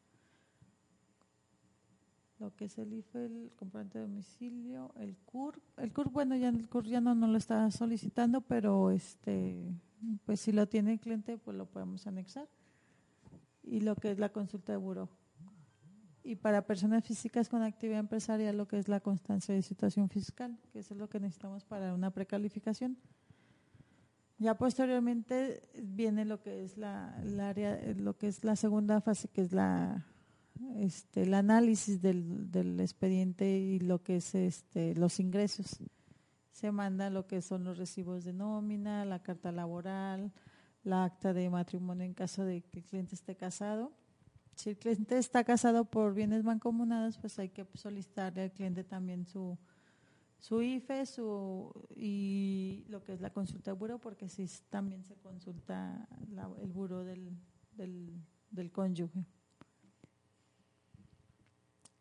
lo 2.41 2.55
que 2.55 2.65
es 2.65 2.77
el 2.79 2.91
IFE, 2.91 3.25
el 3.25 3.51
comprobante 3.55 3.99
de 3.99 4.05
domicilio, 4.05 4.91
el 4.97 5.15
CUR. 5.17 5.61
El 5.77 5.93
CUR, 5.93 6.09
bueno, 6.09 6.35
ya 6.35 6.49
el 6.49 6.67
CUR 6.67 6.85
ya 6.85 6.99
no, 6.99 7.13
no 7.13 7.27
lo 7.27 7.37
está 7.37 7.69
solicitando, 7.69 8.41
pero 8.41 8.89
este, 8.89 9.71
pues 10.25 10.41
si 10.41 10.51
lo 10.51 10.67
tiene 10.67 10.93
el 10.93 10.99
cliente, 10.99 11.37
pues 11.37 11.55
lo 11.55 11.67
podemos 11.67 12.07
anexar. 12.07 12.49
Y 13.63 13.81
lo 13.81 13.95
que 13.95 14.09
es 14.09 14.17
la 14.17 14.29
consulta 14.29 14.71
de 14.71 14.77
buró. 14.79 15.07
Y 16.23 16.35
para 16.35 16.65
personas 16.65 17.03
físicas 17.03 17.47
con 17.47 17.61
actividad 17.61 17.99
empresarial, 17.99 18.57
lo 18.57 18.67
que 18.67 18.79
es 18.79 18.87
la 18.87 18.99
constancia 18.99 19.53
de 19.53 19.61
situación 19.61 20.09
fiscal, 20.09 20.57
que 20.73 20.79
eso 20.79 20.95
es 20.95 20.99
lo 20.99 21.09
que 21.09 21.19
necesitamos 21.19 21.63
para 21.63 21.93
una 21.93 22.09
precalificación. 22.09 22.97
Ya 24.41 24.57
posteriormente 24.57 25.61
viene 25.83 26.25
lo 26.25 26.41
que 26.41 26.63
es 26.63 26.75
la, 26.75 27.15
área, 27.47 27.79
lo 27.95 28.17
que 28.17 28.27
es 28.27 28.43
la 28.43 28.55
segunda 28.55 28.99
fase, 28.99 29.27
que 29.27 29.41
es 29.41 29.51
la 29.51 30.07
este, 30.77 31.21
el 31.21 31.35
análisis 31.35 32.01
del, 32.01 32.49
del 32.49 32.79
expediente 32.79 33.59
y 33.59 33.77
lo 33.77 34.01
que 34.01 34.15
es 34.15 34.33
este, 34.33 34.95
los 34.95 35.19
ingresos. 35.19 35.77
Se 36.53 36.71
manda 36.71 37.11
lo 37.11 37.27
que 37.27 37.43
son 37.43 37.63
los 37.63 37.77
recibos 37.77 38.23
de 38.23 38.33
nómina, 38.33 39.05
la 39.05 39.21
carta 39.21 39.51
laboral, 39.51 40.33
la 40.83 41.03
acta 41.03 41.33
de 41.33 41.47
matrimonio 41.51 42.03
en 42.03 42.15
caso 42.15 42.43
de 42.43 42.63
que 42.63 42.79
el 42.79 42.85
cliente 42.85 43.13
esté 43.13 43.35
casado. 43.35 43.93
Si 44.55 44.71
el 44.71 44.77
cliente 44.79 45.19
está 45.19 45.43
casado 45.43 45.85
por 45.85 46.15
bienes 46.15 46.43
mancomunados, 46.43 47.19
pues 47.19 47.37
hay 47.37 47.49
que 47.49 47.67
solicitarle 47.75 48.41
al 48.41 48.51
cliente 48.51 48.83
también 48.83 49.27
su, 49.27 49.55
su 50.41 50.61
IFE 50.61 51.05
su, 51.05 51.71
y 51.95 52.83
lo 52.89 53.03
que 53.03 53.13
es 53.13 53.21
la 53.21 53.29
consulta 53.31 53.71
de 53.71 53.77
buro, 53.77 53.99
porque 53.99 54.27
sí 54.27 54.45
también 54.69 55.03
se 55.05 55.15
consulta 55.15 56.07
la- 56.31 56.49
el 56.61 56.71
buro 56.73 57.03
del, 57.05 57.37
del, 57.77 58.11
del 58.49 58.71
cónyuge. 58.71 59.23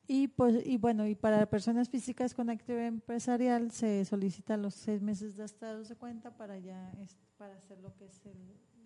Y, 0.08 0.26
pues, 0.28 0.66
y 0.66 0.76
bueno, 0.78 1.06
y 1.06 1.14
para 1.14 1.48
personas 1.48 1.88
físicas 1.88 2.34
con 2.34 2.50
actividad 2.50 2.86
empresarial 2.88 3.70
se 3.70 4.04
solicita 4.04 4.56
los 4.56 4.74
seis 4.74 5.00
meses 5.02 5.36
de 5.36 5.44
estados 5.44 5.88
de 5.88 5.94
cuenta 5.96 6.36
para 6.36 6.58
ya 6.58 6.92
para 7.36 7.54
hacer 7.56 7.78
lo 7.80 7.94
que 7.94 8.06
es 8.06 8.24
el, 8.26 8.38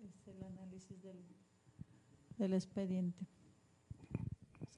es 0.03 0.27
el 0.27 0.43
análisis 0.43 1.01
del, 1.01 1.17
del 2.37 2.53
expediente. 2.53 3.25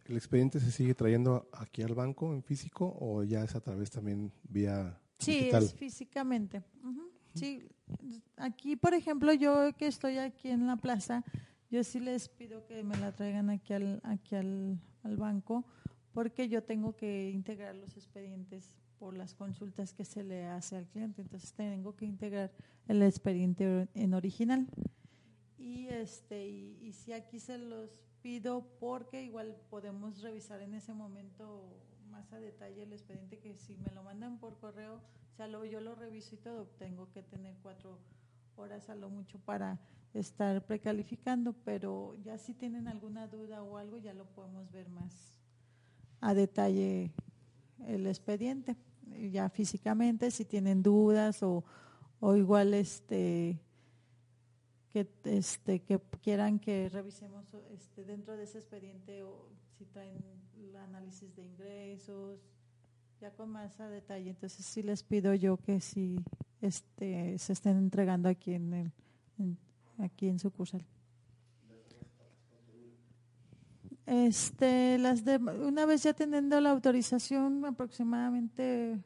¿El 0.08 0.16
expediente 0.16 0.60
se 0.60 0.72
sigue 0.72 0.94
trayendo 0.94 1.50
aquí 1.52 1.82
al 1.82 1.94
banco 1.94 2.34
en 2.34 2.44
físico 2.44 2.96
o 3.00 3.24
ya 3.24 3.44
es 3.44 3.56
a 3.56 3.62
través 3.62 3.92
también 3.92 4.32
vía 4.44 5.00
sí, 5.20 5.50
es 5.52 5.74
físicamente. 5.74 6.64
Sí, 7.34 7.68
aquí, 8.38 8.76
por 8.76 8.94
ejemplo, 8.94 9.34
yo 9.34 9.76
que 9.78 9.88
estoy 9.88 10.18
aquí 10.18 10.50
en 10.50 10.66
la 10.66 10.78
plaza, 10.78 11.24
yo 11.70 11.84
sí 11.84 12.00
les 12.00 12.30
pido 12.30 12.66
que 12.66 12.84
me 12.84 12.96
la 12.98 13.14
traigan 13.16 13.50
aquí 13.50 13.74
al, 13.74 14.02
aquí 14.04 14.36
al, 14.36 14.80
al 15.04 15.18
banco 15.18 15.66
porque 16.14 16.50
yo 16.50 16.64
tengo 16.64 16.96
que 16.96 17.30
integrar 17.30 17.76
los 17.76 17.96
expedientes 17.96 18.74
por 18.98 19.16
las 19.16 19.36
consultas 19.36 19.94
que 19.94 20.04
se 20.04 20.24
le 20.24 20.46
hace 20.46 20.76
al 20.76 20.88
cliente. 20.88 21.22
Entonces 21.22 21.54
tengo 21.54 21.96
que 21.96 22.06
integrar 22.06 22.52
el 22.88 23.04
expediente 23.04 23.88
en 23.94 24.14
original. 24.14 24.68
Y 25.58 25.88
este 25.88 26.48
y, 26.48 26.92
si 26.94 27.14
aquí 27.14 27.40
se 27.40 27.58
los 27.58 28.07
pido 28.28 28.68
porque 28.78 29.24
igual 29.24 29.56
podemos 29.70 30.22
revisar 30.22 30.62
en 30.62 30.74
ese 30.74 30.94
momento 30.94 31.64
más 32.12 32.34
a 32.34 32.40
detalle 32.42 32.84
el 32.84 32.92
expediente 32.92 33.40
que 33.40 33.56
si 33.56 33.78
me 33.78 33.90
lo 33.92 34.04
mandan 34.04 34.38
por 34.38 34.60
correo, 34.60 34.96
o 34.96 35.38
sea, 35.38 35.48
yo 35.48 35.80
lo 35.80 35.96
reviso 35.96 36.36
y 36.36 36.38
todo, 36.40 36.66
tengo 36.78 37.10
que 37.14 37.24
tener 37.24 37.56
cuatro 37.64 38.00
horas 38.58 38.90
a 38.90 38.96
lo 38.96 39.10
mucho 39.10 39.40
para 39.40 39.80
estar 40.14 40.66
precalificando, 40.66 41.54
pero 41.64 42.18
ya 42.22 42.38
si 42.38 42.54
tienen 42.54 42.90
alguna 42.90 43.28
duda 43.28 43.64
o 43.64 43.78
algo 43.78 43.98
ya 43.98 44.14
lo 44.14 44.26
podemos 44.26 44.70
ver 44.74 44.90
más 44.90 45.40
a 46.20 46.34
detalle 46.34 47.14
el 47.86 48.08
expediente, 48.08 48.76
ya 49.32 49.48
físicamente, 49.48 50.32
si 50.32 50.44
tienen 50.44 50.84
dudas 50.84 51.44
o, 51.44 51.64
o 52.20 52.36
igual 52.36 52.74
este 52.74 53.58
que 55.06 55.38
este 55.38 55.80
que 55.82 56.00
quieran 56.22 56.60
que 56.60 56.90
revisemos 56.90 57.46
este 57.72 58.04
dentro 58.04 58.36
de 58.36 58.44
ese 58.44 58.58
expediente 58.58 59.24
o 59.24 59.50
si 59.78 59.86
traen 59.86 60.18
el 60.58 60.76
análisis 60.76 61.36
de 61.36 61.44
ingresos 61.44 62.40
ya 63.20 63.32
con 63.32 63.50
más 63.50 63.80
a 63.80 63.90
detalle. 63.90 64.30
Entonces 64.30 64.66
sí 64.66 64.82
les 64.82 65.04
pido 65.04 65.34
yo 65.34 65.58
que 65.58 65.82
si 65.82 66.24
este 66.62 67.38
se 67.38 67.54
estén 67.54 67.78
entregando 67.78 68.30
aquí 68.30 68.54
en 68.54 68.74
el 68.74 68.92
aquí 70.00 70.28
en 70.28 70.40
sucursal. 70.40 70.86
Este, 74.06 74.98
las 75.00 75.26
de, 75.26 75.36
una 75.36 75.86
vez 75.86 76.04
ya 76.04 76.14
teniendo 76.14 76.62
la 76.62 76.70
autorización, 76.70 77.66
aproximadamente 77.66 78.98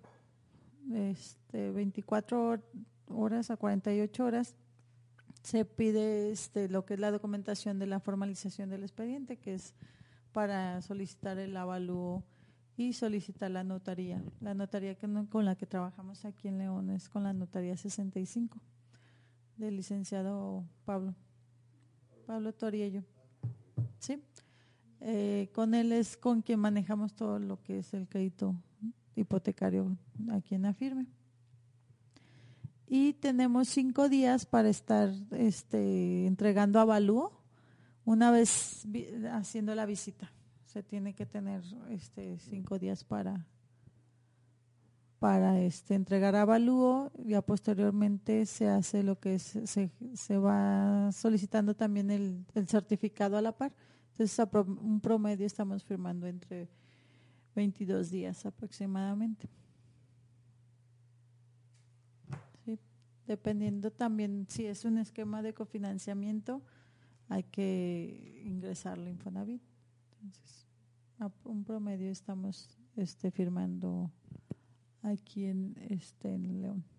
este, 0.93 1.71
24 1.71 2.61
horas 3.07 3.49
a 3.49 3.57
48 3.57 4.23
horas, 4.23 4.55
se 5.41 5.65
pide 5.65 6.31
este, 6.31 6.69
lo 6.69 6.85
que 6.85 6.95
es 6.95 6.99
la 6.99 7.11
documentación 7.11 7.79
de 7.79 7.87
la 7.87 7.99
formalización 7.99 8.69
del 8.69 8.83
expediente, 8.83 9.37
que 9.37 9.55
es 9.55 9.73
para 10.31 10.81
solicitar 10.81 11.37
el 11.39 11.55
avalúo 11.57 12.23
y 12.77 12.93
solicitar 12.93 13.51
la 13.51 13.63
notaría. 13.63 14.23
La 14.39 14.53
notaría 14.53 14.95
que 14.95 15.07
con 15.29 15.45
la 15.45 15.55
que 15.55 15.65
trabajamos 15.65 16.25
aquí 16.25 16.47
en 16.47 16.57
León 16.57 16.89
es 16.89 17.09
con 17.09 17.23
la 17.23 17.33
notaría 17.33 17.75
65 17.75 18.61
del 19.57 19.75
licenciado 19.75 20.65
Pablo, 20.85 21.13
Pablo 22.25 22.53
Toriello. 22.53 23.03
¿Sí? 23.99 24.23
Eh, 24.99 25.49
con 25.53 25.73
él 25.73 25.91
es 25.91 26.15
con 26.15 26.41
quien 26.41 26.59
manejamos 26.59 27.13
todo 27.13 27.39
lo 27.39 27.61
que 27.61 27.79
es 27.79 27.93
el 27.93 28.07
crédito 28.07 28.55
hipotecario 29.15 29.97
aquí 30.31 30.55
en 30.55 30.65
Afirme. 30.65 31.07
Y 32.93 33.13
tenemos 33.13 33.69
cinco 33.69 34.09
días 34.09 34.45
para 34.45 34.67
estar 34.67 35.13
este, 35.31 36.27
entregando 36.27 36.77
avalúo 36.77 37.31
una 38.03 38.31
vez 38.31 38.85
haciendo 39.31 39.73
la 39.75 39.85
visita. 39.85 40.29
Se 40.65 40.83
tiene 40.83 41.13
que 41.13 41.25
tener 41.25 41.63
este, 41.89 42.37
cinco 42.39 42.79
días 42.79 43.05
para, 43.05 43.47
para 45.19 45.61
este, 45.61 45.95
entregar 45.95 46.35
avalúo. 46.35 47.13
Ya 47.23 47.41
posteriormente 47.41 48.45
se 48.45 48.67
hace 48.67 49.03
lo 49.03 49.17
que 49.21 49.35
es, 49.35 49.57
se, 49.63 49.89
se 50.13 50.37
va 50.37 51.13
solicitando 51.13 51.73
también 51.73 52.11
el, 52.11 52.45
el 52.55 52.67
certificado 52.67 53.37
a 53.37 53.41
la 53.41 53.53
par 53.53 53.71
entonces, 54.11 54.37
un 54.83 54.99
promedio 54.99 55.47
estamos 55.47 55.83
firmando 55.85 56.27
entre 56.27 56.69
22 57.55 58.11
días 58.11 58.45
aproximadamente. 58.45 59.49
Dependiendo 63.27 63.91
también 63.91 64.45
si 64.49 64.65
es 64.65 64.85
un 64.85 64.97
esquema 64.97 65.41
de 65.41 65.53
cofinanciamiento, 65.53 66.61
hay 67.29 67.43
que 67.43 68.41
ingresarlo 68.45 69.05
en 69.05 69.11
Infonavit. 69.11 69.61
Entonces, 70.21 70.67
un 71.45 71.63
promedio 71.63 72.11
estamos 72.11 72.77
este, 72.95 73.31
firmando 73.31 74.11
aquí 75.01 75.45
en, 75.45 75.75
este, 75.89 76.33
en 76.33 76.61
León. 76.61 76.90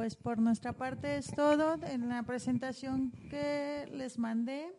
Pues 0.00 0.16
por 0.16 0.38
nuestra 0.38 0.72
parte 0.72 1.18
es 1.18 1.30
todo. 1.30 1.74
En 1.82 2.08
la 2.08 2.22
presentación 2.22 3.12
que 3.28 3.86
les 3.92 4.18
mandé 4.18 4.74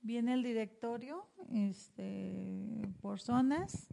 viene 0.00 0.34
el 0.34 0.42
directorio 0.42 1.28
este, 1.52 2.82
por 3.00 3.20
zonas. 3.20 3.86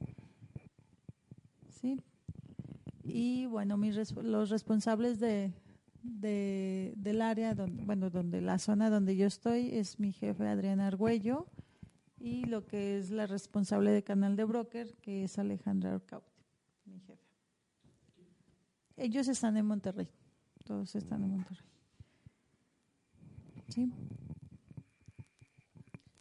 ¿sí? 1.69 2.01
Y 3.03 3.45
bueno, 3.45 3.77
mis, 3.77 4.15
los 4.15 4.49
responsables 4.49 5.19
de, 5.19 5.53
del 6.01 7.21
área, 7.21 7.53
bueno, 7.85 8.09
donde 8.09 8.41
la 8.41 8.57
zona 8.57 8.89
donde 8.89 9.15
yo 9.15 9.27
estoy 9.27 9.69
es 9.75 9.99
mi 9.99 10.11
jefe 10.11 10.47
Adriana 10.47 10.87
Argüello 10.87 11.45
y 12.17 12.45
lo 12.45 12.65
que 12.65 12.97
es 12.97 13.11
la 13.11 13.27
responsable 13.27 13.91
de 13.91 14.03
canal 14.03 14.35
de 14.35 14.45
broker, 14.45 14.95
que 15.03 15.23
es 15.23 15.37
Alejandra 15.37 15.93
Arcaute, 15.93 16.31
mi 16.85 16.99
jefe. 16.99 17.21
Ellos 18.97 19.27
están 19.27 19.55
en 19.57 19.67
Monterrey. 19.67 20.09
Todos 20.71 20.95
están 20.95 21.21
en 21.21 21.31
Monterrey. 21.31 21.65
¿Sí? 23.67 23.91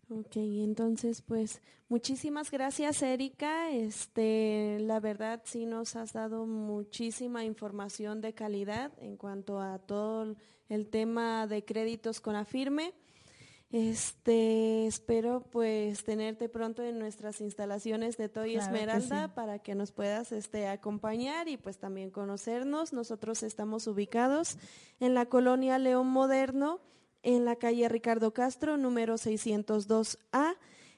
Ok, 0.09 0.35
entonces 0.35 1.23
pues 1.23 1.63
muchísimas 1.89 2.51
gracias 2.51 3.01
Erika. 3.01 3.71
Este, 3.71 4.79
la 4.81 4.99
verdad 4.99 5.41
sí 5.45 5.67
nos 5.67 5.95
has 5.95 6.15
dado 6.15 6.47
muchísima 6.47 7.45
información 7.45 8.21
de 8.21 8.35
calidad 8.35 8.91
en 8.99 9.17
cuanto 9.17 9.61
a 9.61 9.79
todo 9.79 10.35
el 10.69 10.89
tema 10.89 11.47
de 11.47 11.65
créditos 11.65 12.21
con 12.21 12.35
Afirme. 12.35 12.93
Este, 13.73 14.89
espero 14.89 15.45
pues 15.53 16.03
tenerte 16.03 16.49
pronto 16.49 16.83
en 16.83 16.99
nuestras 16.99 17.41
instalaciones 17.41 18.17
de 18.17 18.29
Toy 18.29 18.57
Esmeralda 18.57 19.33
para 19.33 19.61
que 19.61 19.77
nos 19.77 19.93
puedas 19.93 20.33
este 20.33 20.67
acompañar 20.67 21.47
y 21.49 21.57
pues 21.57 21.79
también 21.79 22.11
conocernos. 22.11 22.93
Nosotros 22.93 23.45
estamos 23.45 23.87
ubicados 23.87 24.59
en 24.99 25.15
la 25.15 25.27
colonia 25.27 25.79
León 25.79 26.09
Moderno, 26.09 26.81
en 27.23 27.45
la 27.45 27.55
calle 27.55 27.89
Ricardo 27.89 28.35
Castro, 28.35 28.77
número 28.77 29.15
602A. 29.15 30.57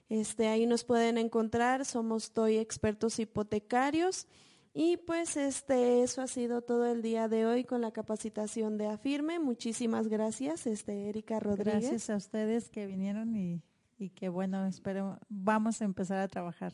Este, 0.09 0.49
ahí 0.49 0.65
nos 0.65 0.85
pueden 0.85 1.19
encontrar, 1.19 1.85
somos 1.85 2.33
Toy 2.33 2.57
expertos 2.57 3.19
hipotecarios. 3.19 4.27
Y 4.75 4.97
pues 4.97 5.37
este, 5.37 6.03
eso 6.03 6.23
ha 6.23 6.27
sido 6.27 6.63
todo 6.63 6.87
el 6.87 7.03
día 7.03 7.29
de 7.29 7.45
hoy 7.45 7.65
con 7.65 7.83
la 7.83 7.91
capacitación 7.91 8.79
de 8.79 8.87
Afirme. 8.87 9.39
Muchísimas 9.39 10.09
gracias, 10.09 10.67
este, 10.67 11.11
Erika 11.11 11.41
Rodríguez. 11.41 11.83
Gracias 11.83 12.09
a 12.11 12.17
ustedes 12.17 12.71
que 12.71 12.87
vinieron 12.87 13.37
y, 13.37 13.63
y 13.99 14.11
que 14.11 14.31
bueno, 14.31 14.67
espero, 14.67 15.19
vamos 15.29 15.83
a 15.83 15.85
empezar 15.85 16.19
a 16.19 16.29
trabajar. 16.29 16.73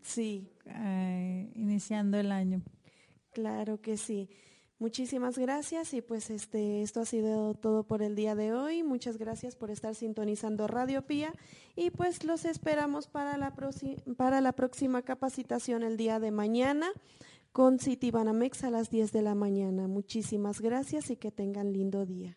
Sí. 0.00 0.50
Eh, 0.66 1.50
iniciando 1.54 2.18
el 2.18 2.32
año. 2.32 2.62
Claro 3.32 3.80
que 3.80 3.98
sí. 3.98 4.30
Muchísimas 4.78 5.38
gracias 5.38 5.94
y 5.94 6.02
pues 6.02 6.30
este 6.30 6.82
esto 6.82 7.00
ha 7.00 7.04
sido 7.04 7.54
todo 7.54 7.84
por 7.84 8.02
el 8.02 8.16
día 8.16 8.34
de 8.34 8.52
hoy. 8.52 8.82
Muchas 8.82 9.18
gracias 9.18 9.54
por 9.54 9.70
estar 9.70 9.94
sintonizando 9.94 10.66
Radio 10.66 11.02
Pía 11.02 11.32
y 11.76 11.90
pues 11.90 12.24
los 12.24 12.44
esperamos 12.44 13.06
para 13.06 13.38
la, 13.38 13.54
para 14.16 14.40
la 14.40 14.52
próxima 14.52 15.02
capacitación 15.02 15.84
el 15.84 15.96
día 15.96 16.18
de 16.18 16.32
mañana 16.32 16.90
con 17.52 17.78
City 17.78 18.10
Banamex 18.10 18.64
a 18.64 18.70
las 18.70 18.90
10 18.90 19.12
de 19.12 19.22
la 19.22 19.36
mañana. 19.36 19.86
Muchísimas 19.86 20.60
gracias 20.60 21.08
y 21.10 21.16
que 21.16 21.30
tengan 21.30 21.72
lindo 21.72 22.04
día. 22.04 22.36